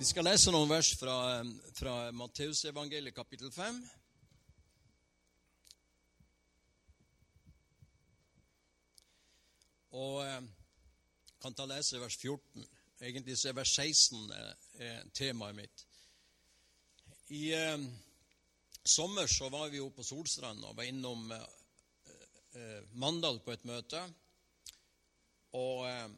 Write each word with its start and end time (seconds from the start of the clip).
Vi 0.00 0.06
skal 0.08 0.24
lese 0.24 0.48
noen 0.48 0.70
vers 0.70 0.94
fra, 0.96 1.14
fra 1.76 1.94
Matteusevangeliet 2.16 3.12
kapittel 3.12 3.50
5. 3.52 3.80
Og 10.00 10.22
eh, 10.24 10.38
kan 11.44 11.52
ta 11.58 11.66
lese 11.68 12.00
vers 12.00 12.16
14. 12.16 12.64
Egentlig 13.10 13.36
så 13.36 13.50
er 13.50 13.58
vers 13.58 13.74
16 13.76 14.32
er 14.86 15.04
temaet 15.12 15.58
mitt. 15.58 15.84
I 17.36 17.44
eh, 17.58 17.84
sommer 18.80 19.28
så 19.28 19.52
var 19.52 19.68
vi 19.68 19.82
jo 19.82 19.92
på 19.92 20.08
Solstrand 20.14 20.64
og 20.64 20.80
var 20.80 20.88
innom 20.88 21.28
eh, 21.36 21.44
eh 22.56 22.88
Mandal 23.04 23.44
på 23.44 23.52
et 23.52 23.68
møte. 23.68 24.00
Og 25.60 25.84
eh, 25.92 26.08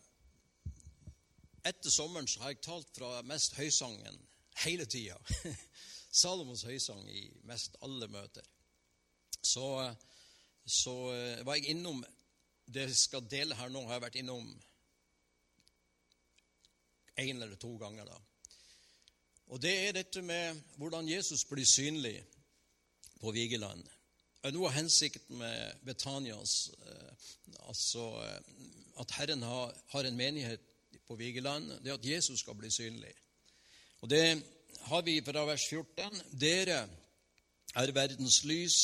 etter 1.64 1.90
sommeren 1.90 2.28
så 2.28 2.42
har 2.42 2.54
jeg 2.54 2.62
talt 2.64 2.90
fra 2.96 3.20
mest 3.26 3.54
høysangen 3.58 4.18
hele 4.64 4.86
tida. 4.86 5.18
Salomos 6.22 6.64
høysang 6.68 7.06
i 7.08 7.28
mest 7.48 7.76
alle 7.82 8.08
møter. 8.12 8.44
Så, 9.42 9.68
eh, 9.84 9.94
så 10.66 10.96
var 11.46 11.56
jeg 11.58 11.74
innom 11.74 12.02
det 12.72 12.86
jeg 12.88 12.96
skal 12.96 13.24
dele 13.30 13.56
her 13.58 13.72
nå, 13.72 13.82
har 13.86 13.98
jeg 13.98 14.04
vært 14.06 14.20
innom 14.20 14.52
én 17.20 17.42
eller 17.42 17.56
to 17.56 17.76
ganger. 17.76 18.04
da. 18.04 18.18
Og 19.52 19.62
Det 19.62 19.72
er 19.88 19.92
dette 19.92 20.22
med 20.22 20.60
hvordan 20.76 21.08
Jesus 21.08 21.44
blir 21.44 21.66
synlig 21.66 22.24
på 23.20 23.30
Vigeland. 23.30 23.84
Noe 24.42 24.68
av 24.68 24.74
hensikten 24.74 25.38
med 25.38 25.84
Betanias, 25.86 26.70
eh, 26.86 27.12
altså 27.68 28.08
eh, 28.24 28.40
at 28.98 29.10
Herren 29.10 29.42
har, 29.42 29.74
har 29.92 30.04
en 30.04 30.16
menighet 30.16 30.71
på 31.12 31.20
Vigeland, 31.20 31.68
det 31.84 31.90
er 31.90 31.98
at 31.98 32.06
Jesus 32.06 32.40
skal 32.40 32.56
bli 32.56 32.70
synlig. 32.70 33.12
Og 34.00 34.10
Det 34.10 34.42
har 34.88 35.02
vi 35.02 35.20
fra 35.20 35.44
vers 35.44 35.64
14. 35.68 36.22
Dere 36.40 36.88
er 37.74 37.92
verdens 37.92 38.44
lys. 38.44 38.76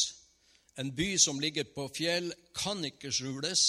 En 0.79 0.93
by 0.95 1.17
som 1.17 1.41
ligger 1.41 1.65
på 1.75 1.89
fjell, 1.97 2.33
kan 2.55 2.85
ikke 2.85 3.13
skjules. 3.13 3.63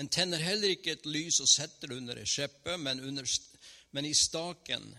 En 0.00 0.08
tenner 0.08 0.42
heller 0.42 0.74
ikke 0.74 0.96
et 0.96 1.06
lys 1.06 1.38
og 1.40 1.48
setter 1.48 1.88
det 1.88 1.96
under 1.96 2.18
ei 2.18 2.26
skjeppe, 2.26 2.76
men, 2.76 3.00
men, 3.92 4.04
i 4.04 4.14
staken 4.14 4.90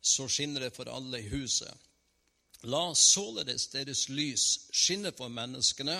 så 0.00 0.28
skinner 0.28 0.68
det 0.68 0.76
for 0.76 0.92
alle 0.92 1.22
i 1.24 1.30
huset. 1.32 1.72
La 2.62 2.92
således 2.94 3.66
deres 3.72 4.08
lys 4.08 4.44
skinne 4.70 5.14
for 5.16 5.32
menneskene, 5.32 5.96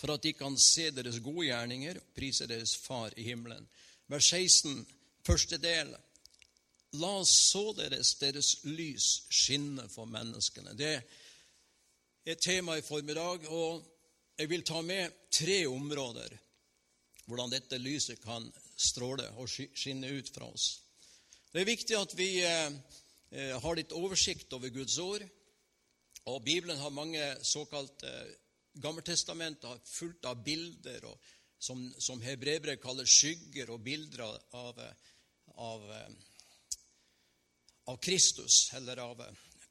for 0.00 0.12
at 0.12 0.26
de 0.26 0.34
kan 0.34 0.58
se 0.58 0.90
deres 0.90 1.22
gode 1.22 1.46
gjerninger 1.46 2.02
og 2.02 2.12
prise 2.16 2.50
deres 2.50 2.76
Far 2.76 3.14
i 3.16 3.22
himmelen. 3.22 3.68
Vers 4.08 4.24
16, 4.34 4.86
første 5.24 5.58
del. 5.58 5.94
La 7.00 7.14
således 7.26 8.14
deres 8.20 8.54
lys 8.68 9.08
skinne 9.34 9.88
for 9.90 10.06
menneskene. 10.06 10.76
Det 10.78 10.94
er 12.24 12.40
tema 12.40 12.78
i 12.78 12.86
formiddag, 12.86 13.48
og 13.50 13.82
jeg 14.38 14.50
vil 14.50 14.64
ta 14.66 14.80
med 14.82 15.12
tre 15.30 15.64
områder 15.66 16.38
hvordan 17.26 17.52
dette 17.52 17.78
lyset 17.80 18.20
kan 18.22 18.46
stråle 18.76 19.26
og 19.40 19.48
skinne 19.48 20.10
ut 20.12 20.30
fra 20.34 20.50
oss. 20.50 20.80
Det 21.52 21.62
er 21.62 21.70
viktig 21.70 21.96
at 21.96 22.14
vi 22.18 22.28
eh, 22.44 22.72
eh, 23.30 23.54
har 23.62 23.78
litt 23.78 23.94
oversikt 23.94 24.52
over 24.56 24.72
Guds 24.74 24.98
ord. 24.98 25.22
Og 26.24 26.42
Bibelen 26.44 26.80
har 26.80 26.90
mange 26.90 27.22
såkalte 27.46 28.10
eh, 28.10 28.32
Gammeltestamenter 28.74 29.78
fullt 29.86 30.26
av 30.26 30.40
bilder 30.42 31.04
og, 31.06 31.28
som, 31.62 31.84
som 32.02 32.18
hebreere 32.24 32.74
kaller 32.82 33.06
skygger 33.06 33.70
og 33.70 33.84
bilder 33.86 34.24
av, 34.26 34.80
av, 35.54 35.84
av 37.84 37.96
Kristus, 37.96 38.72
eller 38.74 38.96
av 38.96 39.24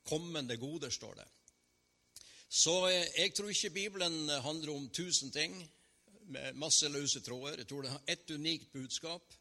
kommende 0.08 0.58
goder, 0.58 0.90
står 0.90 1.16
det. 1.16 1.28
Så 2.54 2.74
jeg 2.90 3.34
tror 3.34 3.50
ikke 3.50 3.74
Bibelen 3.74 4.30
handler 4.30 4.76
om 4.76 4.90
tusen 4.94 5.32
ting 5.34 5.56
med 6.30 6.54
masse 6.54 6.90
løse 6.90 7.22
tråder. 7.22 7.58
Jeg 7.58 7.68
tror 7.68 7.82
det 7.82 7.92
har 7.92 8.04
ett 8.08 8.30
unikt 8.32 8.72
budskap. 8.74 9.34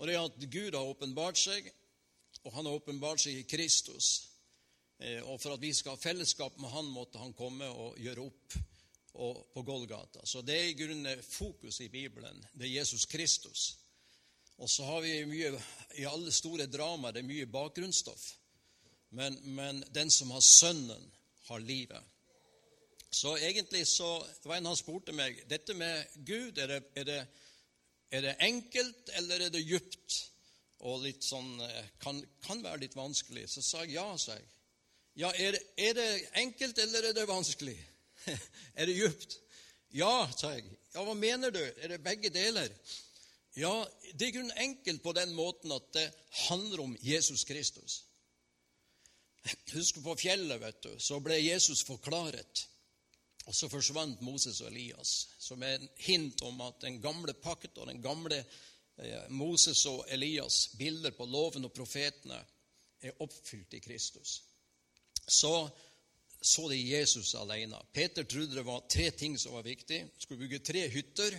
Og 0.00 0.06
det 0.08 0.14
er 0.14 0.24
at 0.24 0.50
Gud 0.50 0.74
har 0.74 0.88
åpenbart 0.88 1.38
seg, 1.38 1.68
og 2.44 2.54
han 2.54 2.64
har 2.64 2.78
åpenbart 2.78 3.20
seg 3.20 3.42
i 3.42 3.48
Kristus. 3.48 4.30
Eh, 4.98 5.20
og 5.20 5.40
for 5.40 5.52
at 5.52 5.60
vi 5.60 5.74
skal 5.76 5.96
ha 5.96 6.00
fellesskap 6.00 6.56
med 6.58 6.72
han, 6.72 6.88
måtte 6.88 7.20
han 7.20 7.36
komme 7.36 7.68
og 7.68 7.98
gjøre 8.00 8.24
opp 8.24 8.56
på 9.54 9.62
Golgata. 9.66 10.24
Så 10.24 10.40
det 10.46 10.56
er 10.56 10.68
i 10.70 10.76
grunnen 10.78 11.22
fokus 11.22 11.80
i 11.80 11.88
Bibelen. 11.92 12.40
Det 12.52 12.68
er 12.68 12.78
Jesus 12.80 13.04
Kristus. 13.10 13.74
Og 14.60 14.68
så 14.70 14.84
har 14.84 15.00
vi 15.00 15.14
mye 15.24 15.54
I 15.98 16.04
alle 16.08 16.32
store 16.32 16.66
dramaer 16.68 17.16
det 17.16 17.22
er 17.22 17.28
mye 17.28 17.48
bakgrunnsstoff. 17.50 18.26
Men, 19.16 19.38
men 19.56 19.80
den 19.90 20.10
som 20.10 20.30
har 20.30 20.44
Sønnen, 20.44 21.08
har 21.50 21.58
livet. 21.58 22.02
Så 23.10 23.32
egentlig 23.36 23.86
så 23.86 24.26
det 24.42 24.48
var 24.48 24.60
en 24.60 24.68
han 24.70 24.76
spurte 24.78 25.12
meg 25.16 25.40
dette 25.50 25.74
med 25.74 26.12
Gud, 26.14 26.58
er 26.62 26.70
det, 26.70 26.80
er 26.94 27.08
det, 27.08 27.20
er 28.14 28.22
det 28.22 28.36
enkelt 28.46 29.10
eller 29.18 29.46
er 29.46 29.50
det 29.50 29.64
djupt? 29.64 30.20
Og 30.86 31.02
litt 31.02 31.26
sånn, 31.26 31.58
eh, 31.60 31.88
kan, 32.00 32.22
kan, 32.46 32.62
være 32.64 32.84
litt 32.84 32.94
vanskelig. 32.96 33.48
Så 33.50 33.64
sa 33.66 33.82
jeg 33.82 33.98
ja, 33.98 34.06
sa 34.16 34.38
jeg. 34.38 34.46
Ja, 35.20 35.32
er 35.34 35.58
er 35.76 35.98
det 35.98 36.08
enkelt 36.40 36.78
eller 36.78 37.10
er 37.10 37.16
det 37.18 37.26
vanskelig? 37.28 37.76
er 38.78 38.86
det 38.88 38.94
djupt? 38.96 39.36
Ja, 39.92 40.30
sa 40.38 40.54
jeg. 40.54 40.70
Ja, 40.94 41.02
hva 41.02 41.16
mener 41.18 41.52
du? 41.52 41.60
Er 41.60 41.96
det 41.96 42.04
begge 42.06 42.30
deler? 42.32 42.70
Ja, 43.58 43.72
det 44.14 44.28
er 44.28 44.36
grunnen 44.36 44.58
enkelt 44.62 45.02
på 45.02 45.12
den 45.16 45.32
måten 45.34 45.72
at 45.74 45.88
det 45.94 46.06
handler 46.46 46.84
om 46.84 46.96
Jesus 47.02 47.44
Kristus. 47.44 48.04
Husk 49.72 50.02
på 50.04 50.14
fjellet, 50.20 50.60
vet 50.60 50.82
du, 50.84 50.92
så 51.00 51.18
ble 51.24 51.38
Jesus 51.40 51.82
forklaret. 51.86 52.66
Og 53.48 53.56
så 53.56 53.70
forsvant 53.72 54.20
Moses 54.22 54.60
og 54.60 54.68
Elias, 54.68 55.14
som 55.40 55.62
er 55.64 55.78
en 55.78 55.88
hint 56.04 56.42
om 56.46 56.60
at 56.62 56.82
den 56.84 57.00
gamle 57.02 57.32
pakt 57.34 57.78
og 57.80 57.88
den 57.88 58.02
gamle 58.04 58.42
eh, 58.44 59.30
Moses 59.32 59.80
og 59.90 60.04
Elias, 60.12 60.68
bilder 60.78 61.16
på 61.16 61.26
loven 61.26 61.64
og 61.66 61.72
profetene, 61.74 62.38
er 63.00 63.22
oppfylt 63.24 63.74
i 63.74 63.80
Kristus. 63.82 64.42
Så 65.26 65.54
så 66.40 66.68
de 66.68 66.76
Jesus 66.76 67.34
alene. 67.34 67.76
Peter 67.92 68.24
trodde 68.24 68.56
det 68.56 68.64
var 68.64 68.86
tre 68.88 69.10
ting 69.10 69.38
som 69.38 69.52
var 69.52 69.62
viktig. 69.62 70.06
Skulle 70.18 70.40
bygge 70.40 70.62
tre 70.64 70.86
hytter. 70.88 71.36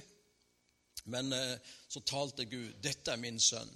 Men 1.06 1.34
eh, 1.34 1.57
så 1.89 2.03
talte 2.06 2.45
Gud 2.45 2.73
'Dette 2.81 3.12
er 3.12 3.22
min 3.22 3.39
sønn, 3.39 3.72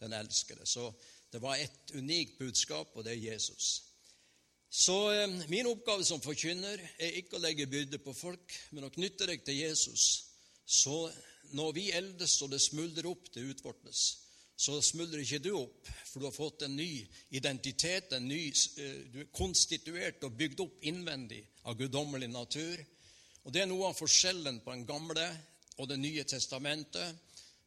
den 0.00 0.12
elskede'. 0.12 0.66
Så 0.66 0.92
det 1.32 1.42
var 1.42 1.56
et 1.56 1.94
unikt 1.94 2.38
budskap, 2.38 2.90
og 2.94 3.04
det 3.04 3.12
er 3.12 3.32
Jesus. 3.32 3.82
Så 4.70 5.12
eh, 5.12 5.48
min 5.48 5.66
oppgave 5.66 6.04
som 6.04 6.22
forkynner 6.22 6.82
er 6.98 7.18
ikke 7.18 7.38
å 7.38 7.42
legge 7.42 7.66
byrde 7.70 7.98
på 7.98 8.14
folk, 8.14 8.54
men 8.70 8.86
å 8.86 8.94
knytte 8.94 9.26
deg 9.26 9.44
til 9.44 9.58
Jesus. 9.58 10.06
Så 10.66 11.10
når 11.56 11.72
vi 11.74 11.90
eldes 11.90 12.36
og 12.44 12.52
det 12.52 12.60
smuldrer 12.62 13.08
opp, 13.10 13.32
det 13.34 13.48
utvortes, 13.50 14.02
så 14.60 14.76
smuldrer 14.84 15.24
ikke 15.24 15.40
du 15.42 15.54
opp, 15.56 15.88
for 16.04 16.20
du 16.20 16.26
har 16.28 16.36
fått 16.36 16.66
en 16.66 16.76
ny 16.76 17.00
identitet, 17.34 18.12
en 18.12 18.28
ny, 18.28 18.42
eh, 18.78 18.98
du 19.10 19.22
er 19.24 19.30
konstituert 19.34 20.22
og 20.26 20.36
bygd 20.38 20.62
opp 20.66 20.84
innvendig 20.86 21.40
av 21.64 21.78
guddommelig 21.78 22.28
natur. 22.30 22.82
Og 23.44 23.52
Det 23.52 23.62
er 23.62 23.70
noe 23.70 23.88
av 23.88 23.96
forskjellen 23.96 24.60
på 24.60 24.74
den 24.74 24.86
gamle 24.86 25.24
og 25.80 25.88
Det 25.88 25.98
nye 25.98 26.24
testamentet 26.28 27.16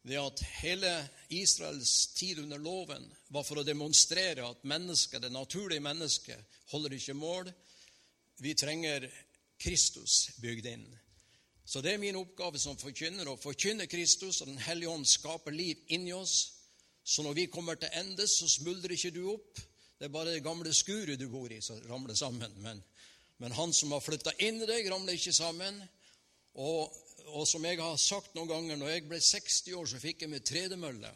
det 0.04 0.18
at 0.20 0.42
hele 0.60 0.90
Israels 1.32 2.06
tid 2.14 2.38
under 2.42 2.60
loven 2.60 3.06
var 3.32 3.44
for 3.46 3.60
å 3.60 3.64
demonstrere 3.64 4.44
at 4.44 4.66
mennesket, 4.68 5.22
det 5.22 5.32
naturlige 5.32 5.80
mennesket 5.80 6.60
holder 6.74 6.92
ikke 6.92 7.16
mål. 7.16 7.48
Vi 8.44 8.52
trenger 8.54 9.06
Kristus 9.58 10.34
bygd 10.42 10.68
inn. 10.68 10.84
Så 11.64 11.80
det 11.80 11.94
er 11.94 12.02
min 12.02 12.18
oppgave 12.20 12.60
som 12.60 12.76
forkynner 12.76 13.30
å 13.30 13.38
forkynne 13.40 13.88
Kristus, 13.88 14.42
og 14.42 14.50
Den 14.52 14.60
hellige 14.60 14.92
ånd 14.92 15.08
skaper 15.08 15.56
liv 15.56 15.80
inni 15.88 16.12
oss. 16.12 16.52
Så 17.04 17.24
når 17.24 17.38
vi 17.40 17.46
kommer 17.46 17.80
til 17.80 17.88
endes, 17.96 18.36
så 18.36 18.48
smuldrer 18.48 18.92
ikke 18.92 19.14
du 19.14 19.22
opp. 19.32 19.56
Det 19.96 20.10
er 20.10 20.12
bare 20.12 20.36
det 20.36 20.44
gamle 20.44 20.72
skuret 20.76 21.20
du 21.20 21.30
bor 21.32 21.48
i, 21.48 21.62
som 21.64 21.80
ramler 21.88 22.14
sammen. 22.14 22.52
Men, 22.60 22.84
men 23.40 23.56
han 23.56 23.72
som 23.72 23.92
har 23.96 24.04
flytta 24.04 24.36
inn 24.44 24.60
i 24.60 24.68
deg, 24.68 24.90
ramler 24.92 25.16
ikke 25.16 25.32
sammen. 25.32 25.80
Og 26.54 26.92
og 27.34 27.46
som 27.48 27.64
jeg 27.64 27.80
har 27.80 27.96
sagt 27.98 28.34
noen 28.36 28.50
ganger, 28.50 28.78
når 28.78 28.90
jeg 28.92 29.04
ble 29.08 29.20
60 29.22 29.76
år, 29.78 29.86
så 29.90 30.00
fikk 30.02 30.24
jeg 30.24 30.30
meg 30.30 30.44
tredemølle. 30.46 31.10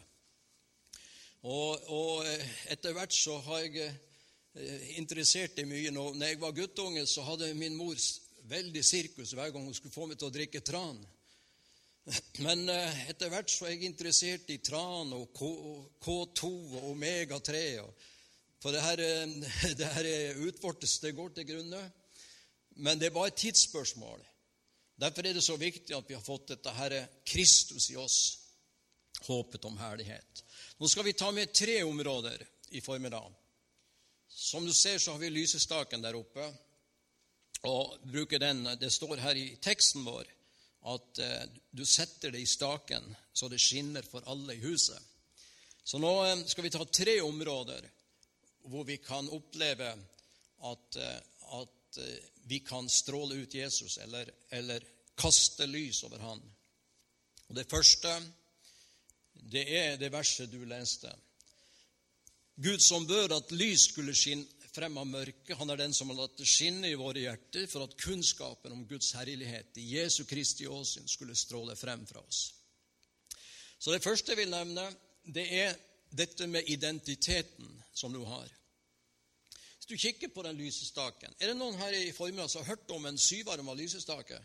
Og, 1.47 1.85
og, 1.95 2.25
eh, 2.27 2.55
etter 2.73 2.95
hvert 2.95 3.13
så 3.15 3.37
har 3.45 3.61
jeg 3.63 3.85
eh, 3.85 4.89
interessert 4.99 5.61
i 5.61 5.67
mye. 5.69 5.93
Når 5.95 6.17
jeg 6.25 6.41
var 6.41 6.57
guttunge, 6.57 7.05
så 7.07 7.23
hadde 7.27 7.53
min 7.55 7.77
mor 7.79 7.95
veldig 8.49 8.83
sirkus 8.83 9.31
hver 9.37 9.53
gang 9.53 9.63
hun 9.63 9.77
skulle 9.77 9.95
få 9.95 10.09
meg 10.09 10.19
til 10.19 10.27
å 10.27 10.35
drikke 10.35 10.63
tran. 10.65 10.99
Men 12.45 12.65
eh, 12.73 13.03
etter 13.13 13.31
hvert 13.31 13.53
så 13.53 13.69
er 13.69 13.77
jeg 13.77 13.93
interessert 13.93 14.51
i 14.51 14.59
tran 14.65 15.13
og 15.15 15.29
K2 15.37 16.49
og 16.81 16.89
omega-3. 16.89 17.61
For 18.59 18.75
det 18.75 18.83
her, 18.83 19.05
det 19.79 19.93
her 19.95 20.11
utvortes, 20.49 20.97
det 20.99 21.15
går 21.15 21.31
til 21.37 21.47
grunne. 21.53 21.85
Men 22.83 22.99
det 22.99 23.07
er 23.07 23.15
bare 23.15 23.31
et 23.31 23.39
tidsspørsmål. 23.39 24.19
Derfor 24.99 25.25
er 25.25 25.33
det 25.33 25.43
så 25.45 25.55
viktig 25.55 25.95
at 25.95 26.09
vi 26.09 26.15
har 26.17 26.23
fått 26.23 26.49
dette 26.51 26.75
Herre 26.75 27.05
Kristus 27.23 27.89
i 27.93 27.95
oss, 27.95 28.17
håpet 29.23 29.65
om 29.65 29.77
herlighet. 29.79 30.43
Nå 30.79 30.87
skal 30.91 31.05
vi 31.07 31.13
ta 31.15 31.29
med 31.31 31.53
tre 31.55 31.77
områder 31.83 32.43
i 32.75 32.81
formiddag. 32.81 33.29
Som 34.27 34.65
du 34.65 34.73
ser, 34.73 34.97
så 34.99 35.11
har 35.11 35.19
vi 35.19 35.29
lysestaken 35.29 36.03
der 36.03 36.19
oppe. 36.19 36.49
Og 37.67 37.95
bruker 38.03 38.39
den, 38.39 38.63
Det 38.79 38.91
står 38.91 39.17
her 39.17 39.35
i 39.35 39.55
teksten 39.61 40.05
vår 40.05 40.27
at 40.87 41.19
eh, 41.19 41.47
du 41.71 41.85
setter 41.85 42.31
det 42.31 42.39
i 42.39 42.47
staken 42.47 43.15
så 43.33 43.49
det 43.51 43.59
skinner 43.59 44.01
for 44.01 44.23
alle 44.31 44.55
i 44.55 44.63
huset. 44.63 44.99
Så 45.83 45.99
nå 45.99 46.11
eh, 46.25 46.45
skal 46.47 46.63
vi 46.63 46.71
ta 46.71 46.85
tre 46.85 47.21
områder 47.21 47.89
hvor 48.71 48.85
vi 48.87 48.97
kan 49.03 49.27
oppleve 49.35 49.91
at, 50.71 50.95
eh, 50.95 51.19
at 51.59 51.99
vi 52.49 52.59
kan 52.65 52.89
stråle 52.89 53.35
ut 53.35 53.53
Jesus, 53.53 53.97
eller, 54.01 54.31
eller 54.49 54.85
kaste 55.19 55.67
lys 55.69 56.03
over 56.07 56.19
han. 56.23 56.41
Og 57.49 57.55
Det 57.55 57.69
første 57.69 58.13
det 59.49 59.65
er 59.77 59.97
det 59.97 60.11
verset 60.13 60.51
du 60.51 60.63
leste. 60.65 61.11
Gud 62.59 62.81
som 62.83 63.05
bør 63.07 63.37
at 63.37 63.53
lys 63.55 63.85
skulle 63.91 64.15
skinne 64.17 64.47
frem 64.73 64.97
av 65.01 65.07
mørket, 65.07 65.55
han 65.57 65.69
er 65.69 65.79
den 65.79 65.93
som 65.95 66.11
har 66.11 66.19
latt 66.19 66.37
det 66.37 66.47
skinne 66.49 66.89
i 66.89 66.97
våre 66.99 67.23
hjerter 67.23 67.65
for 67.69 67.85
at 67.85 67.95
kunnskapen 68.01 68.73
om 68.75 68.83
Guds 68.89 69.13
herlighet 69.17 69.77
i 69.81 69.85
Jesu 69.95 70.23
Kristi 70.29 70.67
åsyn 70.69 71.07
skulle 71.09 71.37
stråle 71.37 71.77
frem 71.79 72.05
fra 72.09 72.21
oss. 72.21 72.41
Så 73.79 73.93
det 73.93 74.03
første 74.03 74.33
jeg 74.33 74.43
vil 74.43 74.53
nevne, 74.53 74.85
det 75.25 75.47
er 75.55 75.77
dette 76.11 76.47
med 76.49 76.69
identiteten 76.69 77.69
som 77.93 78.13
du 78.13 78.21
har. 78.25 78.49
Du 79.89 79.97
kikker 79.97 80.27
på 80.27 80.43
den 80.45 80.57
lysestaken 80.57 81.33
Er 81.39 81.49
det 81.49 81.57
noen 81.57 81.77
her 81.79 81.95
i 81.97 82.11
formiddag 82.13 82.49
som 82.49 82.61
har 82.61 82.75
hørt 82.75 82.91
om 82.93 83.05
en 83.09 83.17
syvarma 83.17 83.73
lysestake? 83.73 84.37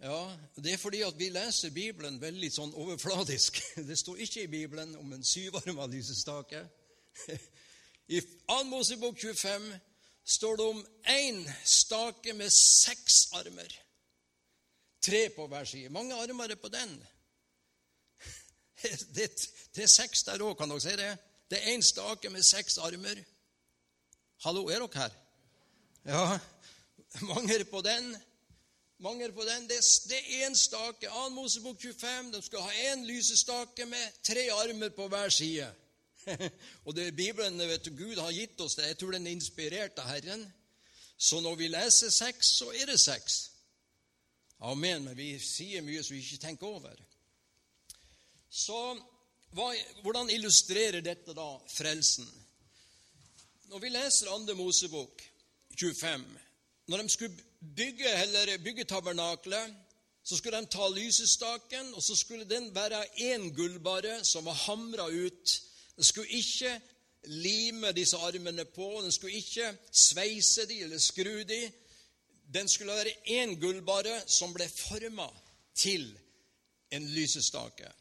Ja, 0.00 0.36
Det 0.56 0.72
er 0.72 0.76
fordi 0.76 1.00
at 1.02 1.18
vi 1.18 1.28
leser 1.28 1.70
Bibelen 1.70 2.20
veldig 2.20 2.50
sånn 2.52 2.74
overfladisk. 2.74 3.62
Det 3.88 3.96
står 3.98 4.18
ikke 4.26 4.42
i 4.42 4.50
Bibelen 4.52 4.96
om 4.96 5.12
en 5.12 5.24
syvarma 5.24 5.86
lysestake. 5.86 6.60
I 8.16 8.20
2. 8.20 8.58
Mosebok 8.68 9.16
25 9.18 9.70
står 10.24 10.56
det 10.56 10.66
om 10.66 10.82
én 11.08 11.40
stake 11.64 12.34
med 12.34 12.52
seks 12.52 13.28
armer. 13.32 13.72
Tre 15.00 15.28
på 15.30 15.46
hver 15.46 15.64
side. 15.64 15.88
Mange 15.88 16.14
armer 16.14 16.52
er 16.52 16.60
på 16.60 16.68
den. 16.68 16.92
Det, 19.16 19.30
det 19.74 19.82
er 19.82 19.88
seks 19.88 20.22
der 20.26 20.42
òg, 20.44 20.58
kan 20.58 20.68
dere 20.68 20.82
si 20.84 20.92
det? 20.98 21.14
Det 21.50 21.58
er 21.58 21.72
én 21.72 21.82
stake 21.82 22.28
med 22.30 22.44
seks 22.44 22.76
armer. 22.78 23.22
Hallo, 24.44 24.66
er 24.68 24.82
dere 24.84 25.00
her? 25.00 25.14
Ja, 26.04 26.38
mange 27.20 27.54
er 27.54 27.64
på 27.64 27.80
den. 27.80 28.16
Mange 28.98 29.32
på 29.32 29.44
den. 29.44 29.68
Det, 29.68 29.80
det 30.08 30.18
er 30.18 30.46
én 30.48 30.54
stake. 30.54 31.08
2. 31.08 31.28
Mosebok 31.28 31.80
25. 31.80 32.32
De 32.32 32.42
skal 32.42 32.60
ha 32.60 32.92
én 32.92 33.04
lysestake 33.08 33.86
med 33.86 34.20
tre 34.22 34.48
armer 34.52 34.88
på 34.88 35.08
hver 35.08 35.28
side. 35.28 35.72
og 36.84 36.94
det 36.96 37.06
er 37.06 37.16
Bibelen 37.16 37.58
vet 37.58 37.84
du, 37.84 37.90
Gud 37.96 38.16
har 38.16 38.32
gitt 38.32 38.60
oss 38.60 38.74
det. 38.74 38.86
Jeg 38.86 38.98
tror 38.98 39.16
den 39.16 39.26
er 39.26 39.36
inspirert 39.36 39.98
av 39.98 40.08
Herren. 40.10 40.46
Så 41.18 41.40
når 41.40 41.54
vi 41.54 41.68
leser 41.72 42.12
seks, 42.12 42.46
så 42.60 42.70
er 42.76 42.86
det 42.92 43.00
seks. 43.00 43.50
Amen. 44.60 45.04
Men 45.04 45.16
vi 45.16 45.32
sier 45.40 45.84
mye 45.84 46.04
som 46.04 46.16
vi 46.16 46.24
ikke 46.24 46.44
tenker 46.44 46.66
over. 46.66 46.96
Så 48.50 48.80
hva, 49.56 49.70
hvordan 50.04 50.30
illustrerer 50.30 51.00
dette 51.00 51.32
da 51.36 51.54
frelsen? 51.72 52.28
Når 53.66 53.78
vi 53.78 53.88
leser 53.88 54.26
2. 54.26 54.54
Mosebok 54.54 55.22
25 55.80 56.24
Når 56.86 57.02
de 57.02 57.08
skulle 57.08 57.38
bygge, 57.76 58.58
bygge 58.64 58.84
tabernaklet, 58.84 59.74
så 60.24 60.36
skulle 60.36 60.60
de 60.60 60.66
ta 60.66 60.88
lysestaken, 60.88 61.94
og 61.94 62.02
så 62.02 62.16
skulle 62.16 62.44
den 62.44 62.74
være 62.74 63.04
én 63.04 63.54
gullbare 63.56 64.24
som 64.24 64.44
var 64.44 64.52
hamra 64.52 65.08
ut. 65.08 65.62
Den 65.96 66.04
skulle 66.04 66.28
ikke 66.28 66.80
lime 67.24 67.92
disse 67.92 68.16
armene 68.16 68.64
på, 68.64 69.00
den 69.02 69.12
skulle 69.12 69.34
ikke 69.34 69.78
sveise 69.92 70.66
de 70.68 70.80
eller 70.80 70.98
skru 70.98 71.42
de. 71.42 71.72
Den 72.54 72.68
skulle 72.68 72.92
være 72.92 73.42
én 73.42 73.60
gullbare 73.60 74.22
som 74.26 74.54
ble 74.54 74.68
forma 74.68 75.28
til 75.74 76.18
en 76.90 77.08
lysestake. 77.08 77.92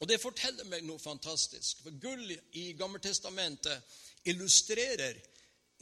Og 0.00 0.08
det 0.08 0.20
forteller 0.20 0.64
meg 0.64 0.84
noe 0.84 0.98
fantastisk. 0.98 1.82
For 1.82 2.00
gull 2.00 2.38
i 2.52 2.72
Gammeltestamentet 2.78 3.82
illustrerer 4.28 5.18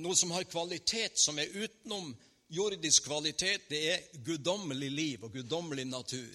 noe 0.02 0.16
som 0.16 0.32
har 0.34 0.46
kvalitet 0.50 1.18
som 1.18 1.38
er 1.38 1.52
utenom 1.54 2.10
jordisk 2.54 3.06
kvalitet, 3.06 3.68
det 3.68 3.80
er 3.92 4.02
guddommelig 4.26 4.90
liv 4.90 5.24
og 5.24 5.32
guddommelig 5.32 5.86
natur. 5.86 6.34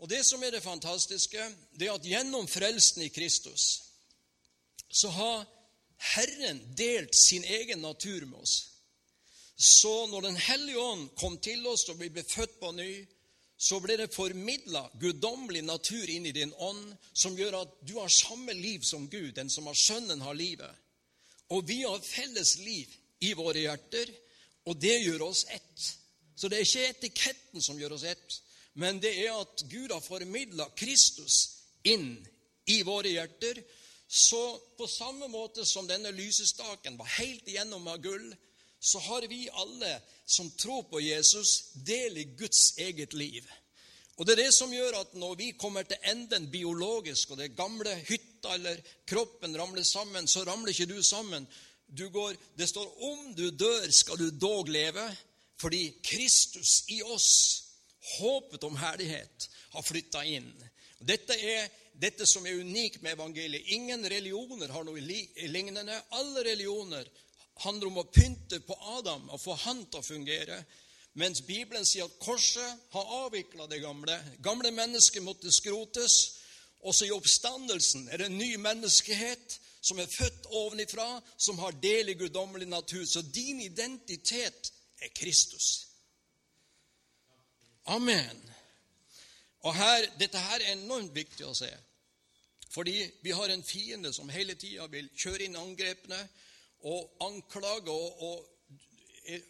Og 0.00 0.08
Det 0.08 0.24
som 0.24 0.42
er 0.42 0.50
det 0.50 0.62
fantastiske, 0.64 1.44
det 1.76 1.88
er 1.88 1.94
at 1.94 2.06
gjennom 2.06 2.48
frelsen 2.48 3.02
i 3.04 3.12
Kristus 3.12 3.82
så 4.90 5.08
har 5.14 5.46
Herren 6.16 6.58
delt 6.74 7.14
sin 7.14 7.44
egen 7.44 7.82
natur 7.84 8.24
med 8.26 8.40
oss. 8.40 8.54
Så 9.56 10.06
når 10.06 10.20
Den 10.22 10.36
hellige 10.36 10.78
ånd 10.78 11.10
kom 11.16 11.36
til 11.38 11.66
oss 11.66 11.88
og 11.88 12.00
vi 12.00 12.08
ble 12.08 12.24
født 12.24 12.56
på 12.60 12.72
ny, 12.72 13.06
så 13.60 13.76
ble 13.84 13.98
det 14.00 14.08
formidla 14.14 14.86
guddommelig 15.02 15.60
natur 15.66 16.08
inn 16.08 16.26
i 16.26 16.32
din 16.32 16.54
ånd, 16.64 16.94
som 17.12 17.36
gjør 17.36 17.58
at 17.60 17.74
du 17.84 17.98
har 17.98 18.08
samme 18.08 18.54
liv 18.56 18.80
som 18.88 19.04
Gud, 19.12 19.34
den 19.36 19.52
som 19.52 19.68
har 19.68 19.76
Sønnen, 19.76 20.24
har 20.24 20.34
livet. 20.34 20.72
Og 21.52 21.66
vi 21.68 21.82
har 21.82 22.00
felles 22.00 22.56
liv 22.64 22.88
i 23.20 23.34
våre 23.36 23.66
hjerter 23.66 24.08
og 24.68 24.76
det 24.80 24.96
gjør 25.02 25.26
oss 25.30 25.44
ett. 25.48 25.86
Så 26.36 26.48
det 26.48 26.60
er 26.60 26.66
ikke 26.66 26.90
etiketten 26.90 27.64
som 27.64 27.78
gjør 27.80 27.96
oss 27.96 28.06
ett, 28.08 28.36
men 28.80 29.00
det 29.02 29.12
er 29.24 29.34
at 29.34 29.64
Gud 29.68 29.92
har 29.92 30.04
formidla 30.04 30.68
Kristus 30.78 31.40
inn 31.84 32.14
i 32.70 32.80
våre 32.86 33.12
hjerter. 33.12 33.60
Så 34.08 34.40
på 34.78 34.88
samme 34.90 35.28
måte 35.30 35.64
som 35.66 35.88
denne 35.88 36.12
lysestaken 36.14 36.96
var 36.98 37.10
helt 37.18 37.48
igjennom 37.48 37.88
av 37.90 38.00
gull, 38.02 38.30
så 38.80 38.98
har 38.98 39.26
vi 39.28 39.48
alle 39.52 40.00
som 40.24 40.50
tror 40.50 40.82
på 40.82 41.00
Jesus, 41.00 41.72
del 41.74 42.18
i 42.18 42.24
Guds 42.24 42.78
eget 42.78 43.14
liv. 43.14 43.44
Og 44.16 44.26
Det 44.26 44.32
er 44.32 44.42
det 44.44 44.54
som 44.54 44.72
gjør 44.72 44.98
at 45.00 45.14
når 45.16 45.34
vi 45.34 45.50
kommer 45.56 45.82
til 45.82 45.96
enden 46.04 46.50
biologisk, 46.52 47.30
og 47.30 47.38
det 47.40 47.54
gamle 47.56 47.94
hytta 48.08 48.54
eller 48.54 48.80
kroppen 49.08 49.56
ramler 49.56 49.84
sammen, 49.84 50.28
så 50.28 50.44
ramler 50.44 50.72
ikke 50.72 50.92
du 50.92 51.02
sammen. 51.02 51.48
Går, 51.96 52.36
det 52.58 52.68
står 52.68 53.02
'om 53.02 53.34
du 53.34 53.50
dør, 53.50 53.90
skal 53.90 54.18
du 54.18 54.30
dog 54.30 54.68
leve', 54.68 55.16
fordi 55.56 55.94
Kristus 56.02 56.84
i 56.88 57.02
oss, 57.02 57.64
håpet 58.18 58.64
om 58.64 58.76
herlighet, 58.76 59.48
har 59.70 59.82
flytta 59.82 60.22
inn. 60.24 60.52
Dette 61.00 61.34
er 61.40 61.68
dette 62.00 62.26
som 62.26 62.46
er 62.46 62.60
unikt 62.60 63.02
med 63.02 63.12
evangeliet. 63.12 63.66
Ingen 63.66 64.04
religioner 64.04 64.68
har 64.68 64.84
noe 64.84 65.00
lignende. 65.00 66.02
Alle 66.10 66.44
religioner 66.44 67.04
handler 67.64 67.90
om 67.90 68.00
å 68.02 68.08
pynte 68.08 68.60
på 68.64 68.76
Adam 68.96 69.28
og 69.30 69.40
få 69.40 69.56
han 69.64 69.84
til 69.86 70.00
å 70.00 70.06
fungere. 70.06 70.60
Mens 71.18 71.42
Bibelen 71.42 71.84
sier 71.86 72.06
at 72.06 72.20
korset 72.22 72.84
har 72.94 73.14
avvikla 73.24 73.66
det 73.70 73.80
gamle. 73.82 74.16
Gamle 74.42 74.70
mennesker 74.74 75.24
måtte 75.24 75.52
skrotes. 75.52 76.18
Også 76.86 77.08
i 77.08 77.12
oppstandelsen 77.12 78.08
er 78.08 78.22
det 78.22 78.30
en 78.30 78.38
ny 78.38 78.54
menneskehet 78.56 79.58
som 79.80 79.98
er 80.00 80.08
født 80.12 80.46
ovenifra, 80.56 81.08
som 81.36 81.58
har 81.60 81.76
del 81.82 82.12
i 82.12 82.16
guddommelig 82.20 82.68
natur. 82.68 83.04
Så 83.04 83.22
din 83.22 83.60
identitet 83.60 84.72
er 85.00 85.12
Kristus. 85.16 85.86
Amen. 87.84 88.40
Og 89.60 89.74
her, 89.74 90.06
Dette 90.20 90.38
her 90.38 90.60
er 90.60 90.76
enormt 90.76 91.14
viktig 91.14 91.44
å 91.48 91.56
se. 91.56 91.70
Fordi 92.70 93.02
vi 93.22 93.32
har 93.34 93.50
en 93.50 93.64
fiende 93.66 94.12
som 94.14 94.30
hele 94.30 94.54
tida 94.54 94.86
vil 94.92 95.10
kjøre 95.16 95.48
inn 95.48 95.58
angrepene 95.58 96.20
og 96.82 97.16
anklage 97.20 97.90
og, 97.90 98.22
og 98.22 98.46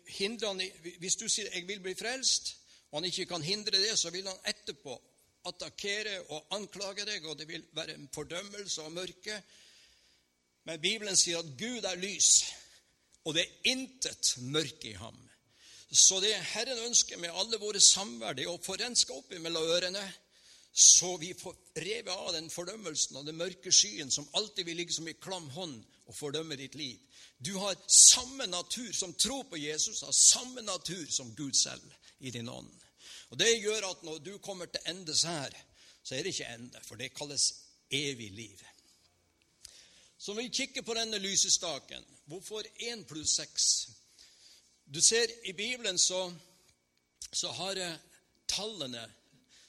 hindre 0.07 0.47
han 0.47 0.61
i, 0.61 0.71
Hvis 0.99 1.17
du 1.17 1.29
sier 1.29 1.51
'jeg 1.53 1.69
vil 1.69 1.81
bli 1.81 1.95
frelst', 1.95 2.57
og 2.91 3.01
han 3.01 3.05
ikke 3.05 3.27
kan 3.27 3.43
hindre 3.43 3.79
det, 3.79 3.99
så 3.99 4.11
vil 4.11 4.27
han 4.27 4.39
etterpå 4.47 5.01
attakkere 5.45 6.21
og 6.29 6.47
anklage 6.51 7.07
deg, 7.07 7.27
og 7.27 7.39
det 7.39 7.49
vil 7.49 7.65
være 7.73 7.95
en 7.95 8.09
fordømmelse 8.15 8.83
av 8.83 8.93
mørket. 8.93 9.43
Men 10.65 10.81
Bibelen 10.81 11.17
sier 11.17 11.39
at 11.39 11.53
Gud 11.59 11.85
er 11.85 11.95
lys, 11.95 12.45
og 13.25 13.35
det 13.35 13.45
er 13.47 13.71
intet 13.73 14.35
mørke 14.39 14.91
i 14.91 14.99
ham. 14.99 15.17
Så 15.93 16.21
det 16.21 16.35
Herren 16.35 16.79
ønsker 16.79 17.19
med 17.19 17.35
alle 17.35 17.59
våre 17.59 17.81
samvær, 17.81 18.33
det 18.33 18.45
er 18.45 18.53
å 18.53 18.63
få 18.63 18.77
renska 18.79 19.15
opp 19.15 19.33
mellom 19.39 19.63
ørene, 19.63 20.05
så 20.73 21.17
vi 21.17 21.33
får 21.35 21.57
revet 21.83 22.13
av 22.15 22.35
den 22.37 22.51
fordømmelsen 22.51 23.17
og 23.17 23.27
den 23.27 23.39
mørke 23.41 23.73
skyen 23.75 24.11
som 24.11 24.29
alltid 24.39 24.69
vil 24.69 24.79
ligge 24.79 24.95
som 24.95 25.09
i 25.11 25.17
klam 25.19 25.49
hånd 25.51 25.81
og 26.11 26.17
fordømme 26.17 26.57
ditt 26.59 26.75
liv. 26.75 26.99
Du 27.39 27.55
har 27.59 27.79
samme 27.87 28.47
natur 28.51 28.93
som 28.93 29.15
tror 29.15 29.45
på 29.49 29.57
Jesus, 29.57 30.03
har 30.03 30.13
samme 30.13 30.63
natur 30.67 31.07
som 31.11 31.35
Gud 31.37 31.55
selv 31.55 31.93
i 32.21 32.31
din 32.31 32.49
ånd. 32.49 32.73
Og 33.31 33.39
Det 33.39 33.61
gjør 33.63 33.91
at 33.91 34.03
når 34.03 34.19
du 34.19 34.39
kommer 34.39 34.67
til 34.67 34.81
endes 34.91 35.23
her, 35.23 35.55
så 36.03 36.15
er 36.15 36.23
det 36.23 36.35
ikke 36.35 36.55
ende, 36.55 36.81
for 36.83 36.99
det 36.99 37.15
kalles 37.15 37.55
evig 37.91 38.31
liv. 38.33 38.59
Så 40.19 40.35
når 40.35 40.43
vi 40.43 40.49
kikker 40.49 40.83
på 40.83 40.95
denne 40.95 41.19
lysestaken, 41.19 42.05
hvorfor 42.27 42.63
1 42.77 43.07
pluss 43.07 43.37
6? 43.37 43.89
Du 44.95 45.01
ser, 45.01 45.31
i 45.45 45.53
Bibelen 45.53 45.99
så, 45.99 46.33
så 47.33 47.53
har 47.53 47.79
tallene 48.49 49.07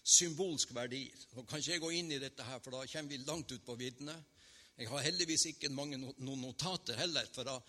symbolsk 0.03 0.73
verdi. 0.75 1.05
Nå 1.35 1.45
kan 1.45 1.61
ikke 1.61 1.71
jeg 1.71 1.81
gå 1.81 1.89
inn 1.89 2.11
i 2.11 2.19
dette, 2.19 2.43
her, 2.43 2.59
for 2.59 2.73
da 2.73 2.85
kommer 2.89 3.13
vi 3.13 3.23
langt 3.27 3.51
ut 3.51 3.65
på 3.65 3.75
viddene. 3.75 4.15
Jeg 4.81 4.89
har 4.89 5.03
heldigvis 5.05 5.43
ikke 5.45 5.69
mange 5.69 5.97
notater 6.17 6.97
heller, 6.97 7.27
for 7.33 7.45
da, 7.45 7.59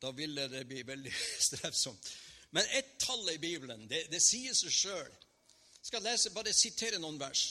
da 0.00 0.10
ville 0.16 0.46
det 0.48 0.62
bli 0.70 0.80
veldig 0.88 1.10
strevsomt. 1.48 2.12
Men 2.56 2.64
ett 2.72 2.94
tall 2.98 3.28
i 3.34 3.40
Bibelen, 3.40 3.84
det, 3.90 4.06
det 4.12 4.20
sier 4.24 4.56
seg 4.56 4.72
sjøl. 4.72 5.10
Jeg 5.82 5.90
skal 5.90 6.04
lese, 6.06 6.32
bare 6.32 6.54
sitere 6.56 7.00
noen 7.02 7.18
vers. 7.20 7.42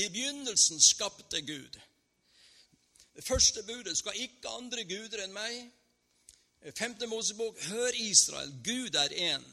I 0.00 0.06
begynnelsen 0.08 0.80
skapte 0.80 1.42
Gud. 1.44 1.76
Det 3.12 3.24
første 3.24 3.62
budet 3.68 3.98
skal 3.98 4.16
ikke 4.16 4.54
andre 4.56 4.86
guder 4.88 5.26
enn 5.26 5.36
meg. 5.36 5.68
Femte 6.78 7.08
Mosebok, 7.10 7.58
hør 7.68 7.98
Israel, 8.00 8.54
Gud 8.64 8.96
er 8.96 9.12
én. 9.12 9.44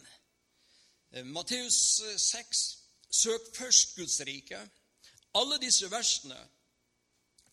Matteus 1.34 2.00
6, 2.30 2.64
søk 3.12 3.52
først 3.58 3.98
Guds 3.98 4.22
rike. 4.30 4.62
Alle 5.36 5.60
disse 5.60 5.92
versene 5.92 6.40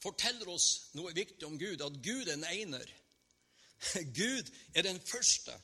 forteller 0.06 0.48
oss 0.52 0.68
noe 0.96 1.14
viktig 1.16 1.46
om 1.48 1.58
Gud, 1.58 1.82
at 1.82 2.02
Gud 2.04 2.28
er 2.28 2.36
en 2.36 2.46
einer. 2.48 2.92
Gud 4.20 4.52
er 4.74 4.86
den 4.86 5.00
første. 5.04 5.54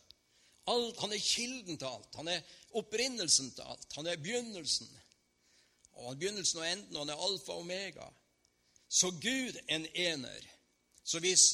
Alt, 0.71 0.99
han 1.03 1.15
er 1.15 1.23
kilden 1.23 1.79
til 1.79 1.89
alt. 1.89 2.19
Han 2.19 2.29
er 2.31 2.43
opprinnelsen 2.79 3.51
til 3.57 3.67
alt. 3.67 3.87
Han 3.97 4.07
er 4.07 4.21
begynnelsen. 4.21 4.91
Og 5.93 6.05
han 6.05 6.15
er 6.15 6.21
begynnelsen 6.21 6.61
og 6.61 6.69
enden, 6.69 6.97
og 6.97 7.05
han 7.05 7.15
er 7.15 7.25
alfa 7.29 7.53
og 7.53 7.65
omega. 7.65 8.09
Så 8.89 9.11
Gud 9.11 9.59
er 9.69 9.77
en 9.77 9.87
ener. 9.95 10.49
Så 11.05 11.19
hvis, 11.19 11.45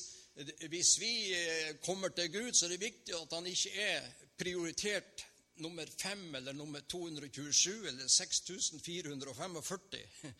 hvis 0.68 1.00
vi 1.00 1.32
eh, 1.32 1.76
kommer 1.84 2.08
til 2.08 2.32
Gud, 2.32 2.52
så 2.52 2.66
er 2.66 2.70
det 2.74 2.80
viktig 2.80 3.14
at 3.14 3.32
han 3.32 3.46
ikke 3.46 3.72
er 3.80 4.10
prioritert 4.38 5.24
nummer 5.56 5.86
5 5.98 6.34
eller 6.34 6.52
nummer 6.52 6.80
227 6.80 7.88
eller 7.88 8.08
6445. 8.08 10.04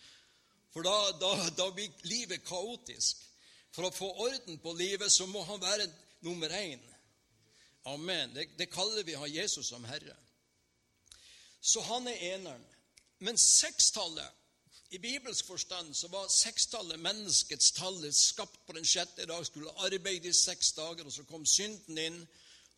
For 0.72 0.84
da, 0.84 0.96
da, 1.20 1.32
da 1.56 1.70
blir 1.74 1.92
livet 2.08 2.44
kaotisk. 2.46 3.24
For 3.74 3.88
å 3.88 3.94
få 3.94 4.08
orden 4.24 4.58
på 4.62 4.74
livet 4.76 5.12
så 5.12 5.26
må 5.30 5.42
han 5.48 5.60
være 5.62 5.88
nummer 6.26 6.52
én. 6.54 6.82
Amen. 7.88 8.34
Det, 8.34 8.50
det 8.58 8.70
kaller 8.72 9.06
vi 9.06 9.16
å 9.16 9.22
ha 9.22 9.30
Jesus 9.30 9.70
som 9.70 9.84
Herre. 9.88 10.16
Så 11.60 11.82
han 11.88 12.08
er 12.08 12.24
eneren. 12.34 12.64
Men 13.24 13.38
sekstallet 13.40 14.34
i 14.90 14.98
bibelsk 14.98 15.44
forstand 15.44 15.94
så 15.96 16.08
var 16.08 16.30
sekstallet 16.32 17.00
menneskets 17.00 17.72
tallet 17.76 18.14
skapt 18.14 18.60
på 18.66 18.72
den 18.76 18.86
sjette 18.88 19.26
dag, 19.28 19.46
skulle 19.46 19.74
arbeide 19.84 20.30
i 20.30 20.36
seks 20.36 20.72
dager, 20.72 21.04
og 21.04 21.12
så 21.12 21.26
kom 21.28 21.44
synden 21.46 21.98
inn. 21.98 22.22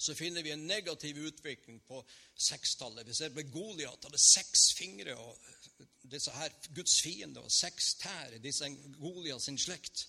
Så 0.01 0.15
finner 0.17 0.43
vi 0.43 0.55
en 0.55 0.67
negativ 0.67 1.19
utvikling 1.29 1.81
på 1.85 2.01
sekstallet. 2.41 3.05
Vi 3.09 3.15
ser 3.15 3.35
på 3.37 3.45
Goliat 3.53 4.07
hadde 4.09 4.19
seks 4.19 4.71
fingre, 4.79 5.17
og 5.17 5.37
disse 6.09 6.33
her 6.33 6.55
Guds 6.75 6.95
fiender, 7.05 7.45
og 7.45 7.53
seks 7.53 7.95
tær, 8.01 8.39
disse 8.41 8.69
Goliat 8.97 9.45
sin 9.45 9.61
slekt. 9.61 10.07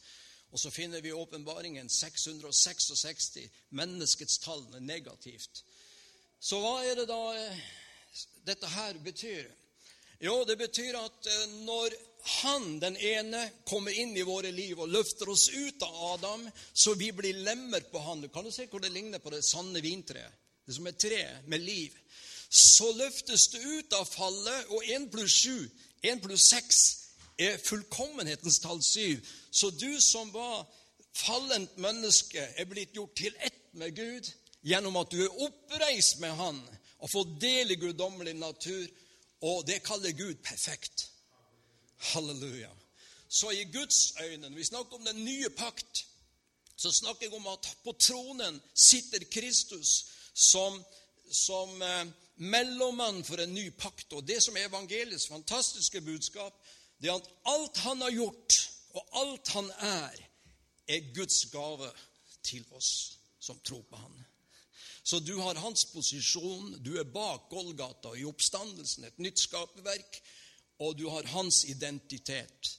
Og 0.52 0.60
så 0.60 0.72
finner 0.72 1.04
vi 1.04 1.12
i 1.12 1.16
åpenbaringen 1.16 1.90
666. 1.90 3.38
Menneskets 3.70 4.40
tall 4.44 4.64
negativt. 4.80 5.64
Så 6.40 6.60
hva 6.64 6.82
er 6.88 6.96
det 6.98 7.08
da 7.12 7.20
eh, 7.38 7.60
dette 8.48 8.72
her 8.72 8.98
betyr? 9.04 9.52
Jo, 10.24 10.42
det 10.48 10.58
betyr 10.58 10.98
at 11.00 11.28
eh, 11.28 11.54
når 11.68 11.96
han, 12.24 12.80
den 12.80 12.98
ene, 12.98 13.50
kommer 13.66 13.92
inn 13.92 14.13
i 14.18 14.25
våre 14.25 14.51
liv 14.54 14.80
og 14.80 14.92
løfter 14.94 15.30
oss 15.30 15.48
ut 15.50 15.84
av 15.84 15.96
Adam, 16.13 16.46
så 16.74 16.94
vi 16.94 17.12
blir 17.12 17.42
lemmer 17.46 17.82
på 17.92 18.00
han. 18.06 18.22
Du 18.22 18.30
kan 18.30 18.46
jo 18.46 18.54
se 18.54 18.68
hvor 18.70 18.84
det 18.84 18.94
ligner 18.94 19.20
på 19.20 19.34
det 19.34 19.44
sanne 19.46 19.82
vintreet. 19.82 20.38
Det 20.66 20.75
som 20.78 20.88
er 20.88 20.98
tre 21.00 21.22
med 21.50 21.63
liv. 21.66 21.96
Så 22.50 22.92
løftes 22.94 23.48
du 23.54 23.58
ut 23.58 23.94
av 23.98 24.06
fallet, 24.06 24.70
og 24.70 24.86
én 24.94 25.08
pluss 25.10 25.40
sju, 25.44 25.66
én 26.06 26.22
pluss 26.22 26.50
seks, 26.51 26.82
er 27.42 27.58
fullkommenhetens 27.66 28.60
tall 28.62 28.84
syv. 28.86 29.25
Så 29.51 29.72
du 29.74 29.90
som 30.01 30.30
var 30.34 30.68
fallent 31.18 31.78
menneske, 31.82 32.44
er 32.56 32.70
blitt 32.70 32.94
gjort 32.96 33.16
til 33.18 33.36
ett 33.40 33.74
med 33.74 33.96
Gud 33.96 34.30
gjennom 34.62 35.00
at 35.01 35.12
du 35.12 35.24
er 35.24 35.44
oppreist 35.46 36.20
med 36.22 36.36
Han 36.38 36.60
og 37.01 37.10
får 37.10 37.32
del 37.42 37.74
i 37.74 37.80
guddommelig 37.82 38.36
natur 38.38 38.84
og 39.42 39.63
det 39.66 39.82
kaller 39.84 40.13
Gud 40.13 40.44
perfekt. 40.46 41.11
Halleluja. 42.01 42.72
Så 43.29 43.51
i 43.51 43.63
Guds 43.63 44.13
øyne, 44.22 44.50
når 44.50 44.58
vi 44.58 44.63
snakker 44.63 44.96
om 44.96 45.05
den 45.05 45.25
nye 45.25 45.50
pakt, 45.50 46.05
så 46.75 46.91
snakker 46.91 47.25
jeg 47.25 47.34
om 47.34 47.48
at 47.48 47.67
på 47.84 47.91
tronen 48.00 48.62
sitter 48.75 49.24
Kristus 49.31 50.05
som, 50.34 50.84
som 51.31 51.81
eh, 51.81 52.08
mellommann 52.36 53.24
for 53.24 53.41
en 53.41 53.53
ny 53.53 53.70
pakt. 53.77 54.13
Og 54.13 54.27
det 54.27 54.41
som 54.43 54.58
er 54.58 54.67
evangeliets 54.67 55.27
fantastiske 55.27 56.01
budskap, 56.01 56.58
det 57.01 57.10
er 57.10 57.20
at 57.22 57.29
alt 57.46 57.77
han 57.86 58.01
har 58.01 58.12
gjort, 58.12 58.58
og 58.93 59.22
alt 59.22 59.53
han 59.55 59.72
er, 59.79 60.25
er 60.88 61.13
Guds 61.15 61.46
gave 61.53 61.91
til 62.43 62.65
oss 62.72 63.17
som 63.39 63.60
tror 63.65 63.81
på 63.89 63.96
han. 63.96 64.25
Så 65.03 65.20
du 65.20 65.38
har 65.39 65.58
hans 65.58 65.86
posisjon, 65.86 66.75
du 66.84 66.93
er 67.00 67.10
bak 67.10 67.50
Golgata 67.50 68.13
i 68.13 68.25
oppstandelsen, 68.25 69.05
et 69.08 69.20
nytt 69.20 69.39
skaperverk, 69.41 70.22
og 70.82 70.98
du 70.98 71.08
har 71.10 71.28
hans 71.36 71.64
identitet. 71.70 72.72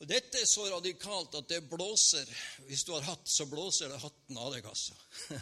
Og 0.00 0.08
Dette 0.10 0.42
er 0.42 0.48
så 0.48 0.66
radikalt 0.68 1.34
at 1.38 1.48
det 1.48 1.62
blåser 1.70 2.28
Hvis 2.66 2.84
du 2.84 2.92
har 2.92 3.06
hatt, 3.06 3.28
så 3.28 3.46
blåser 3.48 3.88
det 3.88 4.02
hatten 4.02 4.36
av 4.36 4.52
deg, 4.52 4.66
altså. 4.68 4.96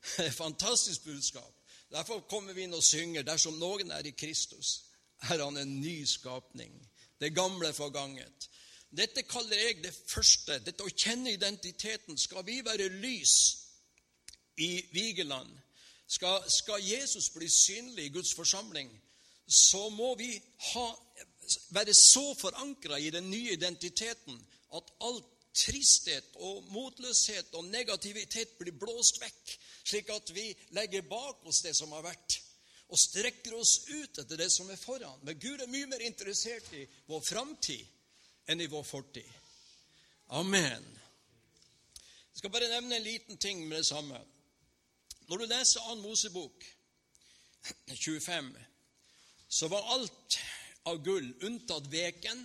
Det 0.00 0.22
er 0.24 0.30
et 0.30 0.34
fantastisk 0.34 1.04
budskap. 1.04 1.56
Derfor 1.92 2.22
kommer 2.30 2.56
vi 2.56 2.64
inn 2.64 2.72
og 2.72 2.84
synger 2.84 3.26
dersom 3.26 3.58
noen 3.60 3.90
er 3.92 4.06
i 4.08 4.14
Kristus, 4.16 4.86
er 5.28 5.42
han 5.42 5.58
en 5.60 5.74
ny 5.82 6.06
skapning. 6.08 6.72
Det 7.20 7.34
gamle 7.36 7.68
forganget. 7.76 8.46
Dette 8.96 9.26
kaller 9.28 9.60
jeg 9.60 9.82
det 9.84 9.92
første. 9.92 10.56
Dette 10.64 10.86
å 10.86 10.94
kjenne 10.94 11.34
identiteten. 11.34 12.16
Skal 12.16 12.46
vi 12.48 12.62
være 12.64 12.88
lys 13.02 13.34
i 14.56 14.70
Vigeland, 14.92 15.52
skal, 16.06 16.42
skal 16.50 16.82
Jesus 16.84 17.30
bli 17.30 17.48
synlig 17.48 18.08
i 18.08 18.12
Guds 18.16 18.32
forsamling, 18.34 18.90
så 19.50 19.88
må 19.90 20.14
vi 20.14 20.30
ha, 20.70 20.86
være 21.74 21.94
så 21.94 22.34
forankra 22.38 22.98
i 22.98 23.10
den 23.10 23.30
nye 23.30 23.56
identiteten 23.56 24.38
at 24.76 24.92
all 25.02 25.18
tristhet 25.54 26.36
og 26.38 26.62
motløshet 26.70 27.54
og 27.58 27.66
negativitet 27.72 28.54
blir 28.60 28.76
blåst 28.78 29.18
vekk, 29.22 29.56
slik 29.82 30.12
at 30.14 30.30
vi 30.34 30.46
legger 30.76 31.02
bak 31.10 31.42
oss 31.50 31.64
det 31.66 31.74
som 31.74 31.90
har 31.96 32.06
vært, 32.06 32.38
og 32.90 32.98
strekker 32.98 33.54
oss 33.58 33.80
ut 33.88 34.22
etter 34.22 34.38
det 34.38 34.50
som 34.54 34.70
er 34.70 34.78
foran. 34.78 35.18
Men 35.26 35.38
Gud 35.42 35.60
er 35.60 35.70
mye 35.70 35.90
mer 35.90 36.02
interessert 36.06 36.70
i 36.78 36.86
vår 37.10 37.22
framtid 37.26 38.50
enn 38.50 38.62
i 38.62 38.70
vår 38.70 38.86
fortid. 38.86 39.26
Amen. 40.38 40.86
Jeg 42.30 42.42
skal 42.42 42.54
bare 42.54 42.70
nevne 42.70 42.96
en 42.96 43.06
liten 43.06 43.38
ting 43.38 43.66
med 43.66 43.82
det 43.82 43.86
samme. 43.86 44.18
Når 45.26 45.38
du 45.38 45.46
leser 45.50 45.90
Ann 45.90 46.02
Mosebok 46.02 46.64
25, 47.94 48.54
så 49.50 49.68
var 49.68 49.88
alt 49.96 50.38
av 50.88 51.00
gull 51.02 51.26
unntatt 51.46 51.88
veken. 51.90 52.42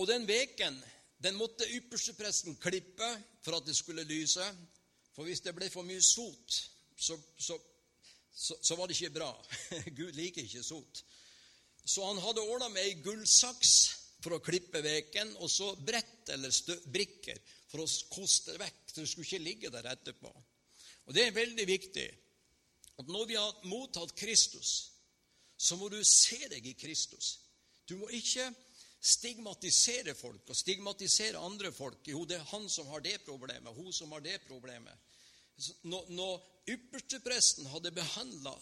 Og 0.00 0.08
den 0.08 0.24
veken 0.28 0.78
den 1.20 1.36
måtte 1.36 1.68
ypperstepresten 1.68 2.56
klippe 2.60 3.08
for 3.44 3.58
at 3.58 3.66
det 3.68 3.76
skulle 3.76 4.06
lyse. 4.08 4.44
For 5.12 5.28
hvis 5.28 5.44
det 5.44 5.52
ble 5.56 5.68
for 5.68 5.84
mye 5.84 6.00
sot, 6.00 6.56
så, 6.96 7.18
så, 7.36 7.58
så, 8.32 8.56
så 8.56 8.78
var 8.78 8.88
det 8.88 8.96
ikke 8.96 9.18
bra. 9.18 9.30
Gud 9.98 10.16
liker 10.16 10.46
ikke 10.46 10.64
sot. 10.64 11.02
Så 11.84 12.06
han 12.06 12.20
hadde 12.24 12.46
ordna 12.46 12.70
med 12.72 12.86
ei 12.86 12.96
gullsaks 13.04 13.74
for 14.20 14.36
å 14.36 14.44
klippe 14.44 14.80
veken, 14.84 15.34
og 15.40 15.52
så 15.52 15.72
brett 15.76 16.32
eller 16.32 16.54
brikker 16.92 17.40
for 17.70 17.84
å 17.84 17.90
koste 18.12 18.54
det 18.54 18.62
vekk. 18.64 18.80
Så 18.86 19.02
det 19.02 19.10
skulle 19.10 19.28
ikke 19.28 19.44
ligge 19.44 19.72
der 19.74 19.90
etterpå. 19.92 20.32
Og 21.08 21.16
Det 21.16 21.26
er 21.26 21.36
veldig 21.36 21.66
viktig 21.68 22.08
at 23.00 23.08
når 23.08 23.28
vi 23.28 23.36
har 23.36 23.68
mottatt 23.68 24.12
Kristus, 24.16 24.90
så 25.60 25.76
må 25.76 25.90
du 25.92 25.98
se 26.06 26.38
deg 26.48 26.66
i 26.66 26.76
Kristus. 26.78 27.34
Du 27.84 27.98
må 28.00 28.08
ikke 28.16 28.46
stigmatisere 29.00 30.14
folk 30.16 30.48
og 30.52 30.56
stigmatisere 30.56 31.40
andre 31.40 31.72
folk. 31.72 32.04
Jo, 32.08 32.24
det 32.28 32.38
er 32.38 32.50
han 32.52 32.68
som 32.72 32.88
har 32.92 33.04
det 33.04 33.18
problemet, 33.26 33.76
hun 33.76 33.92
som 33.92 34.12
har 34.16 34.24
det 34.24 34.38
problemet. 34.46 35.08
Når, 35.84 36.08
når 36.16 36.36
ypperstepresten 36.72 37.68
hadde 37.68 37.92
behandla 37.96 38.54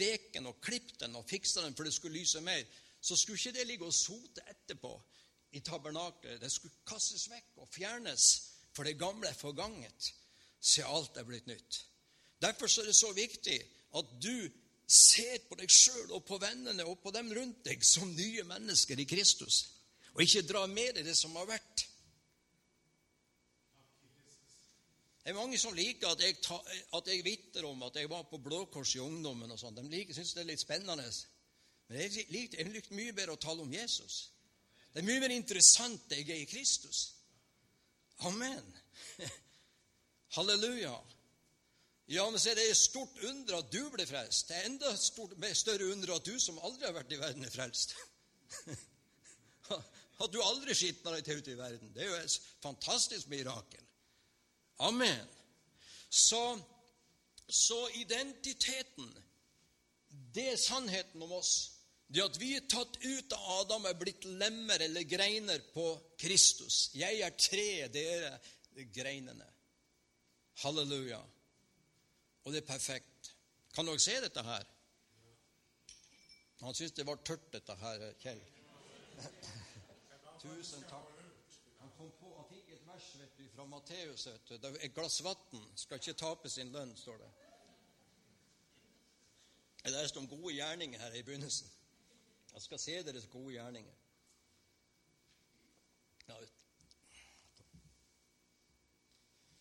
veken 0.00 0.48
og 0.48 0.60
klippet 0.64 1.02
den 1.02 1.18
og 1.18 1.28
fiksa 1.28 1.64
den 1.64 1.76
for 1.76 1.84
det 1.84 1.92
skulle 1.96 2.20
lyse 2.20 2.40
mer, 2.44 2.62
så 3.00 3.16
skulle 3.16 3.40
ikke 3.40 3.58
det 3.58 3.66
ligge 3.68 3.88
og 3.88 3.96
sote 3.96 4.44
etterpå 4.48 4.92
i 5.56 5.60
tabernaklet. 5.64 6.40
Det 6.40 6.52
skulle 6.52 6.84
kastes 6.88 7.26
vekk 7.32 7.60
og 7.64 7.68
fjernes, 7.72 8.26
for 8.72 8.86
det 8.86 9.00
gamle 9.00 9.28
er 9.28 9.36
forganget 9.36 10.12
se 10.60 10.84
alt 10.84 11.16
er 11.16 11.26
blitt 11.28 11.48
nytt. 11.48 11.84
Derfor 12.40 12.68
er 12.68 12.88
det 12.88 12.96
så 12.96 13.12
viktig 13.16 13.58
at 13.96 14.12
du 14.22 14.34
ser 14.90 15.38
på 15.46 15.58
deg 15.60 15.70
sjøl 15.70 16.16
og 16.16 16.24
på 16.26 16.38
vennene 16.42 16.86
og 16.88 16.98
på 17.02 17.12
dem 17.14 17.30
rundt 17.36 17.62
deg 17.68 17.84
som 17.86 18.10
nye 18.10 18.42
mennesker 18.48 18.98
i 18.98 19.06
Kristus, 19.06 19.62
og 20.14 20.24
ikke 20.24 20.42
drar 20.48 20.66
med 20.70 20.96
deg 20.98 21.06
det 21.06 21.14
som 21.18 21.36
har 21.38 21.46
vært. 21.46 21.86
Det 25.20 25.30
er 25.30 25.36
mange 25.36 25.58
som 25.60 25.76
liker 25.76 26.08
at 26.10 26.22
jeg, 26.24 26.40
ta, 26.42 26.56
at 26.96 27.08
jeg 27.12 27.22
vitner 27.22 27.68
om 27.68 27.82
at 27.86 27.96
jeg 28.00 28.08
var 28.10 28.24
på 28.26 28.40
Blå 28.42 28.64
Kors 28.72 28.94
i 28.96 29.02
ungdommen. 29.04 29.50
og 29.52 29.58
sånt. 29.60 29.76
De 29.76 29.84
liker, 29.86 30.16
syns 30.16 30.32
det 30.34 30.42
er 30.42 30.48
litt 30.48 30.62
spennende. 30.64 31.04
Men 31.86 32.00
jeg 32.00 32.24
liker, 32.32 32.58
jeg 32.58 32.82
mye 32.96 33.12
bedre 33.14 33.36
å 33.36 33.42
tale 33.42 33.62
om 33.62 33.72
Jesus. 33.72 34.32
Det 34.90 35.02
er 35.02 35.06
mye 35.06 35.20
mer 35.22 35.34
interessant 35.36 36.10
jeg 36.10 36.24
er 36.24 36.40
i 36.40 36.48
Kristus. 36.50 37.12
Amen. 38.26 38.74
Halleluja. 40.36 40.96
Ja, 42.10 42.24
men 42.30 42.40
så 42.42 42.50
er 42.50 42.58
det 42.58 42.66
et 42.66 42.78
stort 42.78 43.20
under 43.22 43.60
at 43.60 43.68
du 43.70 43.84
ble 43.92 44.04
frelst. 44.08 44.48
Det 44.50 44.56
er 44.58 44.66
enda 44.66 44.90
stort, 44.98 45.36
større 45.54 45.92
under 45.92 46.16
at 46.16 46.26
du 46.26 46.34
som 46.42 46.58
aldri 46.58 46.88
har 46.88 46.96
vært 46.96 47.14
i 47.14 47.20
verden, 47.20 47.46
er 47.46 47.54
frelst. 47.54 47.94
At 50.20 50.32
du 50.34 50.40
aldri 50.42 50.74
skitna 50.76 51.14
deg 51.14 51.24
til 51.24 51.38
ute 51.40 51.52
i 51.54 51.56
verden. 51.56 51.92
Det 51.94 52.02
er 52.02 52.10
jo 52.10 52.16
et 52.18 52.34
fantastisk 52.60 53.30
mirakel. 53.32 53.84
Amen. 54.84 55.30
Så, 56.10 56.58
så 57.46 57.78
identiteten, 57.96 59.08
det 60.34 60.48
er 60.50 60.60
sannheten 60.60 61.22
om 61.24 61.38
oss. 61.38 61.54
Det 62.10 62.26
at 62.26 62.36
vi 62.42 62.56
er 62.58 62.66
tatt 62.68 62.98
ut 63.00 63.32
av 63.38 63.50
Adam, 63.62 63.86
er 63.86 63.96
blitt 63.96 64.26
lemmer 64.26 64.82
eller 64.82 65.06
greiner 65.08 65.62
på 65.72 65.86
Kristus. 66.20 66.88
Jeg 66.98 67.22
er 67.22 67.36
treet, 67.38 67.94
dere 67.94 68.34
er 68.74 68.90
greinene. 68.90 69.46
Halleluja. 70.64 71.22
Og 72.44 72.52
det 72.52 72.62
er 72.62 72.66
perfekt. 72.66 73.36
Kan 73.74 73.86
dere 73.86 73.98
se 73.98 74.16
dette 74.20 74.42
her? 74.42 74.64
Han 76.60 76.74
syntes 76.74 76.92
det 76.92 77.06
var 77.06 77.20
tørt, 77.24 77.52
dette 77.52 77.74
her, 77.76 78.12
Kjell. 78.20 78.40
Tusen 80.40 80.82
takk. 80.88 81.16
Han 81.80 81.90
kom 81.96 82.10
på, 82.20 82.32
han 82.36 82.56
ikke 82.56 82.72
et 82.76 82.86
vers 82.86 83.08
vet 83.20 83.38
du, 83.38 83.44
fra 83.54 83.64
Matteus. 83.64 84.26
vet 84.26 84.62
du. 84.62 84.68
Et 84.80 84.94
glass 84.94 85.22
vann 85.24 85.64
skal 85.76 86.00
ikke 86.00 86.12
tape 86.12 86.48
sin 86.48 86.72
lønn, 86.72 86.96
står 86.96 87.16
det. 87.20 87.30
Jeg 89.84 89.92
leste 89.92 90.18
om 90.20 90.28
gode 90.28 90.54
gjerninger 90.54 91.00
her 91.00 91.12
i 91.16 91.22
begynnelsen. 91.22 91.70
Jeg 92.52 92.62
skal 92.62 92.78
se 92.78 93.02
deres 93.02 93.26
gode 93.32 93.52
gjerninger. 93.52 93.92
Ja, 96.28 96.38
vet 96.38 96.48
du. 96.48 96.60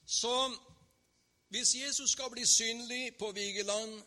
så 0.09 0.57
hvis 1.49 1.75
Jesus 1.75 2.11
skal 2.11 2.29
bli 2.33 2.45
synlig 2.45 3.17
på 3.17 3.31
Vigeland, 3.31 4.01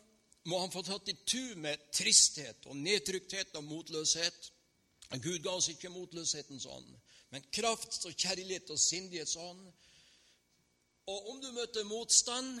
må 0.47 0.59
han 0.59 0.71
få 0.71 0.83
tatt 0.83 1.09
i 1.11 1.15
tu 1.27 1.55
med 1.59 1.79
tristhet 1.95 2.65
og 2.67 2.75
nedtrykthet 2.79 3.55
og 3.59 3.63
motløshet. 3.67 4.51
Gud 5.23 5.39
ga 5.43 5.55
oss 5.55 5.69
ikke 5.71 5.91
motløshetens 5.93 6.65
ånd, 6.65 6.87
men 7.31 7.45
kraft 7.53 8.05
og 8.07 8.15
kjærlighet 8.15 8.71
og 8.73 8.79
sindighets 8.79 9.35
ånd. 9.39 9.67
Og 11.11 11.29
om 11.31 11.41
du 11.43 11.51
møter 11.51 11.83
motstand 11.87 12.57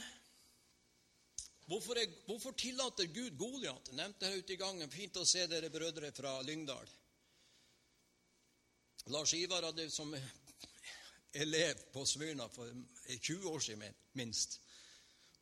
Hvorfor, 1.63 1.95
er, 1.95 2.09
hvorfor 2.25 2.51
tillater 2.51 3.05
Gud 3.05 3.37
Goliat? 3.37 3.87
Jeg 3.87 3.95
nevnte 3.95 4.27
her 4.27 4.37
ute 4.37 4.53
i 4.53 4.59
gangen. 4.59 4.91
Fint 4.91 5.15
å 5.15 5.23
se 5.23 5.45
dere 5.47 5.69
brødre 5.71 6.09
fra 6.11 6.33
Lyngdal. 6.43 6.89
Lars 9.15 9.33
Ivar 9.33 9.63
hadde 9.63 9.87
som 9.91 10.11
elev 11.33 11.79
på 11.93 12.03
Smyrna 12.05 12.49
for 12.51 12.67
20 13.15 13.47
år 13.47 13.63
siden 13.63 13.95
minst. 14.19 14.59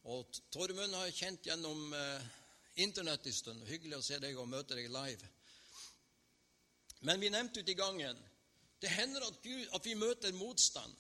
Og 0.09 0.41
Tormund 0.53 0.95
har 0.97 1.05
jeg 1.09 1.17
kjent 1.19 1.45
gjennom 1.51 1.93
eh, 1.93 2.29
Internett 2.81 3.27
en 3.27 3.35
stund. 3.35 3.63
Hyggelig 3.67 3.99
å 3.99 4.05
se 4.05 4.17
deg 4.23 4.37
og 4.39 4.49
møte 4.49 4.77
deg 4.77 4.89
live. 4.89 5.29
Men 7.05 7.21
vi 7.21 7.29
nevnte 7.33 7.61
ute 7.61 7.73
i 7.73 7.77
gangen 7.77 8.17
det 8.81 8.89
hender 8.89 9.21
at, 9.27 9.37
Gud, 9.43 9.67
at 9.75 9.85
vi 9.85 9.93
møter 9.93 10.33
motstand. 10.33 10.93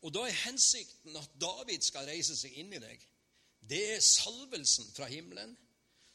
Og 0.00 0.14
da 0.14 0.22
er 0.24 0.44
hensikten 0.46 1.16
at 1.18 1.34
David 1.40 1.84
skal 1.84 2.06
reise 2.08 2.36
seg 2.38 2.54
inn 2.56 2.72
i 2.72 2.80
deg. 2.80 3.02
Det 3.68 3.80
er 3.96 4.04
salvelsen 4.04 4.88
fra 4.96 5.08
himmelen. 5.10 5.52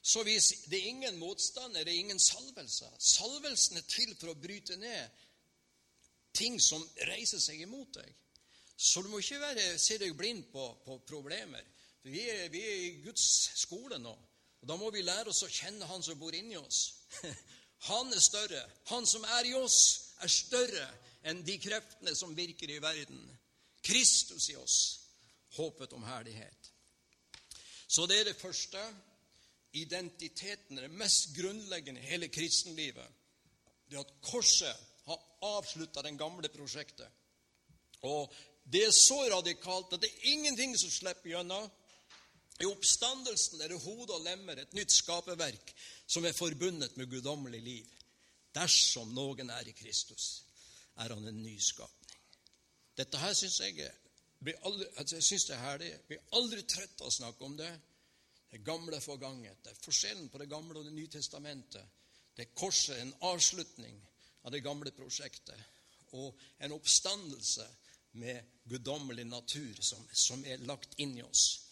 Så 0.02 0.24
hvis 0.26 0.66
det 0.72 0.80
er 0.80 0.90
ingen 0.90 1.20
motstand, 1.20 1.78
er 1.78 1.86
det 1.86 1.94
ingen 1.96 2.20
salvelse. 2.20 2.90
Salvelsen 2.98 3.78
er 3.78 3.86
til 3.88 4.16
for 4.18 4.34
å 4.34 4.40
bryte 4.40 4.80
ned 4.82 5.22
ting 6.34 6.58
som 6.62 6.82
reiser 7.12 7.40
seg 7.40 7.62
imot 7.62 7.94
deg. 8.00 8.10
Så 8.74 9.04
du 9.04 9.12
må 9.12 9.22
ikke 9.22 9.40
være, 9.44 9.68
se 9.78 10.00
deg 10.02 10.16
blind 10.18 10.48
på, 10.52 10.66
på 10.84 10.98
problemer. 11.08 11.62
Vi 12.04 12.24
er, 12.30 12.50
vi 12.52 12.62
er, 12.62 12.80
i 12.84 13.02
Guds 13.04 13.26
skole 13.62 14.00
nå, 14.02 14.12
og 14.62 14.68
da 14.68 14.76
må 14.80 14.90
vi 14.92 15.04
lære 15.04 15.32
oss 15.32 15.44
å 15.46 15.52
kjenne 15.52 15.88
Han 15.88 16.04
som 16.04 16.20
bor 16.20 16.36
inni 16.36 16.58
oss. 16.60 16.82
Han 17.90 18.12
er 18.16 18.24
større. 18.24 18.62
Han 18.92 19.08
som 19.08 19.24
er 19.40 19.48
i 19.48 19.56
oss, 19.60 19.80
er 20.24 20.32
større 20.32 20.86
enn 21.28 21.42
de 21.48 21.58
kreftene 21.60 22.14
som 22.16 22.36
virker 22.36 22.72
i 22.72 22.82
verden. 22.84 23.24
Kristus 23.84 24.50
i 24.52 24.56
oss, 24.56 24.78
håpet 25.58 25.96
om 25.96 26.04
herlighet. 26.08 26.70
Så 27.88 28.08
det 28.08 28.22
er 28.22 28.30
det 28.32 28.40
første. 28.40 28.80
Identiteten 29.74 30.78
er 30.78 30.88
det 30.88 31.00
mest 31.00 31.34
grunnleggende 31.36 32.02
i 32.02 32.10
hele 32.14 32.30
kristenlivet. 32.32 33.08
Det 33.90 34.00
at 34.00 34.16
korset 34.24 34.88
har 35.08 35.24
avslutta 35.44 36.04
den 36.06 36.18
gamle 36.18 36.50
prosjektet. 36.50 37.08
Og 38.08 38.32
det 38.64 38.86
er 38.88 38.96
så 38.96 39.20
radikalt 39.32 39.94
at 39.94 40.04
det 40.04 40.12
er 40.12 40.32
ingenting 40.34 40.76
som 40.80 40.92
slipper 40.92 41.34
gjennom. 41.34 41.68
I 42.62 42.68
oppstandelsen 42.70 43.62
er 43.62 43.74
det 43.74 43.82
hode 43.82 44.14
og 44.14 44.24
lemmer, 44.26 44.60
et 44.62 44.76
nytt 44.78 44.94
skaperverk, 44.94 45.74
som 46.08 46.26
er 46.26 46.38
forbundet 46.38 46.98
med 46.98 47.10
guddommelig 47.10 47.62
liv. 47.62 47.96
Dersom 48.54 49.14
noen 49.16 49.50
er 49.50 49.68
i 49.68 49.74
Kristus, 49.74 50.44
er 51.02 51.16
han 51.16 51.28
en 51.28 51.42
nyskapning. 51.42 52.20
Dette 52.98 53.18
her 53.18 53.34
syns 53.34 53.58
jeg, 53.64 53.90
aldri, 54.62 54.86
altså 54.98 55.18
jeg 55.18 55.24
synes 55.24 55.48
det 55.50 55.56
er 55.56 55.64
herlig. 55.64 55.90
Vi 56.08 56.20
er 56.20 56.38
aldri 56.38 56.62
trøtt 56.70 57.02
av 57.02 57.10
å 57.10 57.16
snakke 57.18 57.48
om 57.48 57.58
det. 57.58 57.72
Det 58.54 58.62
gamle 58.62 59.00
forganget. 59.02 59.64
Det 59.64 59.72
er 59.72 59.82
forskjellen 59.82 60.30
på 60.30 60.38
det 60.38 60.50
gamle 60.52 60.78
og 60.78 60.86
Det 60.86 60.94
nye 60.94 61.10
testamentet. 61.10 62.02
Det 62.38 62.46
er 62.46 62.54
korset, 62.54 63.00
en 63.00 63.16
avslutning 63.26 63.98
av 64.44 64.54
det 64.54 64.62
gamle 64.62 64.92
prosjektet, 64.94 65.58
og 66.14 66.38
en 66.60 66.76
oppstandelse 66.76 67.66
med 68.22 68.46
guddommelig 68.70 69.26
natur 69.26 69.82
som, 69.82 70.06
som 70.14 70.46
er 70.46 70.62
lagt 70.68 70.94
inn 71.02 71.18
i 71.18 71.26
oss. 71.26 71.63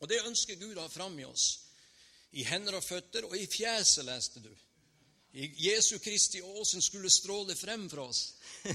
Og 0.00 0.08
det 0.08 0.22
ønsker 0.26 0.58
Gud 0.60 0.78
å 0.78 0.86
ha 0.86 0.92
fram 0.92 1.18
i 1.20 1.26
oss. 1.28 1.46
I 2.32 2.44
hender 2.46 2.78
og 2.78 2.84
føtter 2.84 3.26
og 3.26 3.36
i 3.36 3.46
fjeset, 3.50 4.04
leste 4.06 4.42
du. 4.42 4.50
I 5.32 5.46
Jesu 5.68 5.98
Kristi 6.02 6.40
åsen 6.42 6.82
skulle 6.82 7.10
stråle 7.10 7.54
frem 7.56 7.86
fra 7.90 8.08
oss. 8.10 8.34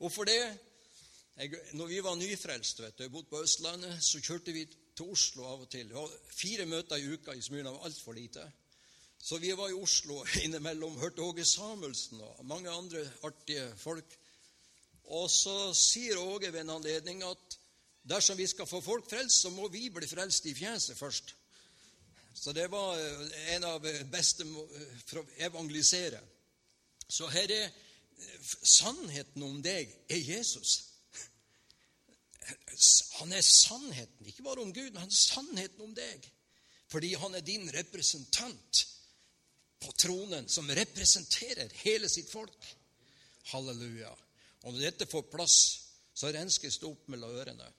Hvorfor 0.00 0.26
det? 0.26 0.40
Jeg, 1.36 1.50
når 1.74 1.90
vi 1.90 2.00
var 2.02 2.16
nyfrelste, 2.18 2.82
vet 2.82 2.98
du, 2.98 3.04
jeg 3.04 3.12
bodde 3.14 3.30
på 3.30 3.42
Østlandet, 3.42 4.02
så 4.02 4.20
kjørte 4.22 4.54
vi 4.54 4.64
til 4.66 5.10
Oslo 5.10 5.46
av 5.50 5.64
og 5.64 5.70
til. 5.70 5.90
Fire 6.30 6.66
møter 6.70 7.00
i 7.02 7.08
uka 7.14 7.34
i 7.34 7.42
Smyrna 7.42 7.74
var 7.74 7.88
altfor 7.88 8.14
lite. 8.14 8.44
Så 9.18 9.38
vi 9.42 9.50
var 9.56 9.70
i 9.70 9.78
Oslo 9.78 10.20
innimellom, 10.44 10.98
hørte 11.00 11.22
Åge 11.22 11.46
Samuelsen 11.48 12.22
og 12.22 12.44
mange 12.46 12.70
andre 12.70 13.02
artige 13.26 13.66
folk. 13.80 14.18
Og 15.04 15.28
så 15.30 15.72
sier 15.76 16.18
Åge 16.20 16.52
ved 16.52 16.62
en 16.64 16.76
anledning 16.78 17.22
at 17.26 17.58
dersom 18.04 18.36
vi 18.36 18.46
skal 18.48 18.68
få 18.68 18.80
folk 18.84 19.08
frelst, 19.10 19.40
så 19.42 19.50
må 19.50 19.68
vi 19.72 19.88
bli 19.92 20.06
frelst 20.08 20.46
i 20.46 20.54
fjeset 20.54 20.98
først. 20.98 21.34
Så 22.34 22.52
det 22.52 22.66
var 22.70 22.98
eh, 22.98 23.54
en 23.54 23.64
av 23.64 23.86
beste 24.10 24.44
eh, 24.44 24.96
for 25.06 25.22
å 25.22 25.26
evangelisere. 25.46 26.20
Så 27.08 27.28
her 27.32 27.52
er 27.52 27.68
eh, 27.68 28.48
sannheten 28.62 29.44
om 29.46 29.60
deg 29.64 29.92
er 30.10 30.20
Jesus. 30.20 30.74
Han 33.20 33.32
er 33.32 33.44
sannheten, 33.46 34.26
ikke 34.26 34.44
bare 34.44 34.64
om 34.64 34.72
Gud, 34.74 34.90
men 34.90 35.04
han 35.04 35.12
er 35.12 35.16
sannheten 35.16 35.86
om 35.86 35.94
deg. 35.96 36.26
Fordi 36.90 37.14
han 37.16 37.34
er 37.38 37.44
din 37.46 37.64
representant 37.72 38.80
på 39.80 39.92
tronen, 39.98 40.48
som 40.50 40.68
representerer 40.68 41.72
hele 41.80 42.10
sitt 42.12 42.28
folk. 42.30 42.66
Halleluja. 43.52 44.10
Og 44.66 44.74
når 44.74 44.84
dette 44.84 45.08
får 45.08 45.24
plass, 45.32 45.56
så 46.14 46.28
renskes 46.34 46.76
det 46.82 46.90
opp 46.90 47.08
mellom 47.14 47.32
ørene 47.38 47.70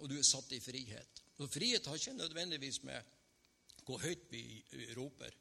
og 0.00 0.10
du 0.10 0.16
er 0.18 0.26
satt 0.26 0.52
i 0.56 0.60
frihet. 0.60 1.22
Og 1.40 1.48
Frihet 1.48 1.86
har 1.86 1.96
ikke 1.96 2.18
nødvendigvis 2.18 2.82
med 2.84 3.16
hvor 3.86 4.00
høyt 4.02 4.26
vi 4.30 4.42
roper. 4.96 5.32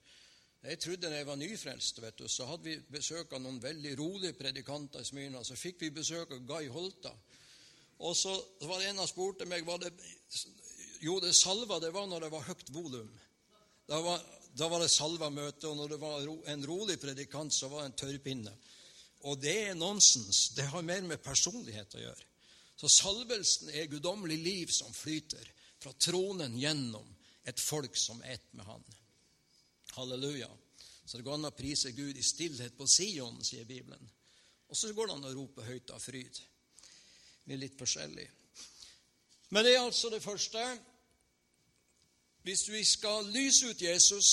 Jeg 0.64 0.80
trodde 0.80 1.08
da 1.08 1.16
jeg 1.16 1.28
var 1.28 1.38
nyfrelst, 1.40 2.02
vet 2.02 2.20
du, 2.20 2.28
så 2.28 2.46
hadde 2.50 2.66
vi 2.66 2.76
besøk 2.92 3.32
av 3.36 3.42
noen 3.44 3.62
veldig 3.64 3.94
rolige 4.00 4.36
predikanter 4.36 5.04
i 5.04 5.08
Smyrna. 5.08 5.44
Så 5.44 5.56
fikk 5.56 5.80
vi 5.86 5.92
besøk 5.96 6.34
av 6.36 6.44
Guy 6.48 6.68
Holta. 6.72 7.14
Og 8.00 8.16
så 8.16 8.34
var 8.68 8.80
det 8.80 8.90
en 8.90 9.00
som 9.02 9.08
spurte 9.12 9.48
meg 9.48 9.68
var 9.68 9.80
det, 9.84 9.94
Jo, 11.00 11.20
det 11.24 11.32
salva 11.36 11.80
det 11.80 11.94
var 11.96 12.08
når 12.08 12.26
det 12.26 12.32
var 12.32 12.48
høyt 12.48 12.74
volum. 12.76 13.12
Da 13.88 14.02
var, 14.04 14.24
da 14.52 14.68
var 14.68 14.84
det 14.84 14.92
salva-møte, 14.92 15.68
og 15.68 15.78
når 15.78 15.94
det 15.94 16.00
var 16.02 16.28
en 16.52 16.66
rolig 16.68 17.00
predikant, 17.00 17.54
så 17.56 17.70
var 17.72 17.84
det 17.84 17.92
en 17.92 18.00
tørrpinne. 18.04 18.56
Og 19.28 19.40
det 19.40 19.56
er 19.70 19.80
nonsens. 19.80 20.50
Det 20.56 20.68
har 20.72 20.84
mer 20.86 21.08
med 21.08 21.24
personlighet 21.24 21.96
å 21.96 22.04
gjøre. 22.04 22.29
Så 22.80 22.88
salvelsen 22.88 23.74
er 23.76 23.90
guddommelig 23.92 24.38
liv 24.40 24.72
som 24.72 24.94
flyter 24.96 25.52
fra 25.84 25.92
tronen 26.00 26.56
gjennom 26.60 27.08
et 27.44 27.60
folk 27.60 27.98
som 28.00 28.22
er 28.24 28.38
ett 28.38 28.54
med 28.56 28.66
Han. 28.66 28.86
Halleluja. 29.98 30.50
Så 31.06 31.18
det 31.18 31.26
går 31.26 31.40
an 31.40 31.50
å 31.50 31.56
prise 31.56 31.92
Gud 31.92 32.18
i 32.18 32.24
stillhet 32.24 32.78
på 32.78 32.88
Sion, 32.88 33.42
sier 33.44 33.66
Bibelen. 33.68 34.12
Og 34.70 34.78
så 34.78 34.94
går 34.94 35.10
det 35.10 35.16
an 35.18 35.28
å 35.28 35.34
rope 35.34 35.66
høyt 35.66 35.92
av 35.92 36.00
fryd. 36.04 36.40
Vi 37.44 37.56
er 37.56 37.64
litt 37.64 37.76
forskjellige. 37.80 38.32
Men 39.50 39.66
det 39.66 39.74
er 39.74 39.82
altså 39.82 40.12
det 40.14 40.22
første. 40.24 40.64
Hvis 42.46 42.68
vi 42.70 42.84
skal 42.86 43.28
lyse 43.34 43.74
ut 43.74 43.82
Jesus, 43.82 44.30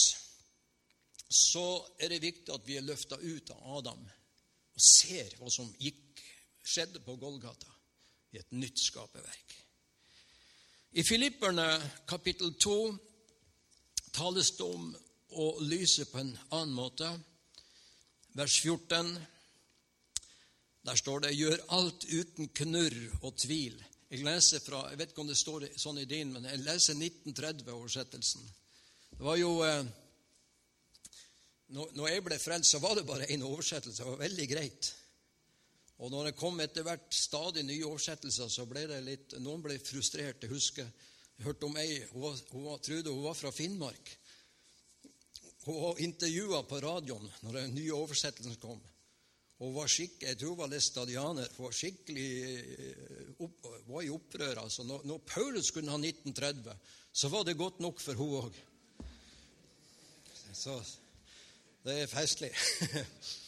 så 1.33 1.65
er 1.99 2.13
det 2.13 2.23
viktig 2.23 2.53
at 2.55 2.67
vi 2.69 2.77
er 2.79 2.87
løfta 2.87 3.19
ut 3.19 3.51
av 3.57 3.79
Adam 3.81 4.05
og 4.77 4.85
ser 4.85 5.33
hva 5.41 5.49
som 5.51 5.73
gikk, 5.81 6.21
skjedde 6.61 7.01
på 7.01 7.17
Golgata. 7.17 7.73
I 8.33 8.41
et 8.41 8.53
nytt 8.53 8.81
skaperverk. 8.81 9.55
I 10.97 11.03
Filipperne 11.05 11.67
kapittel 12.09 12.55
2 12.55 12.77
tales 14.17 14.51
det 14.57 14.65
om 14.65 14.87
å 15.37 15.47
lyse 15.61 16.07
på 16.09 16.23
en 16.23 16.33
annen 16.57 16.73
måte. 16.75 17.11
Vers 18.37 18.61
14. 18.62 19.11
Der 20.87 20.97
står 20.97 21.21
det 21.21 21.35
'gjør 21.37 21.65
alt 21.69 22.05
uten 22.05 22.49
knurr 22.49 22.97
og 23.23 23.37
tvil'. 23.37 23.85
Jeg 24.11 24.23
leser 24.25 24.61
fra, 24.62 24.89
jeg 24.89 24.99
vet 24.99 25.11
ikke 25.11 25.21
om 25.21 25.29
det 25.29 25.37
står 25.37 25.69
sånn 25.77 25.99
i 25.99 26.05
din, 26.05 26.33
men 26.33 26.45
jeg 26.45 26.62
leser 26.62 26.95
1930-oversettelsen. 26.95 28.45
Det 29.11 29.25
var 29.25 29.37
jo 29.37 29.51
eh, 29.67 29.83
når 31.75 32.09
jeg 32.09 32.25
ble 32.25 32.39
frelst, 32.39 32.71
så 32.71 32.79
var 32.79 32.95
det 32.95 33.07
bare 33.07 33.27
én 33.35 33.43
oversettelse. 33.43 34.03
Det 34.03 34.11
var 34.11 34.23
veldig 34.23 34.49
greit. 34.49 34.93
Og 36.05 36.13
når 36.13 36.29
det 36.29 36.37
kom 36.37 36.61
etter 36.61 36.85
hvert 36.85 37.07
stadig 37.15 37.65
nye 37.65 37.87
oversettelser, 37.89 38.51
så 38.53 38.67
ble 38.69 38.85
det 38.91 38.99
litt 39.05 39.37
Noen 39.41 39.63
ble 39.65 39.79
frustrert. 39.81 40.43
Jeg 40.45 40.53
husker 40.53 40.91
jeg 41.37 41.45
hørte 41.45 41.69
om 41.69 41.77
ei 41.77 42.01
hun, 42.13 42.37
trodde 42.81 43.13
hun 43.13 43.25
var 43.25 43.37
fra 43.37 43.53
Finnmark. 43.53 44.13
Hun 45.67 45.81
var 45.83 46.01
intervjua 46.01 46.63
på 46.69 46.81
radioen 46.81 47.27
når 47.45 47.59
den 47.61 47.75
nye 47.77 47.97
oversettelsen 47.97 48.57
kom. 48.63 48.81
Hun 49.57 49.73
var 49.73 49.89
skikk, 49.89 50.23
Jeg 50.23 50.37
tror 50.39 50.53
hun 50.53 50.59
var 50.59 50.69
læstadianer. 50.73 51.49
Hun 51.57 51.65
var 51.65 51.73
skikkelig 51.73 52.29
eh, 52.77 53.31
opp, 53.41 53.67
var 53.89 54.03
i 54.03 54.13
opprør. 54.13 54.61
altså. 54.63 54.85
Når, 54.85 55.05
når 55.05 55.19
Paulus 55.19 55.71
kunne 55.71 55.91
ha 55.91 55.97
1930, 55.97 56.77
så 57.13 57.29
var 57.29 57.45
det 57.45 57.57
godt 57.57 57.81
nok 57.81 58.01
for 58.01 58.15
hun 58.15 58.37
òg. 58.45 58.61
Så 60.53 60.77
det 61.85 62.01
er 62.03 62.07
festlig. 62.07 62.53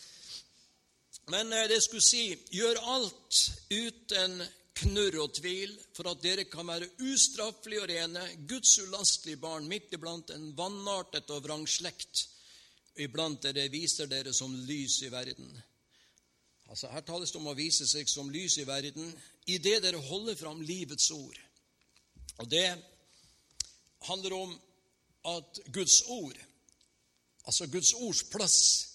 Men 1.29 1.53
eh, 1.53 1.69
det 1.69 1.83
skulle 1.85 2.05
si 2.05 2.33
gjør 2.51 2.81
alt 2.95 3.41
uten 3.71 4.41
knurr 4.79 5.19
og 5.25 5.33
tvil, 5.35 5.73
for 5.97 6.09
at 6.11 6.23
dere 6.23 6.47
kan 6.49 6.69
være 6.69 6.91
ustraffelige 7.11 7.83
og 7.83 7.91
rene, 7.91 8.25
Guds 8.49 8.77
ulastelige 8.79 9.41
barn 9.43 9.67
midt 9.69 9.93
iblant 9.97 10.31
en 10.35 10.53
vannartet 10.57 11.31
og 11.35 11.43
vrang 11.45 11.67
slekt. 11.69 12.29
Iblant 12.99 13.43
dere 13.43 13.69
viser 13.73 14.11
dere 14.11 14.33
som 14.35 14.55
lys 14.55 15.03
i 15.07 15.11
verden. 15.13 15.51
Altså 16.69 16.91
Her 16.93 17.05
tales 17.07 17.33
det 17.33 17.41
om 17.41 17.51
å 17.51 17.57
vise 17.59 17.87
seg 17.89 18.09
som 18.11 18.31
lys 18.31 18.59
i 18.61 18.67
verden 18.69 19.09
i 19.49 19.59
det 19.63 19.79
dere 19.83 20.01
holder 20.05 20.37
fram 20.37 20.61
livets 20.63 21.11
ord. 21.11 21.39
Og 22.39 22.51
Det 22.51 22.69
handler 24.07 24.33
om 24.33 24.53
at 25.27 25.61
Guds 25.75 26.03
ord, 26.07 26.37
altså 27.45 27.67
Guds 27.67 27.93
ords 27.93 28.23
plass 28.31 28.88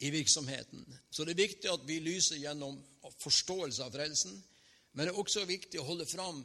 i 0.00 0.10
virksomheten. 0.10 0.98
Så 1.10 1.24
det 1.24 1.34
er 1.34 1.46
viktig 1.46 1.70
at 1.70 1.84
vi 1.88 1.98
lyser 2.00 2.40
gjennom 2.40 2.78
forståelse 3.20 3.84
av 3.84 3.92
frelsen, 3.92 4.36
men 4.92 5.06
det 5.06 5.12
er 5.12 5.20
også 5.20 5.44
viktig 5.46 5.80
å 5.80 5.86
holde 5.86 6.06
fram 6.08 6.40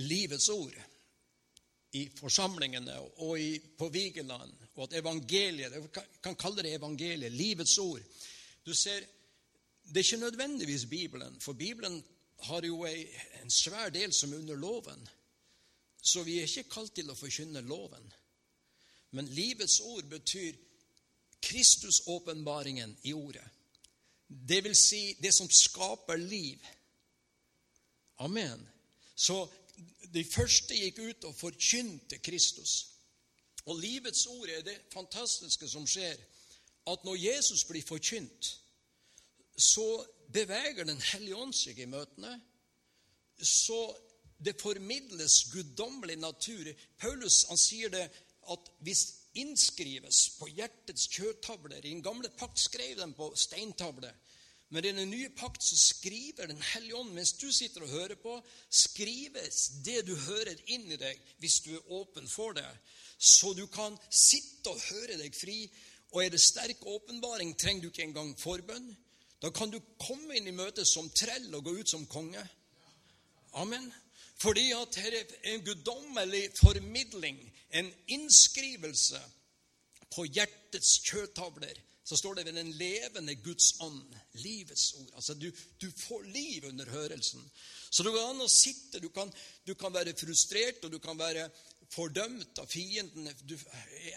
livets 0.00 0.48
ord 0.50 0.74
i 1.94 2.06
forsamlingene 2.18 2.96
og 3.22 3.36
i, 3.38 3.58
på 3.78 3.88
Vigeland, 3.94 4.54
og 4.74 4.88
at 4.88 4.96
evangeliet 4.98 5.76
Vi 5.76 5.90
kan 6.24 6.34
kalle 6.34 6.64
det 6.64 6.74
evangeliet, 6.74 7.32
livets 7.32 7.76
ord. 7.78 8.02
Du 8.66 8.74
ser, 8.74 9.04
Det 9.84 10.00
er 10.00 10.04
ikke 10.04 10.24
nødvendigvis 10.24 10.86
Bibelen, 10.86 11.40
for 11.40 11.52
Bibelen 11.52 12.02
har 12.48 12.64
jo 12.64 12.84
en 12.84 13.50
svær 13.50 13.90
del 13.90 14.12
som 14.12 14.32
er 14.32 14.38
under 14.38 14.56
loven. 14.56 15.08
Så 16.02 16.22
vi 16.22 16.38
er 16.38 16.48
ikke 16.48 16.70
kalt 16.70 16.94
til 16.94 17.10
å 17.10 17.16
forkynne 17.16 17.60
loven. 17.60 18.12
Men 19.10 19.28
livets 19.30 19.80
ord 19.80 20.08
betyr 20.10 20.56
Kristusåpenbaringen 21.44 22.96
i 23.02 23.12
ordet. 23.12 23.44
Det 24.28 24.64
vil 24.64 24.76
si 24.76 25.16
det 25.22 25.34
som 25.34 25.50
skaper 25.50 26.16
liv. 26.16 26.58
Amen. 28.24 28.68
Så 29.14 29.44
de 30.14 30.24
første 30.24 30.76
gikk 30.76 30.98
ut 30.98 31.24
og 31.28 31.36
forkynte 31.36 32.18
Kristus. 32.18 32.94
Og 33.64 33.78
livets 33.80 34.26
ord 34.26 34.48
er 34.48 34.62
det 34.64 34.76
fantastiske 34.92 35.68
som 35.68 35.86
skjer, 35.88 36.16
at 36.86 37.04
når 37.04 37.16
Jesus 37.16 37.64
blir 37.64 37.82
forkynt, 37.82 38.60
så 39.56 40.04
beveger 40.32 40.84
Den 40.84 41.00
hellige 41.00 41.36
ånd 41.36 41.54
seg 41.54 41.78
i 41.78 41.86
møtene. 41.86 42.40
Så 43.40 43.96
det 44.44 44.60
formidles 44.60 45.44
guddommelig 45.52 46.16
natur. 46.16 46.72
Paulus 46.98 47.44
han 47.48 47.58
sier 47.58 47.88
det 47.88 48.08
at 48.50 48.70
hvis 48.84 49.04
innskrives 49.40 50.36
på 50.38 50.48
hjertets 50.52 51.08
kjøttavler 51.10 51.80
I 51.82 51.90
den 51.90 52.02
gamle 52.04 52.30
pakt 52.38 52.60
skrev 52.62 52.96
de 52.98 53.08
på 53.16 53.30
steintavle. 53.38 54.12
Men 54.74 54.84
i 54.84 54.92
den 54.96 55.10
nye 55.10 55.30
pakt 55.36 55.62
så 55.62 55.76
skriver 55.78 56.48
Den 56.50 56.62
hellige 56.72 56.96
ånd 56.96 57.12
mens 57.14 57.32
du 57.38 57.50
sitter 57.52 57.84
og 57.84 57.92
hører 57.92 58.18
på, 58.18 58.36
skrives 58.70 59.68
det 59.86 60.00
du 60.08 60.14
hører 60.16 60.58
inn 60.74 60.88
i 60.90 60.98
deg, 60.98 61.20
hvis 61.38 61.60
du 61.66 61.74
er 61.76 61.92
åpen 61.94 62.28
for 62.28 62.56
det. 62.56 62.68
Så 63.18 63.52
du 63.54 63.66
kan 63.66 63.98
sitte 64.10 64.72
og 64.72 64.82
høre 64.90 65.18
deg 65.20 65.36
fri. 65.36 65.58
Og 66.14 66.24
er 66.24 66.30
det 66.30 66.40
sterk 66.42 66.82
åpenbaring, 66.86 67.54
trenger 67.58 67.82
du 67.82 67.88
ikke 67.90 68.06
engang 68.06 68.34
forbønn. 68.38 68.90
Da 69.42 69.50
kan 69.50 69.70
du 69.70 69.80
komme 70.00 70.38
inn 70.38 70.46
i 70.48 70.56
møtet 70.56 70.88
som 70.88 71.10
trell 71.10 71.50
og 71.54 71.66
gå 71.66 71.74
ut 71.80 71.90
som 71.90 72.06
konge. 72.06 72.42
Amen. 73.60 73.90
Fordi 74.44 74.66
at 74.76 75.00
her 75.00 75.16
er 75.16 75.54
en 75.54 75.64
guddommelig 75.64 76.44
formidling, 76.58 77.38
en 77.72 77.88
innskrivelse 78.12 79.20
på 80.14 80.26
hjertets 80.28 80.98
kjøttavler 81.08 81.80
så 82.04 82.16
står 82.16 82.34
det 82.34 82.44
ved 82.46 82.52
den 82.52 82.72
levende 82.76 83.34
Guds 83.34 83.70
ånd, 83.80 84.16
livets 84.32 84.92
ord. 84.92 85.12
Altså 85.16 85.34
du, 85.34 85.48
du 85.80 85.88
får 85.98 86.22
liv 86.22 86.64
under 86.68 86.90
hørelsen. 86.90 87.40
Så 87.90 88.04
det 88.04 88.12
går 88.12 88.26
an 88.28 88.44
å 88.44 88.48
sitte. 88.50 89.00
Du 89.00 89.08
kan, 89.08 89.30
du 89.64 89.72
kan 89.78 89.94
være 89.94 90.12
frustrert, 90.18 90.84
og 90.84 90.92
du 90.92 90.98
kan 91.00 91.16
være 91.18 91.46
fordømt 91.94 92.58
av 92.58 92.66
fienden 92.70 93.28
du, 93.46 93.54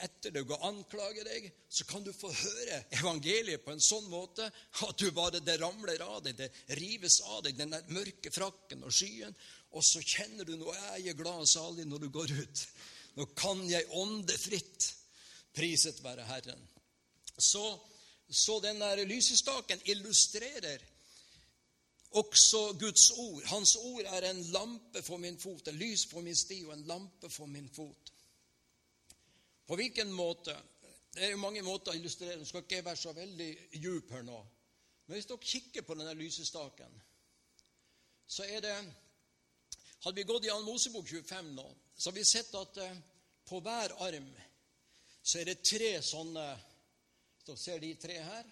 etter 0.01 0.33
deg 0.33 0.49
og 0.49 0.65
anklager 0.65 1.27
deg, 1.27 1.47
så 1.69 1.85
kan 1.89 2.03
du 2.05 2.11
få 2.15 2.31
høre 2.33 2.79
evangeliet 2.97 3.63
på 3.65 3.73
en 3.75 3.83
sånn 3.83 4.07
måte 4.11 4.47
at 4.47 4.97
du 4.97 5.11
bare 5.15 5.41
det 5.45 5.59
ramler 5.61 6.01
av 6.05 6.23
deg, 6.25 6.39
det 6.39 6.77
rives 6.79 7.19
av 7.33 7.43
deg, 7.45 7.57
den 7.59 7.75
der 7.75 7.85
mørke 7.93 8.33
frakken 8.33 8.85
og 8.87 8.93
skyen, 8.93 9.35
og 9.77 9.85
så 9.85 10.01
kjenner 10.01 10.47
du 10.47 10.55
nå 10.57 10.73
er 10.73 11.01
jeg 11.05 11.19
glad 11.19 11.43
og 11.43 11.51
salig 11.51 11.85
når 11.87 12.05
du 12.05 12.09
går 12.13 12.33
ut. 12.33 12.63
Nå 13.17 13.25
kan 13.37 13.63
jeg 13.69 13.89
ånde 13.97 14.37
fritt. 14.37 14.91
Priset 15.57 16.03
være 16.05 16.25
Herren. 16.27 16.61
Så, 17.37 17.63
så 18.29 18.59
den 18.61 18.79
der 18.81 19.01
lysestaken 19.09 19.81
illustrerer 19.89 20.83
også 22.11 22.73
Guds 22.79 23.11
ord. 23.11 23.43
Hans 23.43 23.75
ord 23.75 24.05
er 24.05 24.29
en 24.29 24.43
lampe 24.51 25.01
for 25.03 25.17
min 25.17 25.39
fot, 25.39 25.67
en 25.67 25.79
lys 25.79 26.05
for 26.11 26.21
min 26.21 26.35
sti 26.35 26.61
og 26.65 26.73
en 26.73 26.85
lampe 26.87 27.29
for 27.29 27.45
min 27.45 27.69
fot. 27.69 28.13
På 29.67 29.75
hvilken 29.75 30.11
måte? 30.11 30.55
Det 31.13 31.25
er 31.25 31.33
jo 31.33 31.41
mange 31.41 31.61
måter 31.61 31.91
å 31.91 31.97
illustrere. 31.97 32.37
Nå 32.39 32.45
skal 32.45 32.63
ikke 32.63 32.85
være 32.85 33.01
så 33.01 33.13
veldig 33.13 33.49
djup 33.81 34.11
her 34.15 34.23
nå. 34.23 34.37
Men 35.07 35.17
hvis 35.17 35.27
dere 35.27 35.51
kikker 35.51 35.85
på 35.87 35.97
denne 35.97 36.15
lysestaken, 36.19 37.01
så 38.27 38.47
er 38.47 38.63
det 38.63 38.77
Hadde 39.97 40.21
vi 40.21 40.27
gått 40.29 40.45
i 40.45 40.51
Ann 40.53 40.63
Mosebok 40.63 41.07
25 41.09 41.47
nå, 41.57 41.63
så 41.97 42.11
har 42.11 42.15
vi 42.15 42.23
sett 42.23 42.51
at 42.55 42.77
eh, 42.79 42.99
på 43.49 43.57
hver 43.65 43.95
arm 44.05 44.27
så 45.25 45.39
er 45.41 45.49
det 45.49 45.63
tre 45.65 45.89
sånne 46.05 46.43
dere 47.47 47.59
ser 47.59 47.81
de 47.81 47.89
tre 47.99 48.19
her. 48.21 48.45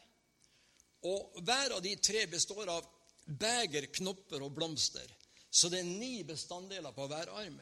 Og 1.06 1.38
hver 1.46 1.76
av 1.78 1.84
de 1.84 1.94
tre 2.02 2.26
består 2.32 2.72
av 2.72 2.88
beger, 3.26 3.88
knopper 3.94 4.44
og 4.46 4.54
blomster. 4.56 5.08
Så 5.50 5.70
det 5.70 5.80
er 5.80 5.90
ni 5.90 6.24
bestanddeler 6.24 6.92
på 6.92 7.08
hver 7.08 7.32
arm. 7.32 7.60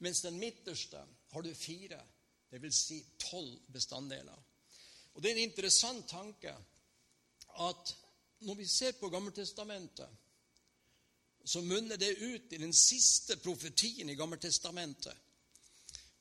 Mens 0.00 0.22
den 0.24 0.38
midterste 0.40 1.00
har 1.32 1.42
du 1.42 1.54
fire, 1.54 2.00
dvs. 2.52 2.82
Si 2.86 3.00
tolv 3.18 3.58
bestanddeler. 3.72 4.36
Og 5.14 5.22
Det 5.22 5.30
er 5.30 5.36
en 5.36 5.48
interessant 5.50 6.08
tanke 6.08 6.54
at 7.60 7.96
når 8.40 8.54
vi 8.54 8.66
ser 8.66 8.92
på 8.92 9.08
Gammeltestamentet, 9.08 10.08
så 11.44 11.60
munner 11.60 11.96
det 11.96 12.16
ut 12.16 12.52
i 12.52 12.60
den 12.60 12.72
siste 12.72 13.36
profetien 13.36 14.08
i 14.08 14.14
Gammeltestamentet 14.14 15.16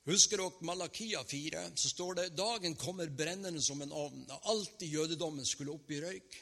Husker 0.09 0.39
dere 0.41 0.65
Malakia 0.65 1.23
4? 1.23 1.71
Så 1.75 1.89
står 1.89 2.13
det 2.17 2.29
dagen 2.37 2.75
kommer 2.75 3.09
brennende 3.13 3.61
som 3.61 3.81
en 3.81 3.91
ovn. 3.91 4.23
Alt 4.41 4.81
i 4.81 4.93
jødedommen 4.93 5.45
skulle 5.45 5.75
opp 5.75 5.91
i 5.91 5.99
røyk. 6.01 6.37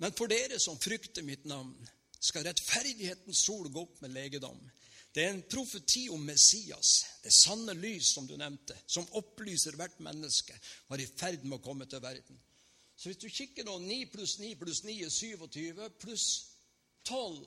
Men 0.00 0.14
for 0.16 0.30
dere 0.30 0.58
som 0.62 0.78
frykter 0.80 1.24
mitt 1.26 1.44
navn, 1.48 1.74
skal 2.22 2.46
rettferdighetens 2.46 3.42
sol 3.46 3.66
gå 3.72 3.82
opp 3.82 4.00
med 4.02 4.14
legedom. 4.14 4.60
Det 5.12 5.24
er 5.26 5.34
en 5.34 5.42
profeti 5.50 6.06
om 6.08 6.22
Messias, 6.24 6.92
det 7.24 7.34
sanne 7.36 7.74
lys, 7.76 8.14
som 8.14 8.26
du 8.26 8.36
nevnte, 8.40 8.76
som 8.86 9.08
opplyser 9.18 9.76
hvert 9.76 9.98
menneske, 10.00 10.56
var 10.88 11.02
i 11.02 11.08
ferd 11.10 11.44
med 11.44 11.58
å 11.58 11.64
komme 11.64 11.88
til 11.90 12.00
verden. 12.00 12.38
Så 12.96 13.10
hvis 13.10 13.20
du 13.20 13.28
kikker 13.28 13.66
nå 13.66 13.76
9 13.82 13.98
pluss 14.12 14.38
9 14.40 14.54
pluss 14.60 14.80
9 14.86 14.96
er 15.04 15.12
27, 15.12 15.84
pluss 16.00 16.26
12 17.04 17.42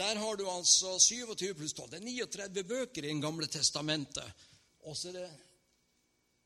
der 0.00 0.16
har 0.16 0.36
du 0.36 0.50
altså 0.50 0.98
27 0.98 1.54
pluss 1.54 1.72
12. 1.72 1.90
Det 1.90 1.98
er 1.98 2.26
39 2.26 2.64
bøker 2.64 3.04
i 3.04 3.08
Det 3.08 3.22
gamle 3.22 3.46
testamentet. 3.46 4.32
Og 4.80 4.96
så 4.96 5.08
er 5.08 5.12
det 5.12 5.30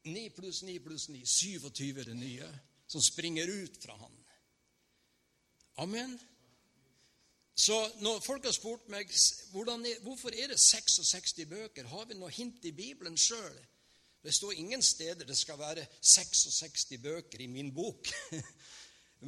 9 0.05 0.29
pluss 0.37 0.63
9 0.63 0.79
pluss 0.79 1.09
9. 1.09 1.27
27 1.27 2.01
er 2.01 2.05
det 2.05 2.17
nye 2.17 2.49
som 2.87 3.03
springer 3.03 3.49
ut 3.49 3.77
fra 3.83 3.97
han. 3.97 4.24
Amen. 5.77 6.21
Så 7.55 7.91
når 8.01 8.21
folk 8.21 8.45
har 8.45 8.53
spurt 8.53 8.89
meg 8.91 9.11
er, 9.11 10.01
hvorfor 10.03 10.29
er 10.29 10.51
det 10.51 10.61
66 10.61 11.35
bøker, 11.49 11.87
har 11.87 12.05
vi 12.05 12.19
noe 12.19 12.31
hint 12.31 12.65
i 12.65 12.73
Bibelen 12.75 13.17
sjøl? 13.19 13.59
Det 14.25 14.35
står 14.35 14.53
ingen 14.53 14.83
steder 14.83 15.27
det 15.27 15.37
skal 15.39 15.59
være 15.59 15.87
66 16.01 16.87
bøker 17.03 17.41
i 17.41 17.47
min 17.47 17.75
bok. 17.75 18.09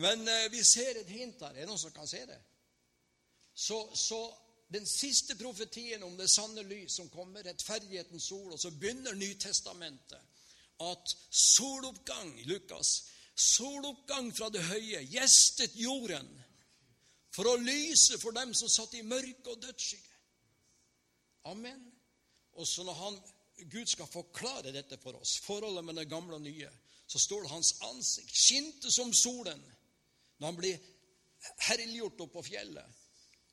Men 0.03 0.29
eh, 0.29 0.53
vi 0.53 0.63
ser 0.65 1.01
et 1.01 1.11
hint 1.11 1.41
her. 1.41 1.53
Er 1.53 1.65
det 1.65 1.69
noen 1.69 1.81
som 1.81 1.93
kan 1.93 2.09
se 2.09 2.23
det? 2.27 2.39
Så, 3.55 3.79
så 3.95 4.21
den 4.73 4.87
siste 4.87 5.37
profetien 5.37 6.03
om 6.03 6.17
det 6.19 6.31
sanne 6.31 6.63
lys 6.67 6.97
som 6.99 7.11
kommer, 7.13 7.45
rettferdighetens 7.45 8.31
sol, 8.31 8.53
og 8.53 8.61
så 8.61 8.71
begynner 8.71 9.15
Nytestamentet 9.15 10.21
at 10.81 11.17
soloppgang, 11.31 12.33
Lukas, 12.45 13.05
soloppgang 13.37 14.31
fra 14.35 14.49
det 14.53 14.65
høye 14.65 15.03
gjestet 15.13 15.77
jorden 15.77 16.29
for 17.37 17.49
å 17.51 17.61
lyse 17.61 18.17
for 18.21 18.33
dem 18.33 18.55
som 18.57 18.71
satt 18.73 18.95
i 18.97 19.05
mørke 19.05 19.53
og 19.53 19.61
dødsskygge. 19.61 20.15
Amen. 21.53 21.83
Og 22.57 22.67
så 22.67 22.85
når 22.87 22.97
han, 23.03 23.19
Gud 23.69 23.87
skal 23.87 24.09
forklare 24.09 24.73
dette 24.73 24.97
for 25.03 25.19
oss, 25.21 25.37
forholdet 25.45 25.85
med 25.85 26.01
det 26.01 26.09
gamle 26.09 26.39
og 26.39 26.45
nye, 26.47 26.71
så 27.07 27.21
står 27.23 27.45
det 27.45 27.53
hans 27.53 27.75
ansikt 27.87 28.35
skinte 28.35 28.91
som 28.91 29.13
solen 29.15 29.61
når 30.39 30.47
han 30.49 30.59
blir 30.59 30.89
herliggjort 31.69 32.25
oppå 32.25 32.41
på 32.41 32.49
fjellet. 32.51 33.05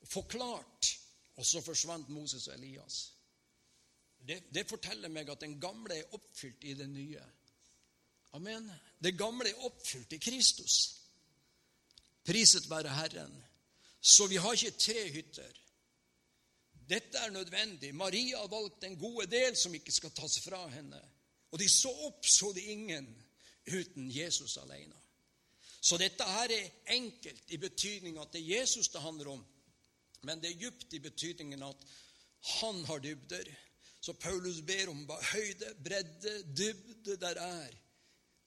Forklart. 0.09 0.89
Og 1.35 1.45
så 1.45 1.63
forsvant 1.65 2.09
Moses 2.13 2.47
og 2.47 2.53
Elias. 2.53 2.97
Det, 4.21 4.43
det 4.53 4.67
forteller 4.69 5.09
meg 5.09 5.31
at 5.33 5.41
den 5.41 5.55
gamle 5.61 5.95
er 5.97 6.13
oppfylt 6.13 6.63
i 6.69 6.75
det 6.77 6.85
nye. 6.91 7.23
Amen. 8.33 8.71
Det 8.99 9.17
gamle 9.17 9.49
er 9.49 9.65
oppfylt 9.67 10.13
i 10.13 10.21
Kristus. 10.21 10.77
Priset 12.25 12.69
være 12.69 12.93
Herren. 12.95 13.33
Så 14.01 14.27
vi 14.27 14.39
har 14.41 14.53
ikke 14.53 14.79
tre 14.79 15.03
hytter. 15.11 15.59
Dette 16.89 17.17
er 17.17 17.31
nødvendig. 17.31 17.93
Maria 17.95 18.39
har 18.41 18.47
valgt 18.51 18.81
den 18.81 18.97
gode 18.99 19.27
del 19.31 19.55
som 19.57 19.75
ikke 19.75 19.91
skal 19.91 20.11
tas 20.11 20.39
fra 20.43 20.65
henne. 20.67 20.99
Og 21.51 21.59
de 21.59 21.69
så 21.69 21.91
opp, 22.07 22.25
så 22.25 22.51
de 22.55 22.65
ingen 22.73 23.07
uten 23.67 24.09
Jesus 24.11 24.57
alene. 24.57 24.97
Så 25.83 25.97
dette 25.99 26.23
her 26.23 26.51
er 26.55 26.95
enkelt 26.95 27.51
i 27.51 27.59
betydning 27.59 28.17
at 28.19 28.33
det 28.33 28.41
er 28.41 28.59
Jesus 28.59 28.89
det 28.89 29.01
handler 29.03 29.35
om. 29.35 29.45
Men 30.23 30.41
det 30.41 30.51
er 30.51 30.59
djupt 30.59 30.93
i 30.93 30.99
betydningen 31.03 31.63
at 31.63 31.85
han 32.59 32.83
har 32.85 32.99
dybder. 33.03 33.47
Så 34.01 34.13
Paulus 34.13 34.61
ber 34.61 34.89
om 34.91 35.05
hva 35.07 35.19
høyde, 35.31 35.75
bredde, 35.83 36.33
dybde 36.57 37.17
der 37.19 37.39
er. 37.39 37.82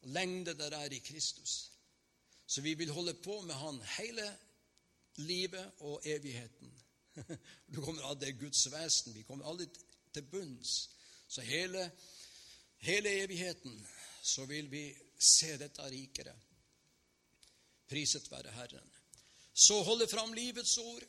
Og 0.07 0.12
lengde 0.12 0.55
der 0.55 0.71
er 0.71 0.90
i 0.90 0.99
Kristus. 0.99 1.73
Så 2.47 2.61
vi 2.61 2.75
vil 2.75 2.90
holde 2.90 3.14
på 3.14 3.40
med 3.40 3.55
han 3.55 3.81
hele 3.99 4.27
livet 5.16 5.71
og 5.79 6.03
evigheten. 6.05 6.73
Du 7.75 7.81
kommer 7.81 8.03
av 8.03 8.21
det 8.21 8.37
Guds 8.38 8.66
vesen. 8.71 9.14
Vi 9.14 9.23
kommer 9.23 9.49
aldri 9.49 9.66
til 10.14 10.23
bunns. 10.23 10.90
Så 11.29 11.40
hele, 11.40 11.90
hele 12.79 13.11
evigheten 13.25 13.87
så 14.23 14.45
vil 14.47 14.71
vi 14.71 14.95
se 15.19 15.57
dette 15.59 15.90
rikere. 15.90 16.35
Priset 17.88 18.31
være 18.31 18.53
Herren. 18.53 18.90
Så 19.55 19.83
holde 19.83 20.09
fram 20.09 20.33
livets 20.33 20.79
ord. 20.79 21.03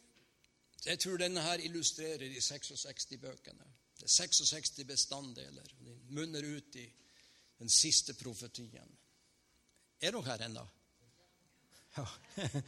Jeg 0.86 1.00
tror 1.00 1.18
denne 1.18 1.42
her 1.42 1.60
illustrerer 1.60 2.18
de 2.18 2.42
66 2.42 3.08
bøkene. 3.22 3.74
Det 4.00 4.04
er 4.04 4.16
66 4.16 4.72
bestanddeler. 4.88 5.76
De 5.80 6.00
munner 6.10 6.56
ut 6.58 6.76
i 6.76 6.88
den 7.60 7.70
siste 7.70 8.14
profetien. 8.18 8.98
Er 10.02 10.14
dere 10.14 10.26
her 10.30 10.46
ennå? 10.46 10.66
Ja. 11.98 12.06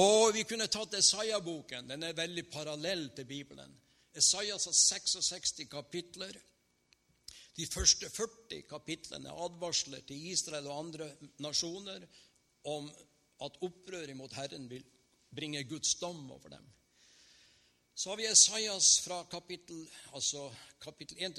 Og 0.00 0.32
vi 0.34 0.46
kunne 0.48 0.68
tatt 0.72 0.96
Esaiah-boken. 0.96 1.90
Den 1.90 2.06
er 2.06 2.16
veldig 2.16 2.46
parallell 2.52 3.10
til 3.16 3.28
Bibelen. 3.28 3.74
Esaias 4.16 4.64
har 4.66 4.76
66 4.76 5.66
kapitler. 5.70 6.38
De 7.56 7.66
første 7.68 8.08
40 8.08 8.62
kapitlene 8.70 9.28
er 9.28 9.44
advarsler 9.44 10.02
til 10.08 10.30
Israel 10.32 10.70
og 10.70 10.78
andre 10.86 11.10
nasjoner 11.44 12.06
om 12.70 12.88
at 13.44 13.60
opprøret 13.64 14.16
mot 14.16 14.32
Herren 14.36 14.68
vil 14.70 14.84
bringe 15.34 15.62
Guds 15.68 15.94
dom 16.00 16.30
over 16.30 16.48
dem. 16.56 16.64
Så 17.94 18.10
har 18.10 18.16
vi 18.16 18.28
Esaias 18.30 19.00
fra 19.04 19.22
kapittel, 19.30 19.82
altså 20.14 20.48
kapittel 20.80 21.20
1 21.20 21.34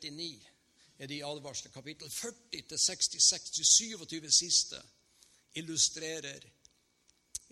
til 0.00 0.12
39 0.12 0.55
er 0.98 1.10
de 1.10 1.24
advarsler. 1.24 1.72
Kapittel 1.72 2.10
40 2.10 2.62
til 2.68 2.78
66 2.78 3.50
til 3.50 3.64
27 3.64 4.30
siste 4.30 4.82
illustrerer 5.56 6.46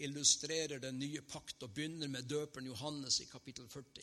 illustrerer 0.03 0.81
den 0.83 0.99
nye 0.99 1.23
pakt 1.23 1.63
og 1.63 1.75
begynner 1.75 2.09
med 2.11 2.27
døperen 2.29 2.67
Johannes 2.67 3.21
i 3.21 3.29
kapittel 3.31 3.69
40. 3.69 4.03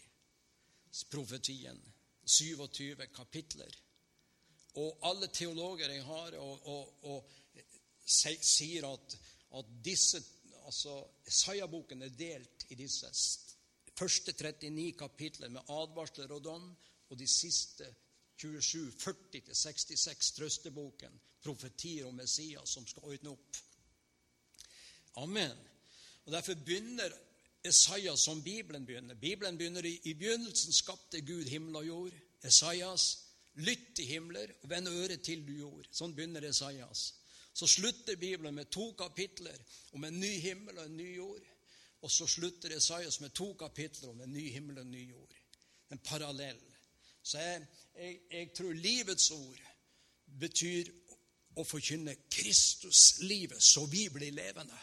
Profetien. 1.12 1.82
27 2.26 3.08
kapitler. 3.16 3.72
Og 4.80 5.00
alle 5.04 5.28
teologer 5.28 5.90
jeg 5.90 6.04
har, 6.06 6.38
og, 6.40 6.68
og, 6.68 6.94
og 7.04 7.32
sier 8.06 8.88
at, 8.88 9.18
at 9.58 9.74
disse 9.84 10.22
altså 10.66 11.02
Isaiah-boken 11.28 12.06
er 12.06 12.14
delt 12.16 12.66
i 12.70 12.78
disse 12.80 13.10
første 13.98 14.34
39 14.34 14.94
kapitler 14.98 15.50
med 15.50 15.68
advarsler 15.70 16.32
og 16.32 16.44
dom, 16.44 16.70
og 17.10 17.20
de 17.20 17.28
siste 17.28 17.90
27, 18.42 18.92
40-66 18.98 20.32
trøsteboken, 20.38 21.20
profetier 21.44 22.08
om 22.08 22.18
Messias 22.18 22.74
som 22.74 22.88
skal 22.90 23.14
ordne 23.14 23.36
opp. 23.36 23.60
Amen. 25.22 25.58
Og 26.26 26.34
Derfor 26.34 26.58
begynner 26.66 27.14
Esaias 27.64 28.26
som 28.26 28.42
Bibelen 28.44 28.86
begynner. 28.86 29.16
Bibelen 29.16 29.58
begynner 29.58 29.86
i, 29.86 30.00
i 30.04 30.14
begynnelsen 30.14 30.74
skapte 30.74 31.22
Gud 31.22 31.50
himmel 31.50 31.76
og 31.76 31.88
jord. 31.88 32.18
Esaias, 32.44 33.08
lytt 33.62 33.92
til 33.96 34.08
himler 34.10 34.54
og 34.62 34.70
vend 34.70 34.90
øret 34.90 35.22
til 35.26 35.44
jord. 35.60 35.86
Sånn 35.94 36.16
begynner 36.18 36.48
Esaias. 36.50 37.12
Så 37.54 37.68
slutter 37.68 38.16
Bibelen 38.16 38.56
med 38.56 38.72
to 38.72 38.92
kapitler 38.98 39.58
om 39.92 40.08
en 40.08 40.20
ny 40.20 40.32
himmel 40.42 40.80
og 40.80 40.88
en 40.88 40.98
ny 40.98 41.10
jord. 41.18 41.46
Og 42.02 42.10
så 42.12 42.26
slutter 42.28 42.74
Esaias 42.74 43.20
med 43.22 43.36
to 43.38 43.52
kapitler 43.60 44.10
om 44.10 44.22
en 44.24 44.34
ny 44.34 44.48
himmel 44.50 44.80
og 44.80 44.88
en 44.88 44.96
ny 44.96 45.04
jord. 45.12 45.36
En 45.92 46.00
parallell. 46.00 46.62
Så 47.24 47.38
jeg, 47.38 47.68
jeg, 47.96 48.20
jeg 48.32 48.52
tror 48.58 48.74
livets 48.74 49.32
ord 49.36 49.62
betyr 50.42 50.92
å 51.60 51.66
forkynne 51.68 52.16
Kristuslivet 52.32 53.64
så 53.64 53.86
vi 53.92 54.08
blir 54.10 54.32
levende. 54.36 54.78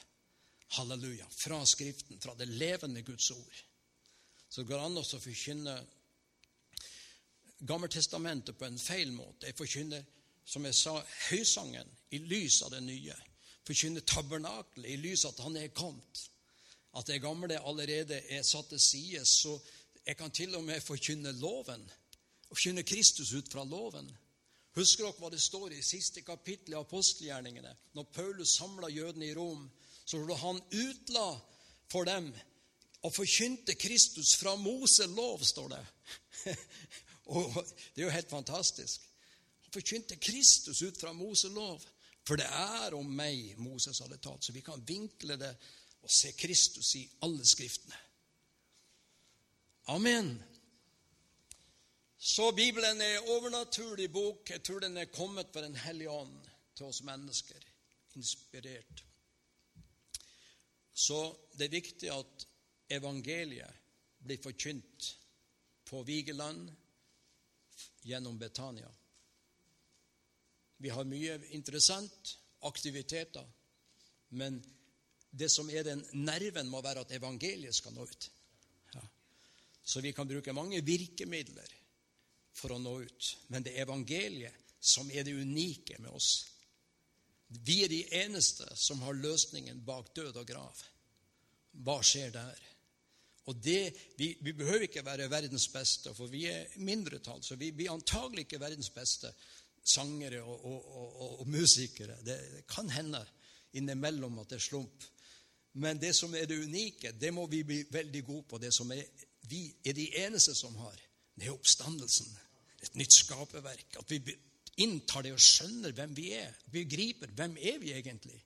Halleluja. 0.77 1.27
Fra 1.33 1.63
Skriften, 1.67 2.21
fra 2.21 2.35
det 2.37 2.49
levende 2.49 3.03
Guds 3.03 3.31
ord. 3.31 3.63
Så 4.49 4.61
det 4.63 4.69
går 4.69 4.85
an 4.85 5.01
å 5.01 5.07
forkynne 5.07 5.79
Gammeltestamentet 7.59 8.55
på 8.59 8.69
en 8.69 8.79
feil 8.79 9.11
måte. 9.11 9.49
Jeg 9.49 9.57
forkynner, 9.59 10.05
som 10.47 10.63
jeg 10.69 10.77
sa, 10.79 10.93
høysangen 11.29 11.89
i 12.15 12.21
lys 12.23 12.61
av 12.63 12.71
det 12.71 12.85
nye. 12.87 13.17
Forkynner 13.67 14.05
tabernakelet 14.07 14.93
i 14.93 14.99
lys 15.01 15.25
av 15.27 15.35
at 15.35 15.43
han 15.49 15.59
er 15.59 15.73
kommet. 15.75 16.23
At 16.95 17.11
det 17.11 17.19
gamle 17.23 17.59
allerede 17.59 18.21
er 18.31 18.47
satt 18.47 18.71
til 18.71 18.81
side. 18.81 19.25
Så 19.27 19.57
jeg 20.07 20.17
kan 20.17 20.31
til 20.31 20.55
og 20.55 20.65
med 20.65 20.85
forkynne 20.85 21.35
loven. 21.41 21.83
Og 22.49 22.57
forkynne 22.57 22.83
Kristus 22.83 23.33
ut 23.33 23.51
fra 23.53 23.65
loven. 23.65 24.09
Husker 24.79 25.05
dere 25.05 25.19
hva 25.19 25.31
det 25.33 25.41
står 25.43 25.75
i 25.75 25.83
siste 25.83 26.23
kapittel 26.23 26.75
i 26.75 26.79
apostelgjerningene? 26.79 27.75
Når 27.97 28.11
Paulus 28.15 28.57
samla 28.57 28.91
jødene 28.93 29.27
i 29.27 29.35
Rom 29.35 29.67
så 30.09 30.23
han 30.41 30.61
utla 30.73 31.41
for 31.93 32.05
dem 32.09 32.31
og 33.05 33.13
forkynte 33.15 33.75
Kristus 33.75 34.37
fra 34.41 34.55
Mose 34.57 35.07
lov, 35.07 35.43
står 35.45 35.69
det. 35.69 35.85
og 37.37 37.55
Det 37.95 38.03
er 38.03 38.07
jo 38.07 38.17
helt 38.17 38.31
fantastisk. 38.31 39.05
Han 39.63 39.73
forkynte 39.73 40.17
Kristus 40.17 40.83
ut 40.83 41.01
fra 41.01 41.13
Mose 41.13 41.49
lov. 41.49 41.85
For 42.29 42.37
det 42.37 42.47
er 42.49 42.95
om 42.97 43.09
meg 43.09 43.55
Moses 43.57 44.03
hadde 44.05 44.19
talt. 44.21 44.45
Så 44.45 44.53
vi 44.53 44.61
kan 44.61 44.83
vinkle 44.89 45.37
det 45.41 45.55
og 46.03 46.11
se 46.13 46.33
Kristus 46.37 46.95
i 46.97 47.05
alle 47.25 47.47
skriftene. 47.47 47.97
Amen. 49.89 50.35
Så 52.19 52.53
Bibelen 52.53 53.01
er 53.01 53.19
en 53.19 53.29
overnaturlig 53.31 54.09
bok. 54.13 54.51
Jeg 54.51 54.63
tror 54.63 54.81
den 54.83 54.97
er 54.97 55.05
kommet 55.05 55.53
for 55.53 55.63
Den 55.63 55.77
hellige 55.77 56.11
ånd 56.11 56.49
til 56.75 56.87
oss 56.91 57.03
mennesker. 57.07 57.63
Inspirert. 58.19 59.05
Så 60.95 61.21
det 61.55 61.69
er 61.69 61.77
viktig 61.77 62.11
at 62.11 62.47
evangeliet 62.91 63.71
blir 64.19 64.43
forkynt 64.43 65.13
på 65.87 66.03
Vigeland 66.03 66.73
gjennom 68.03 68.39
Betania. 68.39 68.91
Vi 70.79 70.91
har 70.91 71.07
mye 71.07 71.39
interessant, 71.55 72.35
aktiviteter, 72.67 73.47
men 74.29 74.59
det 75.31 75.51
som 75.53 75.71
er 75.71 75.87
den 75.87 76.03
nerven, 76.13 76.67
må 76.67 76.83
være 76.83 77.07
at 77.07 77.15
evangeliet 77.15 77.75
skal 77.75 77.95
nå 77.95 78.03
ut. 78.03 78.31
Ja. 78.95 79.03
Så 79.85 80.03
vi 80.03 80.13
kan 80.13 80.29
bruke 80.29 80.53
mange 80.53 80.83
virkemidler 80.85 81.78
for 82.59 82.75
å 82.75 82.81
nå 82.83 82.95
ut, 83.07 83.33
men 83.53 83.65
det 83.65 83.77
er 83.77 83.87
evangeliet 83.87 84.65
som 84.79 85.11
er 85.11 85.27
det 85.27 85.35
unike 85.35 85.99
med 85.99 86.11
oss. 86.15 86.47
Vi 87.49 87.81
er 87.85 87.91
de 87.91 88.03
eneste 88.21 88.67
som 88.77 89.01
har 89.07 89.17
løsningen 89.17 89.81
bak 89.87 90.13
død 90.17 90.37
og 90.37 90.47
grav. 90.47 90.83
Hva 91.85 91.99
skjer 92.05 92.33
der? 92.35 92.65
Og 93.49 93.57
det, 93.65 93.95
vi, 94.19 94.35
vi, 94.45 94.53
behøver 94.53 94.85
ikke 94.85 95.05
være 95.05 95.31
verdens 95.33 95.69
beste, 95.73 96.13
for 96.15 96.29
vi 96.29 96.45
er 96.51 96.75
mindretall. 96.85 97.41
Så 97.43 97.57
vi 97.57 97.71
blir 97.73 97.95
antagelig 97.95 98.45
ikke 98.45 98.61
verdens 98.61 98.91
beste 98.93 99.33
sangere 99.89 100.43
og, 100.43 100.67
og, 100.69 100.91
og, 100.97 101.31
og 101.41 101.49
musikere. 101.49 102.19
Det, 102.21 102.37
det, 102.53 102.67
kan 102.69 102.91
hende 102.93 103.23
innimellom 103.73 104.37
at 104.43 104.53
det 104.53 104.59
er 104.59 104.67
slump. 104.67 105.07
Men 105.81 106.01
det 106.01 106.13
som 106.17 106.35
er 106.37 106.45
det 106.51 106.61
unike, 106.61 107.15
det 107.17 107.33
må 107.33 107.47
vi 107.49 107.63
bli 107.65 107.81
veldig 107.91 108.25
gode 108.27 108.45
på. 108.51 108.61
Det 108.61 108.73
som 108.75 108.93
er, 108.93 109.07
vi 109.49 109.65
er 109.85 109.97
de 109.97 110.11
eneste 110.27 110.53
som 110.57 110.77
har, 110.83 111.01
det 111.39 111.49
er 111.49 111.57
oppstandelsen. 111.57 112.29
Et 112.85 112.95
nytt 113.01 113.17
skaperverk. 113.17 113.99
At 114.01 114.11
vi 114.13 114.21
inntar 114.85 115.27
det 115.27 115.35
og 115.35 115.43
skjønner 115.43 115.95
hvem 115.97 116.15
vi 116.17 116.31
er. 116.39 116.55
Vi 116.73 116.85
griper 116.91 117.33
hvem 117.35 117.57
er 117.59 117.81
vi 117.83 117.95
egentlig. 117.97 118.39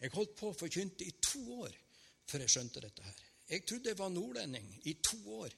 Jeg 0.00 0.14
holdt 0.14 0.36
på 0.38 0.50
å 0.50 0.56
forkynte 0.56 1.04
i 1.04 1.16
to 1.20 1.42
år 1.60 1.74
før 2.30 2.44
jeg 2.44 2.54
skjønte 2.54 2.82
dette 2.84 3.04
her. 3.04 3.26
Jeg 3.50 3.64
trodde 3.66 3.90
jeg 3.90 3.98
var 3.98 4.12
nordlending 4.14 4.68
i 4.86 4.94
to 5.02 5.18
år. 5.40 5.54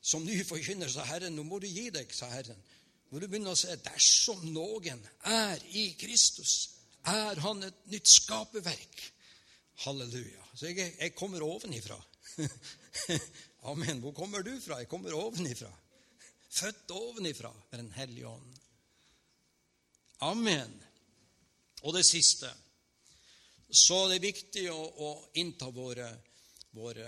Som 0.00 0.24
ny 0.24 0.38
forkynner 0.46 0.90
sa 0.92 1.02
Herren, 1.08 1.34
nå 1.34 1.42
må 1.42 1.58
du 1.58 1.66
gi 1.66 1.88
deg, 1.90 2.12
sa 2.14 2.28
Herren. 2.30 2.60
Må 3.10 3.18
du 3.18 3.26
begynne 3.26 3.50
å 3.50 3.58
se 3.58 3.74
dersom 3.82 4.44
noen 4.54 5.02
er 5.26 5.62
i 5.78 5.88
Kristus, 5.98 6.54
er 7.06 7.38
han 7.42 7.62
et 7.66 7.84
nytt 7.90 8.10
skaperverk. 8.10 9.02
Halleluja. 9.84 10.46
Så 10.54 10.70
jeg, 10.70 10.94
jeg 10.98 11.14
kommer 11.18 11.42
ovenifra. 11.46 11.98
Amen. 13.70 14.00
Hvor 14.02 14.14
kommer 14.16 14.42
du 14.46 14.54
fra? 14.62 14.80
Jeg 14.82 14.88
kommer 14.90 15.14
ovenifra. 15.14 15.70
Født 16.48 16.90
ovenifra 16.90 17.52
med 17.70 17.78
Den 17.78 17.92
hellige 17.92 18.28
ånd. 18.28 18.56
Amen. 20.20 20.72
Og 21.82 21.94
det 21.94 22.06
siste. 22.06 22.50
Så 23.70 24.06
det 24.08 24.16
er 24.16 24.28
viktig 24.28 24.66
å, 24.72 24.80
å 24.80 25.10
innta 25.34 25.68
våre 25.74 26.08
vår 26.76 27.00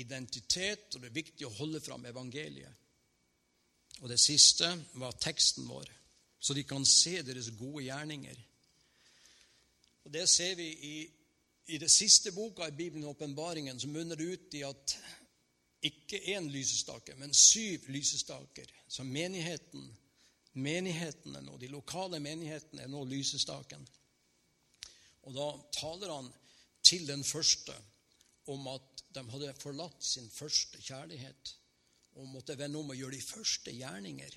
identitet, 0.00 0.94
og 0.94 1.02
det 1.02 1.10
er 1.10 1.20
viktig 1.20 1.46
å 1.46 1.56
holde 1.58 1.80
fram 1.84 2.06
evangeliet. 2.08 2.80
Og 4.02 4.10
det 4.10 4.18
siste 4.18 4.70
var 4.98 5.14
teksten 5.22 5.68
vår, 5.68 5.90
så 6.40 6.56
de 6.56 6.64
kan 6.66 6.84
se 6.88 7.20
deres 7.22 7.52
gode 7.58 7.84
gjerninger. 7.86 8.40
Og 10.04 10.12
Det 10.12 10.26
ser 10.28 10.56
vi 10.58 10.66
i, 10.68 10.96
i 11.72 11.78
det 11.78 11.90
siste 11.92 12.32
boka 12.32 12.68
i 12.68 12.76
Bibelen, 12.76 13.06
åpenbaringen, 13.08 13.80
som 13.80 13.92
munner 13.94 14.20
ut 14.20 14.54
i 14.54 14.64
at 14.66 14.96
ikke 15.84 16.20
én 16.34 16.48
lysestake, 16.52 17.16
men 17.20 17.34
syv 17.34 17.88
lysestaker. 17.92 18.70
Så 18.88 19.04
menigheten, 19.04 19.88
menighetene 20.54 21.42
nå, 21.44 21.58
de 21.60 21.68
lokale 21.72 22.20
menighetene 22.22 22.86
er 22.86 22.92
nå 22.92 23.04
lysestaken. 23.08 23.84
Og 25.24 25.36
da 25.36 25.48
taler 25.76 26.12
han 26.12 26.30
til 26.84 27.06
den 27.08 27.24
første 27.24 27.74
om 28.52 28.66
at 28.72 29.04
de 29.14 29.22
hadde 29.32 29.54
forlatt 29.60 30.04
sin 30.04 30.26
første 30.32 30.80
kjærlighet 30.84 31.54
og 32.20 32.28
måtte 32.30 32.56
vende 32.58 32.78
om 32.78 32.92
og 32.92 32.98
gjøre 32.98 33.16
de 33.16 33.24
første 33.24 33.72
gjerninger. 33.74 34.34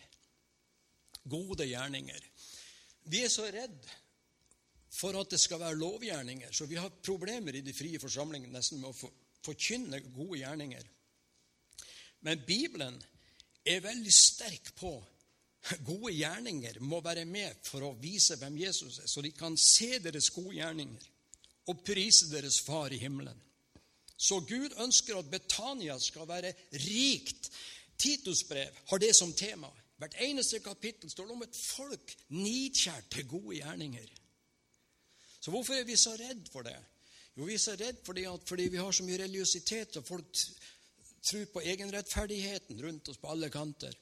Gode 1.27 1.67
gjerninger. 1.67 2.27
Vi 3.11 3.23
er 3.23 3.31
så 3.31 3.47
redd 3.51 3.87
for 4.97 5.17
at 5.19 5.31
det 5.31 5.39
skal 5.39 5.59
være 5.61 5.77
lovgjerninger, 5.77 6.51
så 6.51 6.65
vi 6.65 6.79
har 6.79 6.93
problemer 7.03 7.55
i 7.55 7.63
de 7.63 7.75
frie 7.75 7.99
forsamlingene 7.99 8.55
nesten 8.55 8.81
med 8.81 8.91
å 8.91 9.11
forkynne 9.45 9.99
gode 10.15 10.39
gjerninger. 10.41 10.87
Men 12.27 12.41
Bibelen 12.43 12.97
er 13.63 13.83
veldig 13.85 14.11
sterk 14.13 14.73
på 14.75 14.91
gode 15.87 16.11
gjerninger 16.11 16.79
må 16.83 16.99
være 17.03 17.23
med 17.27 17.55
for 17.63 17.85
å 17.87 17.95
vise 18.01 18.35
hvem 18.39 18.57
Jesus 18.59 18.99
er, 18.99 19.07
så 19.07 19.23
de 19.23 19.31
kan 19.35 19.55
se 19.59 19.97
deres 20.03 20.29
gode 20.35 20.57
gjerninger 20.57 21.07
og 21.71 21.83
prise 21.87 22.29
deres 22.31 22.59
far 22.63 22.91
i 22.95 22.99
himmelen. 22.99 23.35
Så 24.17 24.39
Gud 24.49 24.75
ønsker 24.81 25.19
at 25.19 25.29
Betania 25.29 25.97
skal 26.01 26.27
være 26.27 26.53
rikt. 26.83 27.51
Titus 27.99 28.43
brev 28.49 28.75
har 28.89 29.01
det 29.01 29.13
som 29.15 29.33
tema. 29.33 29.69
Hvert 29.97 30.15
eneste 30.21 30.59
kapittel 30.61 31.09
står 31.09 31.27
det 31.27 31.35
om 31.35 31.43
et 31.45 31.57
folk 31.57 32.15
nidkjært 32.33 33.11
til 33.13 33.27
gode 33.29 33.59
gjerninger. 33.59 34.07
Så 35.39 35.53
hvorfor 35.53 35.77
er 35.77 35.85
vi 35.87 35.95
så 35.99 36.15
redd 36.19 36.49
for 36.51 36.65
det? 36.65 36.77
Jo, 37.37 37.45
vi 37.45 37.53
er 37.53 37.61
så 37.61 37.75
redd 37.77 38.01
fordi, 38.05 38.25
fordi 38.49 38.67
vi 38.73 38.81
har 38.81 38.91
så 38.91 39.05
mye 39.05 39.19
religiøsitet, 39.21 39.99
og 39.99 40.07
folk 40.07 40.43
tror 41.23 41.45
på 41.53 41.61
egenrettferdigheten 41.61 42.81
rundt 42.81 43.09
oss 43.09 43.19
på 43.21 43.31
alle 43.31 43.49
kanter. 43.49 43.93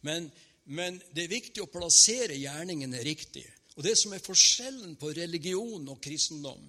Men, 0.00 0.30
men 0.64 1.00
det 1.12 1.26
er 1.26 1.36
viktig 1.36 1.64
å 1.64 1.70
plassere 1.72 2.38
gjerningene 2.38 3.02
riktig. 3.06 3.44
Og 3.76 3.84
det 3.86 3.94
som 3.98 4.14
er 4.14 4.24
forskjellen 4.24 4.96
på 4.98 5.12
religion 5.14 5.86
og 5.88 6.00
kristendom, 6.02 6.64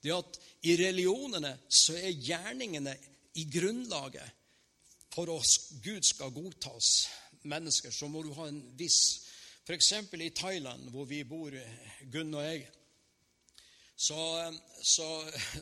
det 0.00 0.12
er 0.12 0.20
at 0.20 0.38
i 0.68 0.76
religionene 0.80 1.54
så 1.68 1.96
er 1.96 2.12
gjerningene 2.12 2.94
i 3.40 3.44
grunnlaget 3.52 4.40
for 5.14 5.30
at 5.32 5.68
Gud 5.84 6.04
skal 6.04 6.32
godtas 6.34 7.06
mennesker. 7.44 7.92
Så 7.92 8.08
må 8.08 8.22
du 8.24 8.32
ha 8.36 8.48
en 8.48 8.62
viss 8.78 9.24
F.eks. 9.64 9.92
i 10.20 10.30
Thailand, 10.36 10.90
hvor 10.92 11.06
vi 11.08 11.22
bor, 11.24 11.54
Gunn 12.12 12.34
og 12.36 12.44
jeg, 12.44 12.66
så, 13.96 14.52
så, 14.82 15.06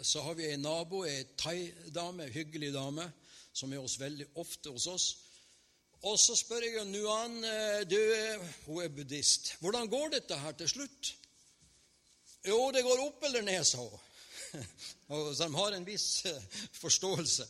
så 0.03 0.21
har 0.21 0.35
vi 0.35 0.49
en 0.51 0.65
nabo, 0.65 1.05
ei 1.07 1.23
thaidame, 1.39 2.27
hyggelig 2.33 2.73
dame, 2.75 3.05
som 3.53 3.73
er 3.73 3.83
hos 3.83 3.99
veldig 4.01 4.27
ofte 4.41 4.73
hos 4.73 4.87
oss. 4.91 5.07
Og 6.03 6.19
så 6.19 6.35
spør 6.35 6.65
jeg 6.67 6.87
Nuan, 6.91 7.37
eh, 7.47 7.83
du, 7.87 7.99
hun 8.67 8.83
er 8.83 8.91
buddhist. 8.91 9.55
Hvordan 9.61 9.91
går 9.91 10.17
dette 10.17 10.39
her 10.39 10.57
til 10.59 10.69
slutt? 10.69 11.13
Jo, 12.47 12.71
det 12.75 12.83
går 12.83 13.05
opp 13.05 13.23
eller 13.29 13.45
ned, 13.47 13.63
sa 13.65 13.85
hun. 13.85 14.01
Så 15.09 15.45
de 15.45 15.55
har 15.55 15.73
en 15.73 15.87
viss 15.87 16.25
eh, 16.27 16.43
forståelse. 16.81 17.47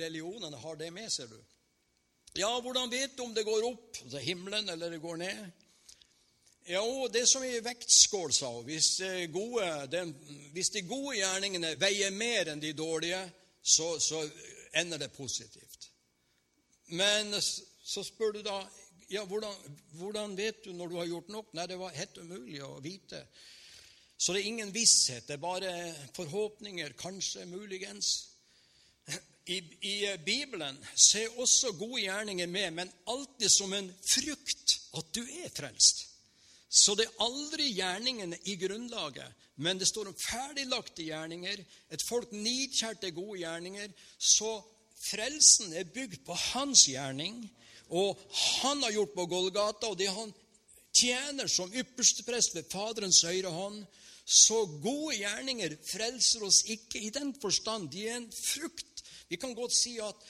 Religionene 0.00 0.56
har 0.56 0.76
det 0.80 0.90
med, 0.92 1.10
ser 1.12 1.28
du. 1.28 1.38
Ja, 2.38 2.50
hvordan 2.60 2.90
vet 2.90 3.16
du 3.16 3.22
om 3.22 3.34
det 3.34 3.44
går 3.44 3.66
opp 3.68 3.92
til 3.92 4.06
altså 4.06 4.20
himmelen 4.22 4.68
eller 4.68 4.90
det 4.90 5.00
går 5.02 5.16
ned? 5.20 5.46
Ja, 6.68 6.82
det 7.12 7.22
er 7.22 7.28
som 7.28 7.44
i 7.44 7.60
vektskål, 7.64 8.32
sa 8.32 8.50
hun. 8.52 8.64
Hvis, 8.64 8.90
hvis, 10.52 10.70
de 10.70 10.82
gode 10.88 11.14
gjerningene 11.16 11.72
veier 11.80 12.12
mer 12.12 12.52
enn 12.52 12.60
de 12.60 12.74
dårlige, 12.76 13.22
så, 13.62 13.94
så 14.00 14.20
ender 14.80 15.00
det 15.02 15.12
positivt. 15.16 15.90
Men 16.96 17.34
så 17.42 18.04
spør 18.04 18.38
du 18.38 18.42
da 18.46 18.62
ja, 19.10 19.24
hvordan, 19.24 19.54
hvordan, 19.96 20.36
vet 20.36 20.64
du 20.64 20.72
når 20.76 20.88
du 20.88 20.96
har 21.00 21.06
gjort 21.08 21.30
nok? 21.32 21.52
Nei, 21.56 21.66
det 21.66 21.78
var 21.80 21.96
helt 21.96 22.18
umulig 22.20 22.60
å 22.64 22.74
vite. 22.84 23.22
Så 24.18 24.34
det 24.34 24.42
er 24.42 24.50
ingen 24.50 24.72
visshet. 24.74 25.24
Det 25.28 25.38
er 25.38 25.40
bare 25.40 25.72
forhåpninger, 26.16 26.92
kanskje, 26.98 27.46
muligens. 27.48 28.10
I, 29.48 29.62
I, 29.88 29.94
Bibelen 30.24 30.76
så 30.92 31.22
er 31.22 31.38
også 31.40 31.72
gode 31.78 32.02
gjerninger 32.02 32.50
med, 32.52 32.74
men 32.76 32.92
alltid 33.08 33.48
som 33.48 33.72
en 33.72 33.88
frukt 34.04 34.74
at 34.98 35.14
du 35.16 35.22
er 35.22 35.48
frelst. 35.56 36.04
Så 36.68 36.94
det 36.94 37.06
er 37.06 37.22
aldri 37.24 37.70
gjerningene 37.72 38.36
i 38.44 38.56
grunnlaget, 38.60 39.44
men 39.56 39.78
det 39.80 39.88
står 39.88 40.10
om 40.10 40.16
ferdiglagte 40.20 41.06
gjerninger. 41.06 41.62
Et 41.90 42.02
folk 42.04 42.32
nidkjærte 42.32 43.10
gode 43.16 43.40
gjerninger. 43.40 43.88
Så 44.18 44.58
frelsen 45.00 45.72
er 45.72 45.88
bygd 45.88 46.20
på 46.26 46.36
hans 46.52 46.84
gjerning, 46.90 47.40
og 47.88 48.20
han 48.60 48.82
har 48.84 48.92
gjort 48.92 49.14
på 49.16 49.26
Golgata, 49.30 49.88
og 49.88 49.96
det 49.98 50.10
han 50.12 50.34
tjener 50.92 51.48
som 51.48 51.72
yppersteprest 51.72 52.56
ved 52.58 52.68
Faderens 52.70 53.22
høyre 53.24 53.52
hånd. 53.54 53.80
Så 54.28 54.66
gode 54.82 55.16
gjerninger 55.16 55.78
frelser 55.88 56.44
oss 56.44 56.60
ikke 56.68 57.00
i 57.00 57.12
den 57.14 57.32
forstand. 57.40 57.88
De 57.92 58.04
er 58.08 58.18
en 58.18 58.28
frukt. 58.32 59.04
Vi 59.28 59.40
kan 59.40 59.54
godt 59.56 59.72
si 59.76 59.96
at 60.04 60.28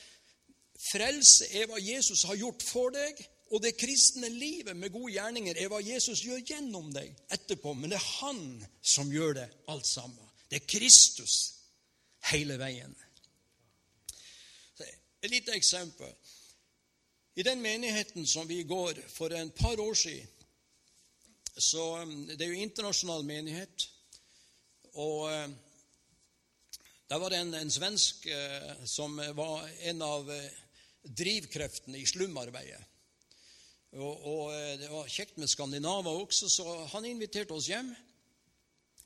frelse 0.79 1.48
er 1.59 1.66
hva 1.66 1.81
Jesus 1.83 2.22
har 2.29 2.38
gjort 2.38 2.62
for 2.62 2.94
deg, 2.94 3.18
og 3.49 3.63
det 3.65 3.79
kristne 3.81 4.29
livet 4.29 4.77
med 4.77 4.93
gode 4.93 5.15
gjerninger 5.15 5.57
er 5.57 5.71
hva 5.73 5.81
Jesus 5.81 6.21
gjør 6.25 6.43
gjennom 6.45 6.91
deg 6.93 7.15
etterpå. 7.33 7.73
Men 7.75 7.93
det 7.93 7.97
er 7.97 8.09
han 8.21 8.43
som 8.83 9.13
gjør 9.13 9.39
det 9.41 9.47
alt 9.73 9.87
sammen. 9.89 10.25
Det 10.51 10.61
er 10.61 10.69
Kristus 10.69 11.37
hele 12.29 12.59
veien. 12.61 12.92
Et 15.23 15.31
lite 15.31 15.55
eksempel. 15.57 16.11
I 17.35 17.42
den 17.42 17.63
menigheten 17.63 18.27
som 18.27 18.46
vi 18.49 18.63
går 18.63 19.01
for 19.11 19.35
en 19.35 19.51
par 19.51 19.81
år 19.81 19.94
siden 19.94 20.35
så 21.59 22.03
um, 22.03 22.27
Det 22.27 22.42
er 22.42 22.53
jo 22.53 22.63
internasjonal 22.63 23.25
menighet. 23.27 23.88
Og 24.94 25.25
uh, 25.27 25.51
der 27.11 27.19
var 27.19 27.29
det 27.29 27.40
en, 27.40 27.55
en 27.55 27.71
svensk 27.71 28.29
uh, 28.31 28.87
som 28.87 29.17
var 29.35 29.67
en 29.90 30.03
av 30.03 30.31
uh, 30.31 30.44
drivkreftene 31.03 31.99
i 31.99 32.07
slumarbeidet. 32.07 32.85
Og, 33.97 34.27
og 34.29 34.53
det 34.81 34.91
var 34.93 35.09
kjekt 35.09 35.39
med 35.41 35.49
skandinaver 35.49 36.13
også, 36.13 36.49
så 36.53 36.65
han 36.93 37.07
inviterte 37.09 37.57
oss 37.57 37.71
hjem. 37.71 37.89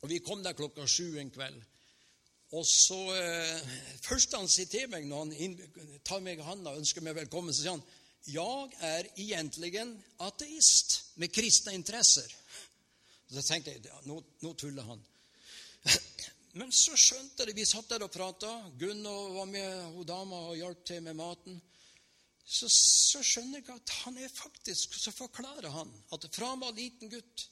Og 0.03 0.11
vi 0.11 0.19
kom 0.19 0.43
der 0.43 0.57
klokka 0.59 0.87
sju 0.91 1.19
en 1.21 1.31
kveld. 1.31 1.61
Og 2.53 2.67
så 2.69 2.99
eh, 3.17 3.77
Først 4.05 4.35
han 4.37 4.49
sier 4.51 4.69
til 4.69 4.91
meg 4.93 5.07
når 5.09 5.31
han 5.39 5.55
tar 6.05 6.21
meg 6.25 6.41
i 6.41 6.47
handa 6.47 6.73
og 6.73 6.83
ønsker 6.83 7.05
meg 7.05 7.17
velkommen, 7.17 7.55
så 7.55 7.63
sier 7.63 7.77
han 7.77 7.85
jeg 8.23 8.77
er 8.87 9.09
egentlig 9.19 9.73
ateist 10.23 11.17
med 11.19 11.33
kristne 11.35 11.73
interesser. 11.75 12.29
Så 13.33 13.43
tenkte 13.43 13.73
jeg 13.73 14.05
nå, 14.07 14.21
nå 14.45 14.53
tuller 14.55 14.87
han. 14.87 15.01
men 16.61 16.71
så 16.71 16.95
skjønte 16.95 17.49
jeg 17.49 17.57
Vi 17.57 17.67
satt 17.67 17.91
der 17.91 18.05
og 18.07 18.13
prata. 18.15 18.53
Gunn 18.79 19.03
var 19.03 19.49
med, 19.51 19.83
hun 19.97 20.07
dama 20.07 20.39
og 20.53 20.57
hjalp 20.61 20.85
til 20.87 21.03
med 21.03 21.19
maten. 21.19 21.59
Så, 22.53 22.69
så, 22.69 23.23
skjønner 23.25 23.63
jeg 23.63 23.73
at 23.73 23.93
han 24.03 24.19
er 24.21 24.29
faktisk 24.29 24.93
Så 25.01 25.13
forklarer 25.17 25.73
han 25.73 25.89
at 26.13 26.27
fra 26.35 26.51
han 26.53 26.61
var 26.61 26.75
liten 26.77 27.09
gutt, 27.09 27.47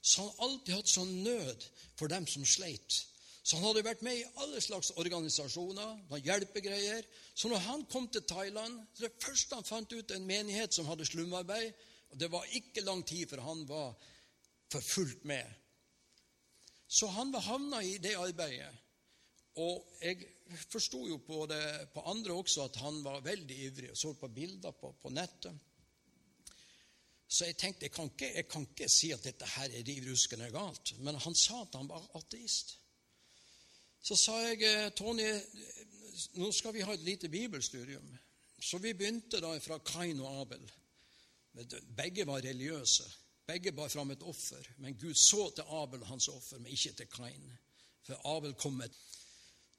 så 0.00 0.22
har 0.22 0.30
han 0.30 0.46
alltid 0.46 0.78
hatt 0.78 0.92
sånn 0.92 1.12
nød 1.26 1.66
for 1.98 2.08
dem 2.08 2.24
som 2.30 2.46
sleit. 2.48 3.02
Så 3.46 3.58
han 3.58 3.66
hadde 3.68 3.84
vært 3.86 4.02
med 4.02 4.18
i 4.18 4.24
alle 4.42 4.60
slags 4.62 4.92
organisasjoner, 4.98 6.00
hjelpegreier. 6.24 7.04
Så 7.34 7.50
når 7.50 7.62
han 7.66 7.84
kom 7.90 8.08
til 8.10 8.24
Thailand, 8.26 8.80
så 8.94 9.04
det 9.04 9.22
første 9.22 9.58
han 9.58 9.66
fant 9.66 9.92
ut, 9.92 10.14
en 10.14 10.26
menighet 10.26 10.74
som 10.74 10.88
hadde 10.90 11.06
slumarbeid. 11.06 11.84
Og 12.10 12.18
det 12.18 12.30
var 12.32 12.48
ikke 12.58 12.82
lang 12.86 13.04
tid 13.06 13.28
før 13.30 13.44
han 13.46 13.62
var 13.68 13.92
for 14.72 14.82
fullt 14.82 15.22
med. 15.30 15.46
Så 16.88 17.10
han 17.14 17.30
var 17.34 17.46
havna 17.46 17.82
i 17.86 17.96
det 18.02 18.16
arbeidet. 18.18 18.72
Og 19.56 19.86
jeg 20.02 20.26
forsto 20.68 21.06
jo 21.08 21.16
på 21.24 21.46
det 21.48 21.88
på 21.94 22.04
andre 22.10 22.34
også 22.36 22.66
at 22.68 22.76
han 22.82 23.00
var 23.04 23.24
veldig 23.24 23.56
ivrig 23.68 23.90
og 23.90 23.96
så 23.98 24.12
på 24.20 24.28
bilder 24.28 24.76
på, 24.76 24.92
på 25.02 25.12
nettet. 25.14 25.56
Så 27.28 27.48
jeg 27.48 27.56
tenkte 27.58 27.88
jeg 27.88 27.92
kan, 27.92 28.10
ikke, 28.12 28.28
jeg 28.34 28.48
kan 28.48 28.66
ikke 28.68 28.88
si 28.92 29.10
at 29.10 29.24
dette 29.24 29.48
her 29.56 29.72
er 29.72 29.86
riv 29.86 30.10
ruskende 30.10 30.50
galt. 30.54 30.92
Men 31.02 31.18
han 31.18 31.34
sa 31.34 31.62
at 31.64 31.74
han 31.74 31.88
var 31.90 32.04
ateist. 32.18 32.76
Så 34.06 34.14
sa 34.20 34.36
jeg 34.44 34.62
eh, 34.62 34.92
Tony, 34.94 35.26
nå 36.38 36.52
skal 36.54 36.74
vi 36.76 36.84
ha 36.86 36.94
et 36.94 37.06
lite 37.06 37.28
bibelstudium. 37.32 38.06
Så 38.62 38.78
vi 38.78 38.94
begynte 38.94 39.40
da 39.42 39.56
fra 39.60 39.80
Kain 39.84 40.20
og 40.22 40.42
Abel. 40.44 40.62
Begge 41.96 42.26
var 42.28 42.44
religiøse. 42.44 43.08
Begge 43.46 43.72
bar 43.72 43.88
fram 43.88 44.10
et 44.10 44.22
offer, 44.26 44.62
men 44.82 44.96
Gud 44.98 45.14
så 45.14 45.50
til 45.54 45.68
Abel 45.70 46.02
hans 46.04 46.28
offer, 46.28 46.58
men 46.58 46.72
ikke 46.72 46.92
til 46.98 47.06
Kain. 47.10 47.52
For 48.06 48.36
Abel 48.36 48.54
kom 48.54 48.78
med 48.80 48.94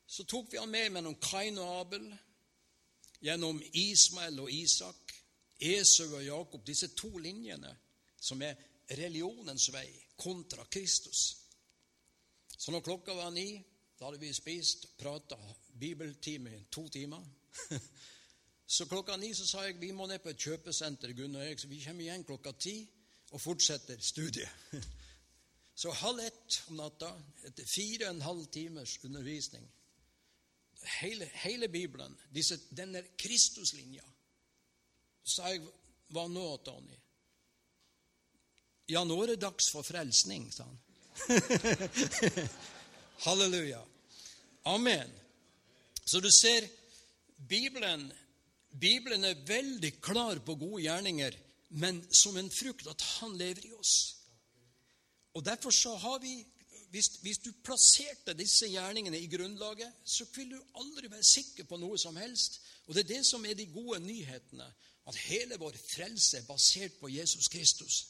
Så 0.07 0.23
tok 0.23 0.53
vi 0.53 0.57
han 0.57 0.71
med 0.71 0.89
mellom 0.95 1.15
Kain 1.19 1.57
og 1.59 1.79
Abel, 1.81 2.07
gjennom 3.19 3.59
Ismael 3.73 4.39
og 4.39 4.51
Isak, 4.51 5.13
Esau 5.59 6.13
og 6.15 6.23
Jakob, 6.23 6.63
disse 6.67 6.87
to 6.95 7.09
linjene 7.17 7.73
som 8.21 8.41
er 8.45 8.55
religionens 8.97 9.67
vei 9.73 9.87
kontra 10.15 10.65
Kristus. 10.71 11.23
Så 12.57 12.71
når 12.71 12.85
klokka 12.85 13.13
var 13.17 13.33
ni, 13.33 13.57
da 13.99 14.07
hadde 14.07 14.21
vi 14.21 14.33
spist, 14.33 14.85
og 14.85 14.97
prata 15.01 15.37
bibeltime 15.79 16.53
i 16.55 16.63
to 16.71 16.87
timer. 16.89 17.23
Så 18.67 18.85
klokka 18.85 19.15
ni 19.15 19.29
så 19.33 19.45
sa 19.47 19.61
jeg 19.63 19.77
vi 19.79 19.93
må 19.95 20.09
ned 20.11 20.19
på 20.19 20.29
et 20.33 20.41
kjøpesenter. 20.43 21.13
Gunnar 21.15 21.45
og 21.45 21.47
jeg, 21.47 21.59
så 21.59 21.67
vi 21.71 21.77
kommer 21.79 22.03
igjen 22.03 22.25
klokka 22.27 22.51
ti 22.59 22.73
og 23.31 23.39
fortsetter 23.39 24.01
studiet. 24.03 24.73
Så 25.81 25.93
halv 26.01 26.19
ett 26.19 26.57
om 26.67 26.75
natta, 26.81 27.13
etter 27.47 27.63
fire 27.63 28.09
og 28.09 28.15
en 28.15 28.25
halv 28.25 28.45
timers 28.51 28.97
undervisning 29.07 29.69
Hele, 30.87 31.27
hele 31.43 31.67
Bibelen, 31.69 32.15
disse, 32.33 32.57
denne 32.71 33.03
Kristuslinja, 33.19 34.05
sa 35.27 35.51
jeg 35.51 35.65
Hva 36.15 36.23
nå, 36.31 36.45
Tony? 36.63 36.95
Ja, 38.87 39.01
nå 39.03 39.17
er 39.23 39.33
det 39.33 39.41
dags 39.41 39.67
for 39.73 39.83
frelsning, 39.83 40.45
sa 40.55 40.63
han. 40.63 40.77
Halleluja. 43.25 43.81
Amen. 44.71 45.11
Så 46.07 46.21
du 46.23 46.29
ser, 46.31 46.69
Bibelen, 47.49 48.05
Bibelen 48.71 49.27
er 49.27 49.43
veldig 49.49 49.91
klar 49.99 50.39
på 50.47 50.55
gode 50.55 50.85
gjerninger 50.85 51.35
men 51.69 52.05
som 52.09 52.37
en 52.37 52.49
frukt 52.51 52.87
at 52.87 53.01
han 53.19 53.35
lever 53.37 53.65
i 53.67 53.73
oss. 53.73 54.15
Og 55.33 55.45
Derfor 55.45 55.71
så 55.71 55.95
har 55.95 56.19
vi 56.19 56.45
hvis, 56.97 57.07
hvis, 57.21 57.37
du 57.37 57.51
plasserte 57.63 58.33
disse 58.33 58.69
gjerningene 58.71 59.19
i 59.21 59.29
grunnlaget, 59.29 59.93
så 60.05 60.25
vil 60.35 60.55
du 60.55 60.61
aldri 60.81 61.11
være 61.11 61.23
sikker 61.23 61.67
på 61.69 61.77
noe 61.77 61.97
som 62.01 62.17
helst. 62.17 62.59
Og 62.87 62.95
Det 62.95 63.03
er 63.03 63.11
det 63.15 63.25
som 63.25 63.45
er 63.45 63.53
de 63.53 63.67
gode 63.69 63.99
nyhetene, 64.01 64.65
at 65.07 65.19
hele 65.27 65.59
vår 65.61 65.77
frelse 65.77 66.39
er 66.39 66.47
basert 66.47 66.97
på 66.99 67.11
Jesus 67.13 67.47
Kristus. 67.47 68.07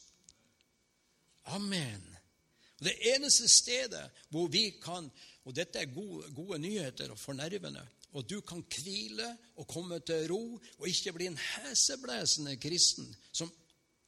Amen. 1.46 2.06
Og 2.80 2.86
Det 2.86 2.96
eneste 3.16 3.50
stedet 3.50 4.10
hvor 4.30 4.48
vi 4.48 4.70
kan 4.84 5.12
Og 5.48 5.56
dette 5.56 5.80
er 5.80 5.94
gode, 5.96 6.28
gode 6.36 6.60
nyheter 6.60 7.16
for 7.16 7.34
nervene 7.34 7.86
og 8.12 8.26
du 8.30 8.42
kan 8.42 8.64
hvile 8.64 9.28
og 9.60 9.68
komme 9.68 10.00
til 10.00 10.28
ro 10.32 10.42
og 10.80 10.88
ikke 10.90 11.14
bli 11.14 11.28
en 11.30 11.38
heseblesende 11.38 12.56
kristen 12.62 13.08
som 13.32 13.52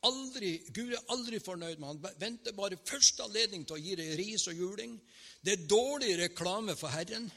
aldri, 0.08 0.54
Gud 0.76 0.94
er 0.96 1.12
aldri 1.14 1.40
fornøyd 1.44 1.80
med. 1.80 1.88
Han 1.88 2.20
venter 2.22 2.56
bare 2.58 2.80
første 2.88 3.26
anledning 3.26 3.66
til 3.68 3.78
å 3.78 3.84
gi 3.84 3.98
deg 4.00 4.16
ris 4.20 4.48
og 4.52 4.62
juling. 4.62 4.96
Det 5.44 5.56
er 5.56 5.68
dårlig 5.70 6.14
reklame 6.22 6.76
for 6.80 6.94
Herren. 6.94 7.30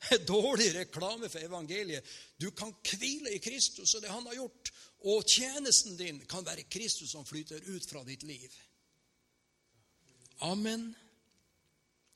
Dårlig 0.28 0.70
reklame 0.74 1.28
for 1.28 1.44
evangeliet. 1.44 2.06
Du 2.40 2.50
kan 2.56 2.72
hvile 2.86 3.34
i 3.34 3.42
Kristus 3.42 3.92
og 3.94 4.04
det 4.04 4.12
han 4.12 4.26
har 4.30 4.38
gjort. 4.38 4.72
Og 5.10 5.24
tjenesten 5.28 5.96
din 5.96 6.22
kan 6.28 6.44
være 6.46 6.68
Kristus 6.72 7.12
som 7.12 7.26
flyter 7.28 7.60
ut 7.68 7.86
fra 7.88 8.02
ditt 8.04 8.24
liv. 8.28 8.48
Amen. 10.48 10.94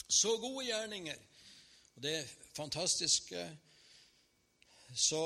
Så 0.09 0.37
gode 0.41 0.66
gjerninger. 0.66 1.20
Og 1.97 2.03
Det 2.03 2.18
fantastiske 2.57 3.45
så 4.95 5.25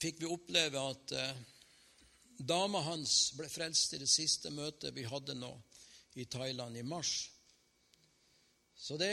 fikk 0.00 0.20
vi 0.20 0.30
oppleve 0.30 0.80
at 0.80 1.12
eh, 1.12 1.40
dama 2.46 2.80
hans 2.86 3.32
ble 3.36 3.48
frelst 3.50 3.94
i 3.94 4.00
det 4.00 4.08
siste 4.10 4.52
møtet 4.54 4.94
vi 4.96 5.04
hadde 5.08 5.36
nå 5.38 5.50
i 6.20 6.24
Thailand 6.24 6.76
i 6.76 6.86
mars. 6.86 7.30
Så 8.76 8.96
det 9.00 9.12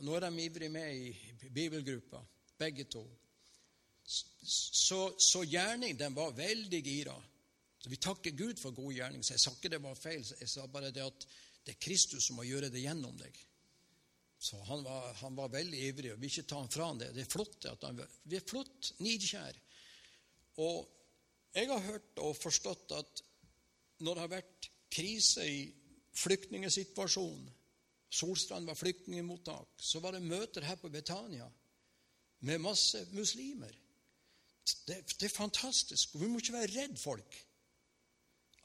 Nå 0.00 0.14
er 0.16 0.24
de 0.24 0.40
ivrig 0.40 0.70
med 0.72 0.96
i 0.96 1.48
bibelgruppa, 1.52 2.22
begge 2.56 2.86
to. 2.88 3.02
Så, 4.08 5.00
så 5.20 5.42
gjerning, 5.44 5.92
den 5.98 6.14
var 6.16 6.32
veldig 6.32 6.80
gira. 6.80 7.16
Så 7.78 7.90
Vi 7.92 7.98
takker 8.00 8.30
Gud 8.30 8.56
for 8.56 8.72
god 8.72 8.94
gjerning. 8.96 9.24
Så 9.24 9.34
jeg 9.34 9.42
sa 9.42 9.52
ikke 9.52 9.72
det 9.74 9.82
var 9.84 9.98
feil, 10.00 10.24
jeg 10.24 10.48
sa 10.48 10.64
bare 10.72 10.88
det 10.88 11.04
at 11.04 11.26
det 11.66 11.74
er 11.74 11.84
Kristus 11.84 12.30
som 12.30 12.40
må 12.40 12.46
gjøre 12.48 12.70
det 12.72 12.80
gjennom 12.80 13.16
deg. 13.20 13.36
Så 14.40 14.56
han 14.70 14.84
var, 14.84 15.12
han 15.20 15.36
var, 15.36 15.52
veldig 15.52 15.82
ivrig, 15.90 16.14
og 16.14 16.20
vil 16.22 16.32
ikke 16.32 16.48
ta 16.48 16.62
han 16.62 16.72
fra 16.72 16.88
han 16.88 17.00
det. 17.02 17.10
Det 17.12 17.26
er 17.26 17.32
flott 17.34 17.68
at 17.68 17.84
han 17.84 18.00
Vi 18.24 18.38
er 18.38 18.48
flott 18.48 18.94
nidkjær. 19.04 19.60
Og 20.64 20.88
jeg 21.54 21.68
har 21.70 21.86
hørt 21.86 22.20
og 22.22 22.36
forstått 22.38 22.92
at 22.96 23.22
når 24.00 24.14
det 24.14 24.22
har 24.24 24.34
vært 24.36 24.70
krise 24.90 25.46
i 25.46 25.62
flyktningsituasjonen 26.20 27.48
Solstrand 28.10 28.66
var 28.66 28.74
flyktningmottak. 28.74 29.68
Så 29.78 30.00
var 30.02 30.16
det 30.16 30.22
møter 30.26 30.64
her 30.66 30.74
på 30.80 30.88
Betania 30.90 31.46
med 32.40 32.58
masse 32.58 33.04
muslimer. 33.14 33.70
Det, 34.86 34.96
det 35.20 35.28
er 35.28 35.34
fantastisk. 35.34 36.16
Vi 36.18 36.26
må 36.26 36.40
ikke 36.40 36.56
være 36.56 36.72
redd 36.74 36.96
folk. 36.98 37.38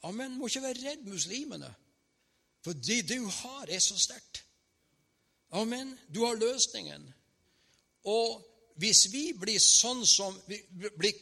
Amen. 0.02 0.34
Vi 0.34 0.38
må 0.40 0.50
ikke 0.50 0.64
være 0.64 0.82
redd 0.82 1.06
muslimene. 1.06 1.70
For 2.66 2.74
det 2.74 3.04
du 3.08 3.28
har, 3.30 3.70
er 3.70 3.78
så 3.78 3.98
sterkt. 3.98 4.42
Amen. 5.54 5.94
Du 6.14 6.24
har 6.24 6.34
løsningen. 6.34 7.06
Og 8.02 8.42
hvis 8.76 9.06
vi 9.12 9.30
blir 9.32 9.60
sånn 9.62 10.02
som 10.06 10.36
blir 10.46 11.14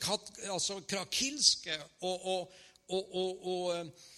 altså, 0.50 0.80
krakilske 0.90 1.76
og, 2.02 2.26
og, 2.26 2.54
og, 2.88 3.46
og, 3.46 3.76
eh, 3.76 4.10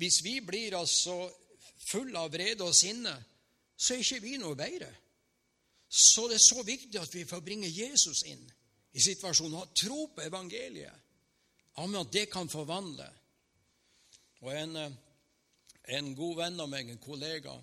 Hvis 0.00 0.16
vi 0.24 0.40
blir 0.42 0.74
altså 0.74 1.14
full 1.86 2.16
av 2.16 2.32
vrede 2.32 2.64
og 2.66 2.74
sinne, 2.74 3.12
så 3.76 3.94
er 3.94 4.00
ikke 4.02 4.24
vi 4.24 4.32
noe 4.42 4.56
bedre. 4.58 4.88
Så 5.86 6.24
det 6.26 6.40
er 6.40 6.42
så 6.42 6.64
viktig 6.66 6.98
at 6.98 7.14
vi 7.14 7.22
får 7.28 7.44
bringe 7.44 7.70
Jesus 7.70 8.24
inn 8.26 8.42
i 8.90 9.00
situasjonen. 9.04 9.60
Ha 9.60 9.68
tro 9.78 10.08
på 10.10 10.24
evangeliet. 10.24 11.04
Amen, 11.76 12.00
at 12.00 12.12
det 12.12 12.26
kan 12.32 12.50
forvandle. 12.50 13.06
Og 14.42 14.50
en, 14.56 14.76
eh, 14.76 14.98
en 15.98 16.14
god 16.18 16.36
venn 16.36 16.60
av 16.60 16.68
meg, 16.68 16.90
en 16.90 16.98
kollega, 16.98 17.54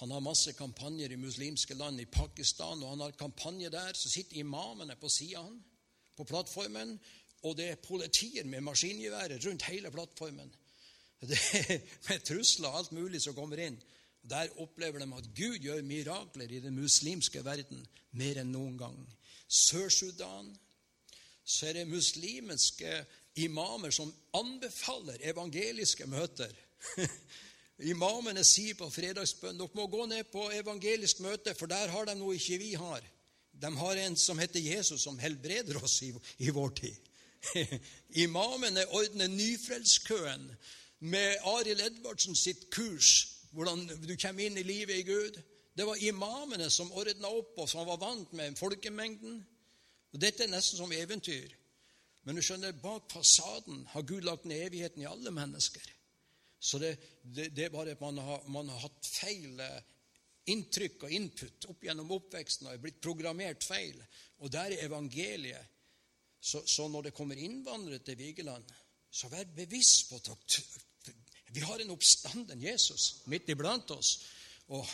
han 0.00 0.10
har 0.10 0.24
masse 0.24 0.52
kampanjer 0.56 1.12
i 1.12 1.20
muslimske 1.20 1.74
land, 1.74 2.00
i 2.00 2.08
Pakistan, 2.08 2.82
og 2.82 2.94
han 2.94 3.04
har 3.04 3.16
kampanje 3.18 3.70
der. 3.70 3.92
Så 3.94 4.08
sitter 4.08 4.40
imamene 4.40 4.96
på 4.96 5.10
sida 5.12 5.42
han, 5.42 5.58
på 6.16 6.24
plattformen, 6.24 6.96
og 7.42 7.56
det 7.58 7.68
er 7.68 7.82
politier 7.82 8.46
med 8.48 8.64
maskingeværer 8.64 9.42
rundt 9.46 9.68
hele 9.68 9.90
plattformen. 9.90 10.52
Det 11.30 11.38
er 11.38 11.78
med 12.08 12.24
trusler 12.26 12.68
og 12.68 12.78
alt 12.80 12.92
mulig 12.92 13.20
som 13.22 13.34
kommer 13.36 13.60
inn. 13.62 13.76
Der 14.26 14.50
opplever 14.58 14.98
de 14.98 15.06
at 15.14 15.28
Gud 15.36 15.60
gjør 15.62 15.84
mirakler 15.86 16.50
i 16.50 16.58
den 16.64 16.74
muslimske 16.74 17.44
verden 17.46 17.84
mer 18.18 18.40
enn 18.42 18.50
noen 18.50 18.74
gang. 18.80 18.96
Sør-Sudan 19.46 20.50
så 21.44 21.68
er 21.68 21.78
det 21.78 21.90
muslimske 21.90 23.04
imamer 23.42 23.94
som 23.94 24.10
anbefaler 24.34 25.22
evangeliske 25.30 26.06
møter. 26.10 26.50
Imamene 27.88 28.44
sier 28.46 28.76
på 28.78 28.88
fredagsbønn 28.92 29.58
dere 29.58 29.74
må 29.78 29.88
gå 29.90 30.06
ned 30.06 30.28
på 30.30 30.44
evangelisk 30.54 31.22
møte, 31.24 31.54
for 31.58 31.70
der 31.70 31.90
har 31.90 32.06
de 32.06 32.14
noe 32.18 32.36
ikke 32.38 32.60
vi 32.62 32.74
har. 32.78 33.02
De 33.52 33.70
har 33.76 34.00
en 34.04 34.16
som 34.16 34.38
heter 34.38 34.62
Jesus, 34.62 35.02
som 35.02 35.18
helbreder 35.18 35.78
oss 35.82 36.00
i, 36.06 36.12
i 36.38 36.50
vår 36.54 36.74
tid. 36.78 37.10
Imamene 38.24 38.84
ordner 38.94 39.28
Nyfrelskøen 39.28 40.46
med 41.02 41.46
Arild 41.54 41.82
Edvardsen 41.82 42.38
sitt 42.38 42.68
kurs, 42.70 43.12
hvordan 43.52 43.86
du 44.06 44.14
kommer 44.16 44.46
inn 44.46 44.58
i 44.58 44.66
livet 44.66 45.02
i 45.02 45.06
Gud. 45.08 45.40
Det 45.74 45.86
var 45.88 46.00
imamene 46.04 46.68
som 46.70 46.92
ordna 46.92 47.32
opp, 47.32 47.56
og 47.58 47.68
som 47.68 47.86
var 47.88 48.00
vant 48.00 48.32
med 48.36 48.56
folkemengden. 48.60 49.40
Og 50.12 50.20
Dette 50.20 50.44
er 50.44 50.52
nesten 50.52 50.78
som 50.78 50.92
eventyr. 50.92 51.54
Men 52.22 52.38
du 52.38 52.44
skjønner, 52.44 52.76
bak 52.78 53.10
fasaden 53.10 53.82
har 53.90 54.06
Gud 54.06 54.22
lagt 54.28 54.44
ned 54.46 54.68
evigheten 54.68 55.02
i 55.02 55.08
alle 55.10 55.32
mennesker. 55.34 55.82
Så 56.62 56.78
det, 56.78 56.92
det, 57.22 57.48
det 57.56 57.66
er 57.66 57.74
bare 57.74 57.96
at 57.96 58.02
man 58.02 58.20
har, 58.22 58.44
man 58.54 58.68
har 58.70 58.84
hatt 58.84 59.08
feil 59.08 59.58
eh, 59.60 59.80
inntrykk 60.52 61.08
og 61.08 61.14
input 61.14 61.66
opp 61.72 61.82
gjennom 61.82 62.12
oppveksten 62.14 62.68
og 62.68 62.76
er 62.76 62.82
blitt 62.82 63.00
programmert 63.02 63.66
feil. 63.66 63.98
Og 64.42 64.52
der 64.52 64.70
er 64.70 64.86
evangeliet. 64.86 65.70
Så, 66.42 66.62
så 66.66 66.88
når 66.90 67.08
det 67.08 67.14
kommer 67.14 67.38
innvandrere 67.38 68.02
til 68.02 68.18
Vigeland, 68.18 68.64
så 69.10 69.28
vær 69.30 69.50
bevisst 69.54 70.08
på 70.10 70.18
at 70.18 70.58
vi 71.52 71.60
har 71.60 71.82
en 71.82 71.92
oppstanden 71.94 72.62
Jesus 72.62 73.22
midt 73.30 73.50
iblant 73.52 73.90
oss. 73.94 74.14
Og 74.72 74.86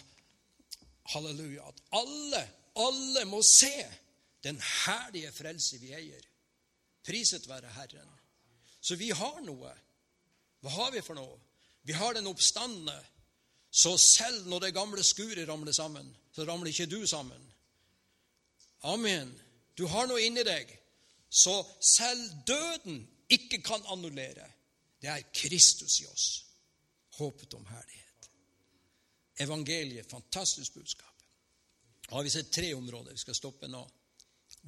halleluja, 1.14 1.69
at 1.69 1.83
alle, 2.01 2.43
alle 2.77 3.25
må 3.31 3.41
se 3.47 3.73
den 4.45 4.61
herlige 4.85 5.33
frelse 5.33 5.81
vi 5.81 5.93
eier. 5.97 6.25
Priset 7.05 7.49
være 7.49 7.73
Herren. 7.77 8.11
Så 8.81 8.97
vi 8.97 9.12
har 9.14 9.41
noe. 9.45 9.73
Hva 10.64 10.75
har 10.75 10.93
vi 10.97 11.05
for 11.05 11.16
noe? 11.16 11.39
Vi 11.89 11.95
har 11.97 12.14
den 12.14 12.26
oppstandende. 12.26 13.05
Så 13.70 13.99
selv 13.99 14.47
når 14.47 14.59
det 14.61 14.74
gamle 14.74 15.05
skuret 15.05 15.49
ramler 15.49 15.72
sammen, 15.72 16.16
så 16.32 16.45
ramler 16.45 16.68
ikke 16.68 16.86
du 16.86 17.07
sammen. 17.07 17.53
Amen. 18.82 19.30
Du 19.78 19.86
har 19.89 20.05
noe 20.07 20.20
inni 20.20 20.45
deg. 20.45 20.68
Så 21.30 21.55
selv 21.97 22.26
døden 22.47 23.01
ikke 23.32 23.62
kan 23.64 23.89
annullere. 23.89 24.45
Det 25.01 25.09
er 25.09 25.30
Kristus 25.32 26.01
i 26.03 26.07
oss. 26.12 26.26
Håpet 27.16 27.57
om 27.57 27.64
herlighet. 27.66 28.30
Evangeliet, 29.41 30.11
fantastisk 30.11 30.74
budskap. 30.76 31.24
Da 32.05 32.18
har 32.18 32.22
vi 32.22 32.36
sett 32.36 32.53
tre 32.53 32.74
områder. 32.74 33.16
Vi 33.16 33.24
skal 33.24 33.34
stoppe 33.34 33.68
nå. 33.68 33.80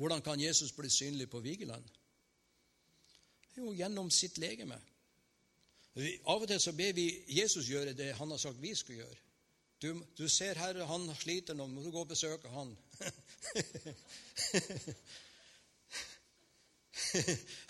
Hvordan 0.01 0.23
kan 0.23 0.41
Jesus 0.41 0.73
bli 0.73 0.89
synlig 0.89 1.29
på 1.31 1.45
Vigeland? 1.45 1.85
Jo, 3.59 3.75
gjennom 3.77 4.09
sitt 4.11 4.39
legeme. 4.39 4.81
Av 5.99 6.39
og 6.39 6.47
til 6.49 6.61
så 6.63 6.73
ber 6.77 6.93
vi 6.95 7.25
Jesus 7.35 7.69
gjøre 7.69 7.93
det 7.99 8.13
han 8.19 8.31
har 8.31 8.39
sagt 8.39 8.63
vi 8.63 8.75
skulle 8.79 8.99
gjøre. 9.03 9.17
Du, 9.83 10.05
du 10.19 10.29
ser 10.29 10.55
herre, 10.61 10.87
han 10.87 11.17
sliter 11.17 11.55
nå, 11.57 11.67
må 11.67 11.83
du 11.83 11.91
gå 11.91 12.01
og 12.05 12.09
besøke 12.09 12.49
han. 12.53 12.79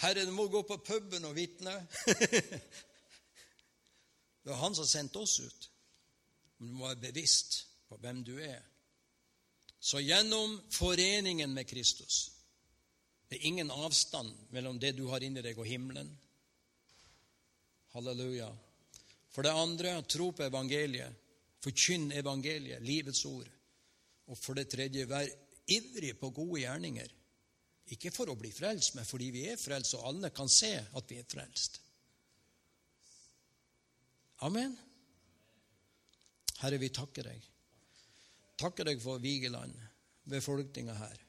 herre, 0.02 0.26
du 0.26 0.32
må 0.34 0.48
gå 0.50 0.62
på 0.66 0.76
puben 0.84 1.24
og 1.28 1.36
vitne. 1.38 1.74
det 4.42 4.50
var 4.50 4.62
han 4.64 4.74
som 4.74 4.86
sendte 4.90 5.18
oss 5.22 5.40
ut. 5.40 5.70
Men 6.58 6.68
du 6.68 6.72
må 6.74 6.86
være 6.88 7.04
bevisst 7.06 7.50
på 7.88 7.94
hvem 8.02 8.18
du 8.26 8.38
er. 8.42 8.62
Så 9.80 9.98
gjennom 10.02 10.60
foreningen 10.70 11.54
med 11.54 11.64
Kristus 11.64 12.30
Det 13.30 13.38
er 13.38 13.46
ingen 13.46 13.70
avstand 13.70 14.34
mellom 14.50 14.80
det 14.80 14.96
du 14.98 15.06
har 15.08 15.22
inni 15.22 15.42
deg, 15.42 15.58
og 15.58 15.64
himmelen. 15.64 16.18
Halleluja. 17.94 18.48
For 19.30 19.46
det 19.46 19.54
andre, 19.54 19.94
tro 20.08 20.30
på 20.34 20.46
evangeliet. 20.46 21.26
Forkynn 21.60 22.10
evangeliet, 22.16 22.82
livets 22.82 23.24
ord. 23.28 23.48
Og 24.30 24.38
for 24.38 24.58
det 24.58 24.68
tredje, 24.72 25.06
vær 25.10 25.28
ivrig 25.70 26.14
på 26.20 26.30
gode 26.34 26.62
gjerninger. 26.62 27.12
Ikke 27.94 28.12
for 28.14 28.30
å 28.30 28.38
bli 28.38 28.52
frelst, 28.54 28.94
men 28.96 29.08
fordi 29.08 29.30
vi 29.34 29.46
er 29.50 29.60
frelst, 29.60 29.96
og 29.98 30.06
alle 30.12 30.30
kan 30.34 30.48
se 30.48 30.72
at 30.78 31.10
vi 31.10 31.18
er 31.20 31.28
frelst. 31.28 31.80
Amen. 34.46 34.76
Herre, 36.60 36.78
vi 36.80 36.92
takker 36.94 37.26
deg 37.26 37.50
takker 38.60 38.90
deg 38.90 39.00
for 39.00 39.20
Vigeland, 39.22 39.72
befolkninga 40.28 40.94
her. 40.98 41.20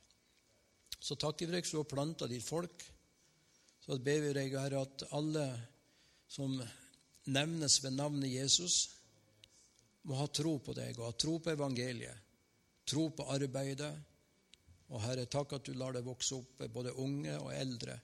Så 1.01 1.17
takker 1.19 1.47
vi 1.47 1.57
deg 1.57 1.67
for 1.67 1.79
du 1.79 1.83
har 1.83 1.91
planta 1.93 2.27
ditt 2.29 2.45
folk. 2.45 2.83
Så 3.81 3.97
ber 4.03 4.19
vi 4.25 4.33
deg, 4.35 4.55
Herre, 4.57 4.83
at 4.83 5.05
alle 5.17 5.45
som 6.31 6.55
nevnes 7.27 7.83
ved 7.83 7.97
navnet 7.97 8.31
Jesus, 8.31 8.75
må 10.07 10.15
ha 10.17 10.27
tro 10.31 10.55
på 10.63 10.73
deg 10.73 10.97
og 10.97 11.09
ha 11.09 11.17
tro 11.19 11.35
på 11.43 11.51
evangeliet, 11.51 12.29
tro 12.87 13.09
på 13.13 13.27
arbeidet. 13.33 13.91
Og 14.91 15.03
Herre, 15.03 15.27
takk 15.29 15.57
at 15.57 15.67
du 15.67 15.75
lar 15.77 15.93
det 15.95 16.05
vokse 16.05 16.35
opp 16.39 16.63
både 16.73 16.95
unge 17.03 17.35
og 17.37 17.51
eldre 17.53 17.97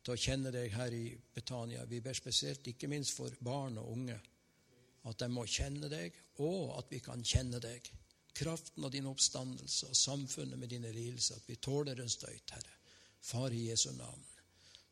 til 0.00 0.14
å 0.14 0.20
kjenne 0.20 0.52
deg 0.54 0.72
her 0.74 0.94
i 0.96 1.04
Betania. 1.34 1.84
Vi 1.86 2.00
ber 2.02 2.16
spesielt, 2.16 2.66
ikke 2.66 2.88
minst 2.90 3.18
for 3.18 3.34
barn 3.44 3.78
og 3.82 3.90
unge, 3.92 4.16
at 5.10 5.20
de 5.20 5.28
må 5.32 5.44
kjenne 5.48 5.90
deg, 5.92 6.16
og 6.44 6.78
at 6.78 6.90
vi 6.92 7.02
kan 7.04 7.22
kjenne 7.24 7.60
deg 7.62 7.90
kraften 8.40 8.86
av 8.86 8.94
din 8.94 9.08
oppstandelse 9.10 9.90
og 9.90 9.98
samfunnet 9.98 10.58
med 10.58 10.70
dine 10.72 10.92
lidelser, 10.94 11.40
at 11.40 11.50
vi 11.50 11.58
tåler 11.60 12.00
en 12.00 12.10
støyt, 12.10 12.54
Herre. 12.54 12.76
Far 13.20 13.52
i 13.52 13.66
Jesu 13.68 13.90
navn. 13.98 14.22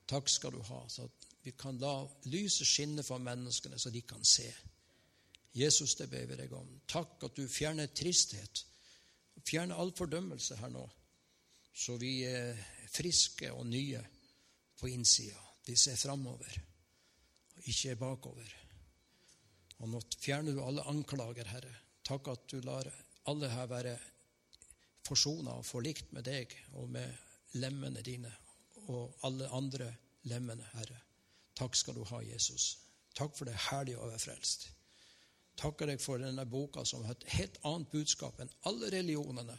Takk 0.09 0.29
skal 0.29 0.53
du 0.53 0.61
ha, 0.69 0.83
så 0.91 1.07
at 1.07 1.28
vi 1.49 1.53
kan 1.57 1.79
la 1.81 2.03
lyset 2.29 2.69
skinne 2.69 3.03
for 3.07 3.23
menneskene, 3.25 3.79
så 3.81 3.89
de 3.91 4.03
kan 4.05 4.25
se. 4.25 4.49
Jesus, 5.57 5.95
det 5.97 6.11
ber 6.13 6.27
vi 6.29 6.37
deg 6.37 6.53
om. 6.53 6.75
Takk 6.85 7.25
at 7.25 7.39
du 7.39 7.49
fjerner 7.49 7.89
tristhet. 7.97 8.65
Fjerner 9.49 9.81
all 9.81 9.95
fordømmelse 9.97 10.59
her 10.61 10.69
nå, 10.75 10.83
så 11.73 11.97
vi 11.97 12.19
er 12.29 12.53
friske 12.93 13.49
og 13.55 13.65
nye 13.71 14.03
på 14.77 14.91
innsida. 14.93 15.41
Vi 15.65 15.77
ser 15.79 15.97
framover, 15.97 16.61
ikke 17.65 17.97
bakover. 17.97 18.53
Og 19.79 19.89
nå 19.89 20.05
fjerner 20.21 20.53
du 20.53 20.61
alle 20.67 20.85
anklager, 20.93 21.49
Herre. 21.49 21.73
Takk 22.05 22.29
at 22.35 22.47
du 22.53 22.61
lar 22.67 22.93
alle 23.33 23.55
her 23.55 23.73
være 23.73 23.97
forsona 25.09 25.57
og 25.57 25.65
forlikt 25.65 26.13
med 26.13 26.29
deg 26.29 26.53
og 26.77 26.93
med 26.93 27.57
lemmene 27.57 28.05
dine 28.05 28.37
og 28.93 29.17
alle 29.25 29.49
andre 29.49 29.95
lemmene, 30.29 30.75
Herre. 30.77 31.08
Takk 31.59 31.77
skal 31.77 31.97
du 31.99 32.05
ha, 32.07 32.23
Jesus. 32.23 32.77
Takk 33.19 33.35
for 33.35 33.49
det 33.49 33.57
herlige 33.69 33.99
å 33.99 34.09
være 34.11 34.23
frelst. 34.23 34.69
Takker 35.59 35.91
deg 35.91 36.03
for 36.03 36.23
denne 36.23 36.45
boka 36.47 36.85
som 36.87 37.03
har 37.03 37.17
et 37.17 37.27
helt 37.35 37.59
annet 37.67 37.91
budskap 37.91 38.39
enn 38.39 38.53
alle 38.71 38.93
religionene 38.95 39.57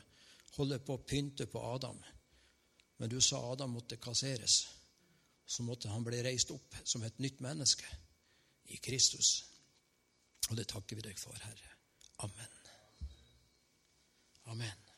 holder 0.55 0.79
på 0.83 0.95
å 0.95 1.03
pynte 1.03 1.47
på 1.51 1.63
Adam. 1.73 1.99
Men 2.99 3.11
du 3.11 3.19
sa 3.23 3.41
Adam 3.51 3.75
måtte 3.75 3.99
kasseres. 3.99 4.61
Så 5.45 5.63
måtte 5.65 5.89
han 5.89 6.05
bli 6.05 6.21
reist 6.23 6.51
opp 6.53 6.75
som 6.83 7.03
et 7.03 7.19
nytt 7.19 7.39
menneske 7.43 7.87
i 8.69 8.77
Kristus. 8.77 9.31
Og 10.49 10.55
det 10.59 10.69
takker 10.69 10.99
vi 10.99 11.07
deg 11.09 11.19
for, 11.19 11.35
Herre. 11.41 11.73
Amen. 12.27 12.59
Amen. 14.53 14.88